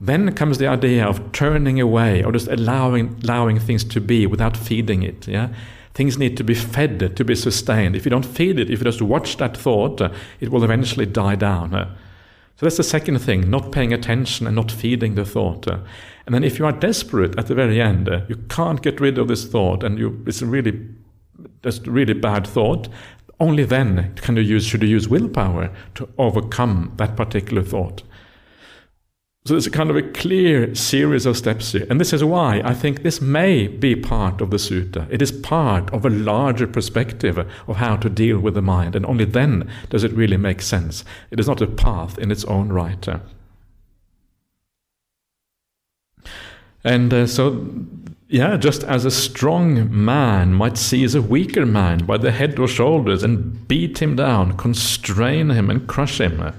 Then 0.00 0.32
comes 0.34 0.58
the 0.58 0.68
idea 0.68 1.04
of 1.04 1.32
turning 1.32 1.80
away 1.80 2.22
or 2.22 2.32
just 2.32 2.48
allowing 2.48 3.20
allowing 3.24 3.58
things 3.58 3.82
to 3.84 4.00
be 4.00 4.26
without 4.26 4.56
feeding 4.56 5.02
it. 5.02 5.26
Yeah, 5.26 5.48
things 5.94 6.18
need 6.18 6.36
to 6.36 6.44
be 6.44 6.54
fed 6.54 7.16
to 7.16 7.24
be 7.24 7.34
sustained. 7.34 7.96
If 7.96 8.04
you 8.04 8.10
don't 8.10 8.24
feed 8.24 8.60
it, 8.60 8.70
if 8.70 8.78
you 8.78 8.84
just 8.84 9.02
watch 9.02 9.38
that 9.38 9.56
thought, 9.56 10.00
it 10.40 10.50
will 10.50 10.62
eventually 10.62 11.06
die 11.06 11.34
down. 11.34 11.96
So 12.62 12.66
that's 12.66 12.76
the 12.76 12.84
second 12.84 13.18
thing: 13.18 13.50
not 13.50 13.72
paying 13.72 13.92
attention 13.92 14.46
and 14.46 14.54
not 14.54 14.70
feeding 14.70 15.16
the 15.16 15.24
thought. 15.24 15.66
And 15.66 16.32
then, 16.32 16.44
if 16.44 16.60
you 16.60 16.64
are 16.64 16.70
desperate 16.70 17.36
at 17.36 17.48
the 17.48 17.56
very 17.56 17.80
end, 17.80 18.08
you 18.28 18.36
can't 18.48 18.80
get 18.80 19.00
rid 19.00 19.18
of 19.18 19.26
this 19.26 19.44
thought, 19.44 19.82
and 19.82 19.98
you, 19.98 20.22
it's 20.28 20.42
a 20.42 20.46
really 20.46 20.80
just 21.64 21.84
really 21.88 22.14
bad 22.14 22.46
thought. 22.46 22.86
Only 23.40 23.64
then 23.64 24.14
can 24.14 24.36
you 24.36 24.42
use 24.42 24.64
should 24.64 24.82
you 24.84 24.88
use 24.88 25.08
willpower 25.08 25.72
to 25.96 26.08
overcome 26.18 26.92
that 26.98 27.16
particular 27.16 27.64
thought. 27.64 28.04
So 29.44 29.54
there's 29.54 29.66
a 29.66 29.72
kind 29.72 29.90
of 29.90 29.96
a 29.96 30.02
clear 30.02 30.72
series 30.72 31.26
of 31.26 31.36
steps 31.36 31.72
here. 31.72 31.84
And 31.90 32.00
this 32.00 32.12
is 32.12 32.22
why 32.22 32.62
I 32.64 32.74
think 32.74 33.02
this 33.02 33.20
may 33.20 33.66
be 33.66 33.96
part 33.96 34.40
of 34.40 34.50
the 34.50 34.56
sutta. 34.56 35.08
It 35.10 35.20
is 35.20 35.32
part 35.32 35.92
of 35.92 36.06
a 36.06 36.10
larger 36.10 36.68
perspective 36.68 37.36
of 37.38 37.76
how 37.76 37.96
to 37.96 38.08
deal 38.08 38.38
with 38.38 38.54
the 38.54 38.62
mind. 38.62 38.94
And 38.94 39.04
only 39.04 39.24
then 39.24 39.68
does 39.90 40.04
it 40.04 40.12
really 40.12 40.36
make 40.36 40.62
sense. 40.62 41.04
It 41.32 41.40
is 41.40 41.48
not 41.48 41.60
a 41.60 41.66
path 41.66 42.18
in 42.18 42.30
its 42.30 42.44
own 42.44 42.68
right. 42.68 43.08
And 46.84 47.12
uh, 47.12 47.26
so, 47.26 47.66
yeah, 48.28 48.56
just 48.56 48.84
as 48.84 49.04
a 49.04 49.10
strong 49.10 50.04
man 50.04 50.54
might 50.54 50.78
seize 50.78 51.16
a 51.16 51.22
weaker 51.22 51.66
man 51.66 52.06
by 52.06 52.16
the 52.16 52.30
head 52.30 52.60
or 52.60 52.68
shoulders 52.68 53.24
and 53.24 53.66
beat 53.66 54.00
him 54.00 54.14
down, 54.14 54.56
constrain 54.56 55.50
him 55.50 55.68
and 55.68 55.88
crush 55.88 56.20
him 56.20 56.52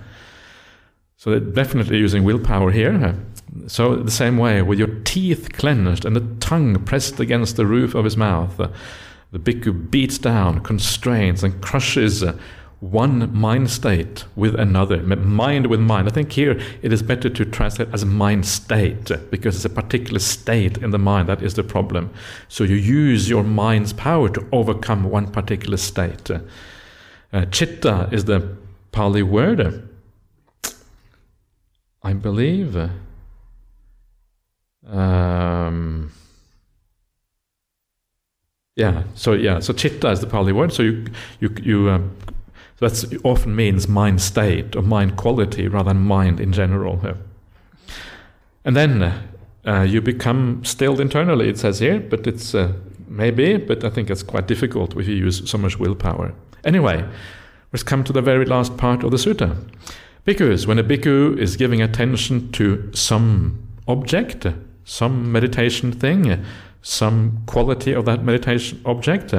So 1.24 1.30
they're 1.30 1.40
definitely 1.40 2.00
using 2.00 2.26
willpower 2.26 2.70
here. 2.70 3.16
So 3.68 3.96
the 3.96 4.12
same 4.12 4.38
way, 4.38 4.62
with 4.62 4.78
your 4.78 4.94
teeth 5.06 5.54
clenched 5.54 6.04
and 6.04 6.18
the 6.18 6.36
tongue 6.46 6.84
pressed 6.84 7.18
against 7.18 7.56
the 7.56 7.66
roof 7.66 7.96
of 7.96 8.04
his 8.04 8.18
mouth, 8.18 8.58
the 8.58 9.40
bhikkhu 9.40 9.90
beats 9.90 10.18
down, 10.18 10.60
constrains, 10.60 11.42
and 11.42 11.62
crushes 11.62 12.26
one 12.82 13.34
mind 13.34 13.70
state 13.70 14.26
with 14.36 14.54
another, 14.60 15.02
mind 15.02 15.68
with 15.68 15.80
mind. 15.80 16.10
I 16.10 16.12
think 16.12 16.34
here 16.34 16.60
it 16.82 16.92
is 16.92 17.02
better 17.02 17.30
to 17.30 17.46
translate 17.46 17.88
as 17.94 18.04
mind 18.04 18.46
state 18.46 19.10
because 19.32 19.56
it's 19.56 19.64
a 19.64 19.70
particular 19.70 20.20
state 20.20 20.78
in 20.80 20.92
the 20.92 21.00
mind 21.00 21.30
that 21.30 21.42
is 21.42 21.54
the 21.54 21.64
problem. 21.64 22.14
So 22.50 22.66
you 22.66 22.76
use 22.76 23.30
your 23.30 23.46
mind's 23.46 23.94
power 23.94 24.28
to 24.28 24.46
overcome 24.52 25.06
one 25.06 25.32
particular 25.32 25.78
state. 25.78 26.30
Uh, 27.32 27.46
chitta 27.46 28.10
is 28.12 28.26
the 28.26 28.58
Pali 28.92 29.24
word. 29.24 29.90
I 32.04 32.14
believe. 32.14 32.78
Um, 34.88 36.12
yeah, 38.76 39.04
so 39.16 39.34
yeah, 39.34 39.60
so 39.60 39.74
chitta 39.74 40.10
is 40.12 40.20
the 40.20 40.28
Pali 40.28 40.52
word. 40.52 40.74
So 40.74 40.84
you 40.84 41.06
you 41.40 41.56
you 41.62 41.90
um, 41.90 42.16
that 42.80 43.20
often 43.24 43.56
means 43.56 43.88
mind 43.88 44.22
state 44.22 44.76
or 44.76 44.82
mind 44.82 45.16
quality 45.16 45.68
rather 45.68 45.94
than 45.94 46.02
mind 46.02 46.40
in 46.40 46.52
general. 46.52 47.00
And 48.66 48.76
then 48.76 49.14
uh, 49.66 49.82
you 49.82 50.02
become 50.02 50.64
stilled 50.66 51.00
internally, 51.00 51.50
it 51.50 51.58
says 51.58 51.80
here, 51.80 52.00
but 52.00 52.28
it's 52.28 52.56
uh, 52.56 52.74
maybe, 53.08 53.58
but 53.58 53.84
I 53.84 53.90
think 53.90 54.10
it's 54.10 54.24
quite 54.24 54.48
difficult 54.48 54.98
if 54.98 55.08
you 55.08 55.16
use 55.16 55.50
so 55.50 55.58
much 55.58 55.80
willpower. 55.80 56.34
Anyway, 56.64 57.06
let's 57.72 57.84
come 57.84 58.04
to 58.04 58.14
the 58.14 58.22
very 58.22 58.46
last 58.46 58.76
part 58.78 59.04
of 59.04 59.12
the 59.12 59.18
sutta. 59.18 59.56
Bhikkhus, 60.26 60.66
when 60.66 60.80
a 60.80 60.84
bhikkhu 60.86 61.38
is 61.38 61.58
giving 61.58 61.82
attention 61.82 62.50
to 62.54 62.90
some 62.94 63.62
object, 63.90 64.48
some 64.86 65.30
meditation 65.34 65.92
thing, 65.92 66.42
some 66.82 67.44
quality 67.46 67.92
of 67.92 68.06
that 68.06 68.24
meditation 68.24 68.82
object, 68.86 69.34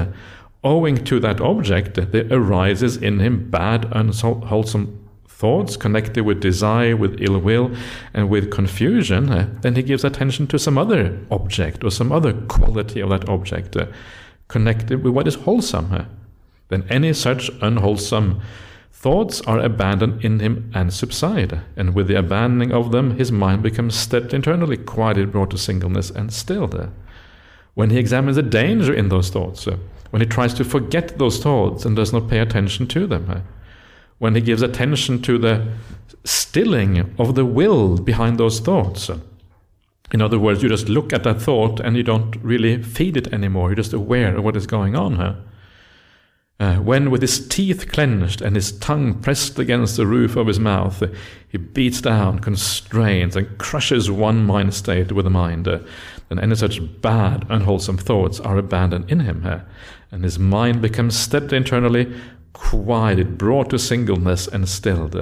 owing 0.63 1.03
to 1.05 1.19
that 1.21 1.41
object, 1.41 1.95
there 1.95 2.27
arises 2.31 2.99
in 2.99 3.19
him 3.19 3.51
bad, 3.51 3.87
unwholesome 3.93 5.01
thoughts 5.27 5.79
connected 5.79 6.23
with 6.25 6.41
desire, 6.41 6.97
with 6.97 7.19
ill 7.19 7.39
will, 7.39 7.75
and 8.13 8.29
with 8.29 8.51
confusion, 8.51 9.59
then 9.63 9.77
he 9.77 9.83
gives 9.83 10.05
attention 10.05 10.47
to 10.49 10.59
some 10.59 10.77
other 10.77 11.19
object 11.31 11.83
or 11.83 11.91
some 11.91 12.13
other 12.13 12.33
quality 12.33 13.01
of 13.01 13.09
that 13.09 13.27
object 13.27 13.75
connected 14.49 15.03
with 15.03 15.15
what 15.15 15.27
is 15.27 15.35
wholesome. 15.37 16.07
Then 16.69 16.85
any 16.91 17.15
such 17.15 17.51
unwholesome 17.63 18.43
thoughts 19.05 19.43
are 19.43 19.59
abandoned 19.59 20.25
in 20.25 20.41
him 20.41 20.71
and 20.73 20.91
subside, 20.91 21.61
and 21.77 21.95
with 21.95 22.09
the 22.09 22.19
abandoning 22.19 22.73
of 22.73 22.91
them, 22.91 23.19
his 23.19 23.31
mind 23.31 23.63
becomes 23.63 23.95
stepped 23.95 24.33
internally, 24.33 24.79
quieted, 24.79 25.31
brought 25.31 25.51
to 25.51 25.59
singleness, 25.59 26.09
and 26.09 26.33
stilled. 26.33 26.89
When 27.75 27.91
he 27.91 27.99
examines 27.99 28.37
the 28.37 28.43
danger 28.43 28.95
in 28.95 29.11
those 29.11 29.29
thoughts, 29.29 29.69
uh, 29.69 29.77
when 30.09 30.23
he 30.23 30.27
tries 30.27 30.55
to 30.55 30.65
forget 30.65 31.19
those 31.19 31.39
thoughts 31.39 31.85
and 31.85 31.95
does 31.95 32.15
not 32.15 32.31
pay 32.31 32.39
attention 32.39 32.87
to 32.87 33.07
them, 33.07 33.29
uh, 33.29 33.41
when 34.21 34.35
he 34.35 34.41
gives 34.41 34.63
attention 34.63 35.21
to 35.21 35.37
the 35.37 35.67
stilling 36.25 37.15
of 37.19 37.35
the 37.35 37.45
will 37.45 37.99
behind 37.99 38.39
those 38.39 38.59
thoughts. 38.59 39.11
Uh, 39.11 39.19
in 40.15 40.23
other 40.23 40.39
words, 40.39 40.63
you 40.63 40.71
just 40.71 40.89
look 40.89 41.13
at 41.13 41.25
that 41.25 41.43
thought 41.43 41.79
and 41.79 41.95
you 41.95 42.03
don't 42.03 42.37
really 42.37 42.83
feed 42.83 43.19
it 43.19 43.31
anymore. 43.35 43.69
You're 43.69 43.85
just 43.85 43.93
aware 43.93 44.35
of 44.35 44.45
what 44.45 44.57
is 44.57 44.67
going 44.67 44.97
on. 44.97 45.45
Uh, 46.61 46.77
when, 46.77 47.11
with 47.11 47.21
his 47.21 47.49
teeth 47.49 47.91
clenched 47.91 48.41
and 48.41 48.55
his 48.55 48.71
tongue 48.79 49.21
pressed 49.21 49.59
against 49.59 49.97
the 49.97 50.07
roof 50.07 50.37
of 50.37 50.47
his 50.47 50.61
mouth, 50.61 51.03
uh, 51.03 51.09
he 51.49 51.59
beats 51.59 52.01
down, 52.01 52.39
constrains, 52.39 53.35
and 53.35 53.59
crushes 53.59 54.09
one 54.09 54.45
mind 54.45 54.73
state 54.73 55.11
with 55.11 55.25
the 55.25 55.31
mind, 55.31 55.67
uh, 55.67 55.81
then 56.29 56.39
any 56.39 56.55
such 56.55 56.81
bad, 57.01 57.45
unwholesome 57.49 57.99
thoughts 57.99 58.39
are 58.39 58.57
abandoned 58.57 59.11
in 59.11 59.21
him. 59.21 59.45
Uh, 59.45 59.61
and 60.13 60.23
his 60.23 60.39
mind 60.39 60.81
becomes 60.81 61.19
stepped 61.19 61.53
internally, 61.53 62.15
quieted, 62.53 63.37
brought 63.37 63.71
to 63.71 63.79
singleness, 63.79 64.47
and 64.47 64.69
stilled. 64.69 65.17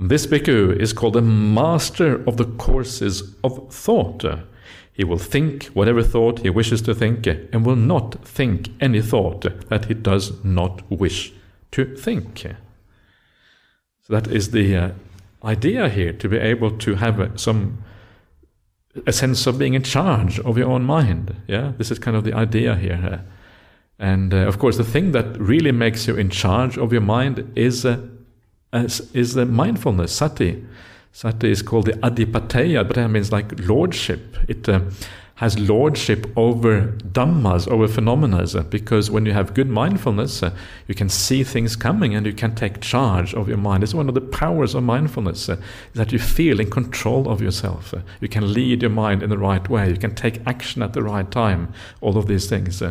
This 0.00 0.26
bhikkhu 0.26 0.80
is 0.80 0.94
called 0.94 1.14
the 1.14 1.22
master 1.22 2.26
of 2.26 2.38
the 2.38 2.44
courses 2.46 3.34
of 3.44 3.70
thought. 3.72 4.24
He 4.96 5.04
will 5.04 5.18
think 5.18 5.64
whatever 5.74 6.02
thought 6.02 6.38
he 6.38 6.48
wishes 6.48 6.80
to 6.82 6.94
think, 6.94 7.26
and 7.26 7.66
will 7.66 7.76
not 7.76 8.24
think 8.24 8.70
any 8.80 9.02
thought 9.02 9.44
that 9.68 9.84
he 9.84 9.94
does 9.94 10.42
not 10.42 10.90
wish 10.90 11.34
to 11.72 11.94
think. 11.96 12.46
So 14.02 14.14
that 14.14 14.26
is 14.26 14.52
the 14.52 14.74
uh, 14.74 14.90
idea 15.44 15.90
here 15.90 16.14
to 16.14 16.28
be 16.30 16.38
able 16.38 16.70
to 16.78 16.94
have 16.94 17.20
uh, 17.20 17.36
some 17.36 17.84
a 19.06 19.12
sense 19.12 19.46
of 19.46 19.58
being 19.58 19.74
in 19.74 19.82
charge 19.82 20.40
of 20.40 20.56
your 20.56 20.70
own 20.70 20.84
mind. 20.84 21.36
Yeah, 21.46 21.72
this 21.76 21.90
is 21.90 21.98
kind 21.98 22.16
of 22.16 22.24
the 22.24 22.32
idea 22.32 22.74
here. 22.76 23.22
And 23.98 24.32
uh, 24.32 24.48
of 24.48 24.58
course, 24.58 24.78
the 24.78 24.84
thing 24.84 25.12
that 25.12 25.38
really 25.38 25.72
makes 25.72 26.06
you 26.06 26.16
in 26.16 26.30
charge 26.30 26.78
of 26.78 26.90
your 26.90 27.02
mind 27.02 27.52
is 27.54 27.84
uh, 27.84 28.00
is 28.72 29.34
the 29.34 29.44
mindfulness, 29.44 30.12
sati. 30.12 30.64
Sati 31.16 31.50
is 31.50 31.62
called 31.62 31.86
the 31.86 31.92
adhipateyya, 31.92 32.86
but 32.86 32.96
that 32.96 33.08
means 33.08 33.32
like 33.32 33.58
lordship. 33.60 34.36
It 34.48 34.68
uh, 34.68 34.80
has 35.36 35.58
lordship 35.58 36.26
over 36.36 36.88
dhammas, 37.14 37.66
over 37.68 37.88
phenomena, 37.88 38.44
because 38.64 39.10
when 39.10 39.24
you 39.24 39.32
have 39.32 39.54
good 39.54 39.70
mindfulness, 39.70 40.42
uh, 40.42 40.54
you 40.88 40.94
can 40.94 41.08
see 41.08 41.42
things 41.42 41.74
coming 41.74 42.14
and 42.14 42.26
you 42.26 42.34
can 42.34 42.54
take 42.54 42.82
charge 42.82 43.32
of 43.32 43.48
your 43.48 43.56
mind. 43.56 43.82
It's 43.82 43.94
one 43.94 44.10
of 44.10 44.14
the 44.14 44.20
powers 44.20 44.74
of 44.74 44.82
mindfulness 44.82 45.48
uh, 45.48 45.56
that 45.94 46.12
you 46.12 46.18
feel 46.18 46.60
in 46.60 46.70
control 46.70 47.30
of 47.30 47.40
yourself. 47.40 47.94
Uh, 47.94 48.00
you 48.20 48.28
can 48.28 48.52
lead 48.52 48.82
your 48.82 48.90
mind 48.90 49.22
in 49.22 49.30
the 49.30 49.38
right 49.38 49.66
way. 49.70 49.88
You 49.88 49.96
can 49.96 50.14
take 50.14 50.46
action 50.46 50.82
at 50.82 50.92
the 50.92 51.02
right 51.02 51.30
time. 51.30 51.72
All 52.02 52.18
of 52.18 52.26
these 52.26 52.46
things. 52.46 52.82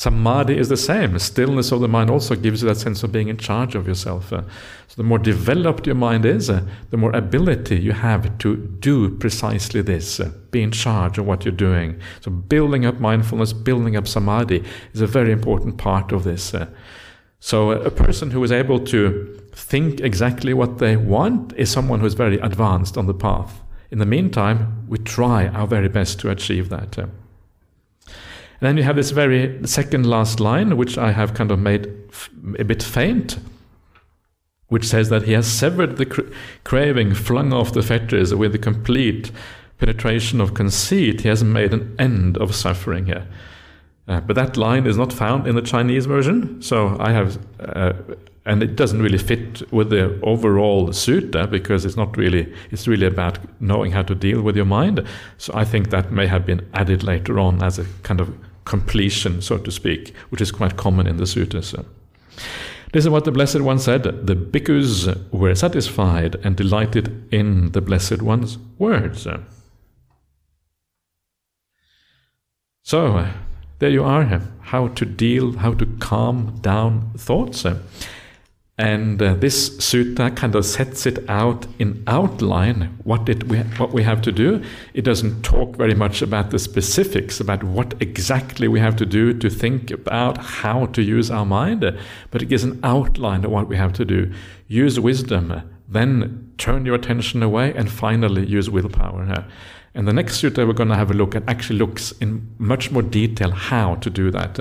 Samadhi 0.00 0.56
is 0.56 0.70
the 0.70 0.78
same. 0.78 1.18
Stillness 1.18 1.72
of 1.72 1.82
the 1.82 1.86
mind 1.86 2.08
also 2.08 2.34
gives 2.34 2.62
you 2.62 2.68
that 2.68 2.76
sense 2.76 3.02
of 3.02 3.12
being 3.12 3.28
in 3.28 3.36
charge 3.36 3.74
of 3.74 3.86
yourself. 3.86 4.32
Uh, 4.32 4.40
so 4.88 4.94
the 4.96 5.02
more 5.02 5.18
developed 5.18 5.86
your 5.86 5.94
mind 5.94 6.24
is, 6.24 6.48
uh, 6.48 6.66
the 6.88 6.96
more 6.96 7.14
ability 7.14 7.78
you 7.78 7.92
have 7.92 8.38
to 8.38 8.56
do 8.56 9.10
precisely 9.18 9.82
this, 9.82 10.18
uh, 10.18 10.30
be 10.52 10.62
in 10.62 10.70
charge 10.70 11.18
of 11.18 11.26
what 11.26 11.44
you're 11.44 11.52
doing. 11.52 12.00
So 12.22 12.30
building 12.30 12.86
up 12.86 12.98
mindfulness, 12.98 13.52
building 13.52 13.94
up 13.94 14.08
samadhi 14.08 14.64
is 14.94 15.02
a 15.02 15.06
very 15.06 15.32
important 15.32 15.76
part 15.76 16.12
of 16.12 16.24
this. 16.24 16.54
So 17.40 17.72
a 17.72 17.90
person 17.90 18.30
who 18.30 18.42
is 18.42 18.52
able 18.52 18.80
to 18.86 19.38
think 19.52 20.00
exactly 20.00 20.54
what 20.54 20.78
they 20.78 20.96
want 20.96 21.52
is 21.58 21.70
someone 21.70 22.00
who 22.00 22.06
is 22.06 22.14
very 22.14 22.38
advanced 22.38 22.96
on 22.96 23.04
the 23.04 23.12
path. 23.12 23.60
In 23.90 23.98
the 23.98 24.06
meantime, 24.06 24.86
we 24.88 24.96
try 24.96 25.48
our 25.48 25.66
very 25.66 25.90
best 25.90 26.18
to 26.20 26.30
achieve 26.30 26.70
that. 26.70 26.98
And 28.60 28.68
then 28.68 28.76
you 28.76 28.82
have 28.82 28.96
this 28.96 29.10
very 29.10 29.66
second 29.66 30.04
last 30.04 30.38
line, 30.38 30.76
which 30.76 30.98
I 30.98 31.12
have 31.12 31.32
kind 31.32 31.50
of 31.50 31.58
made 31.58 31.90
a 32.58 32.64
bit 32.64 32.82
faint, 32.82 33.38
which 34.68 34.84
says 34.84 35.08
that 35.08 35.22
he 35.22 35.32
has 35.32 35.50
severed 35.50 35.96
the 35.96 36.04
cra- 36.04 36.30
craving, 36.64 37.14
flung 37.14 37.54
off 37.54 37.72
the 37.72 37.82
fetters 37.82 38.34
with 38.34 38.52
the 38.52 38.58
complete 38.58 39.32
penetration 39.78 40.42
of 40.42 40.52
conceit. 40.52 41.22
He 41.22 41.28
has 41.28 41.42
made 41.42 41.72
an 41.72 41.96
end 41.98 42.36
of 42.36 42.54
suffering 42.54 43.06
here. 43.06 43.26
Uh, 44.06 44.20
but 44.20 44.36
that 44.36 44.58
line 44.58 44.86
is 44.86 44.98
not 44.98 45.12
found 45.12 45.46
in 45.46 45.54
the 45.54 45.62
Chinese 45.62 46.04
version, 46.04 46.60
so 46.60 46.96
I 47.00 47.12
have, 47.12 47.38
uh, 47.60 47.92
and 48.44 48.62
it 48.62 48.76
doesn't 48.76 49.00
really 49.00 49.18
fit 49.18 49.72
with 49.72 49.90
the 49.90 50.20
overall 50.22 50.88
sutta 50.88 51.48
because 51.48 51.84
it's 51.84 51.96
not 51.96 52.16
really, 52.16 52.52
it's 52.72 52.88
really 52.88 53.06
about 53.06 53.38
knowing 53.60 53.92
how 53.92 54.02
to 54.02 54.14
deal 54.14 54.42
with 54.42 54.56
your 54.56 54.64
mind. 54.64 55.06
So 55.38 55.52
I 55.54 55.64
think 55.64 55.90
that 55.90 56.10
may 56.12 56.26
have 56.26 56.44
been 56.44 56.68
added 56.74 57.04
later 57.04 57.38
on 57.38 57.62
as 57.62 57.78
a 57.78 57.86
kind 58.02 58.20
of 58.20 58.34
completion, 58.70 59.42
so 59.42 59.58
to 59.58 59.70
speak, 59.72 60.14
which 60.30 60.40
is 60.40 60.52
quite 60.52 60.76
common 60.76 61.08
in 61.08 61.16
the 61.16 61.26
sutras. 61.26 61.74
This 62.92 63.04
is 63.04 63.10
what 63.10 63.24
the 63.24 63.32
Blessed 63.32 63.62
One 63.62 63.80
said 63.80 64.04
the 64.04 64.36
bhikkhus 64.36 65.32
were 65.32 65.56
satisfied 65.56 66.36
and 66.44 66.56
delighted 66.56 67.06
in 67.32 67.72
the 67.72 67.80
Blessed 67.80 68.22
One's 68.22 68.58
words. 68.78 69.26
So, 72.82 73.26
there 73.80 73.90
you 73.90 74.04
are, 74.04 74.40
how 74.60 74.88
to 74.88 75.04
deal, 75.04 75.58
how 75.58 75.74
to 75.74 75.86
calm 75.98 76.58
down 76.60 77.10
thoughts. 77.16 77.66
And 78.80 79.20
uh, 79.20 79.34
this 79.34 79.76
sutta 79.76 80.34
kind 80.34 80.54
of 80.54 80.64
sets 80.64 81.04
it 81.04 81.28
out 81.28 81.66
in 81.78 82.02
outline 82.06 82.98
what 83.04 83.28
it 83.28 83.42
what 83.78 83.92
we 83.92 84.02
have 84.04 84.22
to 84.22 84.32
do. 84.32 84.62
It 84.94 85.02
doesn't 85.02 85.42
talk 85.42 85.76
very 85.76 85.92
much 85.92 86.22
about 86.22 86.50
the 86.50 86.58
specifics 86.58 87.40
about 87.40 87.62
what 87.62 87.92
exactly 88.00 88.68
we 88.68 88.80
have 88.80 88.96
to 88.96 89.04
do 89.04 89.34
to 89.34 89.50
think 89.50 89.90
about 89.90 90.38
how 90.38 90.86
to 90.86 91.02
use 91.02 91.30
our 91.30 91.44
mind, 91.44 91.84
but 92.30 92.40
it 92.40 92.46
gives 92.46 92.64
an 92.64 92.80
outline 92.82 93.44
of 93.44 93.50
what 93.50 93.68
we 93.68 93.76
have 93.76 93.92
to 93.92 94.06
do. 94.06 94.32
Use 94.66 94.98
wisdom, 94.98 95.60
then 95.86 96.50
turn 96.56 96.86
your 96.86 96.94
attention 96.94 97.42
away, 97.42 97.74
and 97.74 97.90
finally 97.90 98.46
use 98.46 98.70
willpower. 98.70 99.44
And 99.94 100.08
the 100.08 100.14
next 100.14 100.40
sutta 100.40 100.66
we're 100.66 100.72
going 100.72 100.88
to 100.88 100.96
have 100.96 101.10
a 101.10 101.14
look 101.22 101.36
at 101.36 101.42
actually 101.46 101.80
looks 101.80 102.12
in 102.12 102.48
much 102.56 102.90
more 102.90 103.02
detail 103.02 103.50
how 103.50 103.96
to 103.96 104.08
do 104.08 104.30
that. 104.30 104.58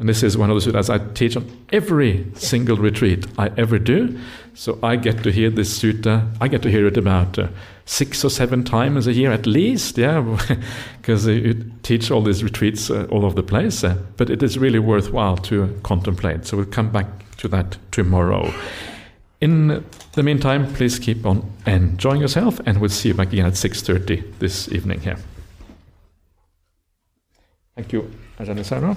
And 0.00 0.08
this 0.08 0.22
is 0.22 0.38
one 0.38 0.50
of 0.50 0.56
the 0.56 0.72
suttas 0.72 0.88
I 0.88 0.96
teach 1.12 1.36
on 1.36 1.46
every 1.72 2.26
single 2.34 2.78
retreat 2.78 3.26
I 3.36 3.50
ever 3.58 3.78
do. 3.78 4.18
So 4.54 4.78
I 4.82 4.96
get 4.96 5.22
to 5.24 5.30
hear 5.30 5.50
this 5.50 5.78
sutta. 5.78 6.26
I 6.40 6.48
get 6.48 6.62
to 6.62 6.70
hear 6.70 6.86
it 6.86 6.96
about 6.96 7.38
uh, 7.38 7.48
six 7.84 8.24
or 8.24 8.30
seven 8.30 8.64
times 8.64 9.06
a 9.06 9.12
year 9.12 9.30
at 9.30 9.46
least, 9.46 9.98
yeah, 9.98 10.38
because 10.96 11.26
you 11.26 11.70
teach 11.82 12.10
all 12.10 12.22
these 12.22 12.42
retreats 12.42 12.90
uh, 12.90 13.06
all 13.10 13.26
over 13.26 13.34
the 13.34 13.42
place. 13.42 13.84
Uh, 13.84 13.98
but 14.16 14.30
it 14.30 14.42
is 14.42 14.58
really 14.58 14.78
worthwhile 14.78 15.36
to 15.36 15.78
contemplate. 15.82 16.46
So 16.46 16.56
we'll 16.56 16.64
come 16.64 16.90
back 16.90 17.36
to 17.36 17.48
that 17.48 17.76
tomorrow. 17.92 18.50
In 19.42 19.84
the 20.12 20.22
meantime, 20.22 20.72
please 20.72 20.98
keep 20.98 21.26
on 21.26 21.50
enjoying 21.66 22.22
yourself, 22.22 22.58
and 22.64 22.80
we'll 22.80 22.88
see 22.88 23.08
you 23.08 23.14
back 23.14 23.34
again 23.34 23.44
at 23.44 23.52
6.30 23.52 24.38
this 24.38 24.72
evening 24.72 25.00
here. 25.00 25.18
Thank 27.74 27.92
you, 27.92 28.10
Ajahn 28.38 28.64
Sarah. 28.64 28.96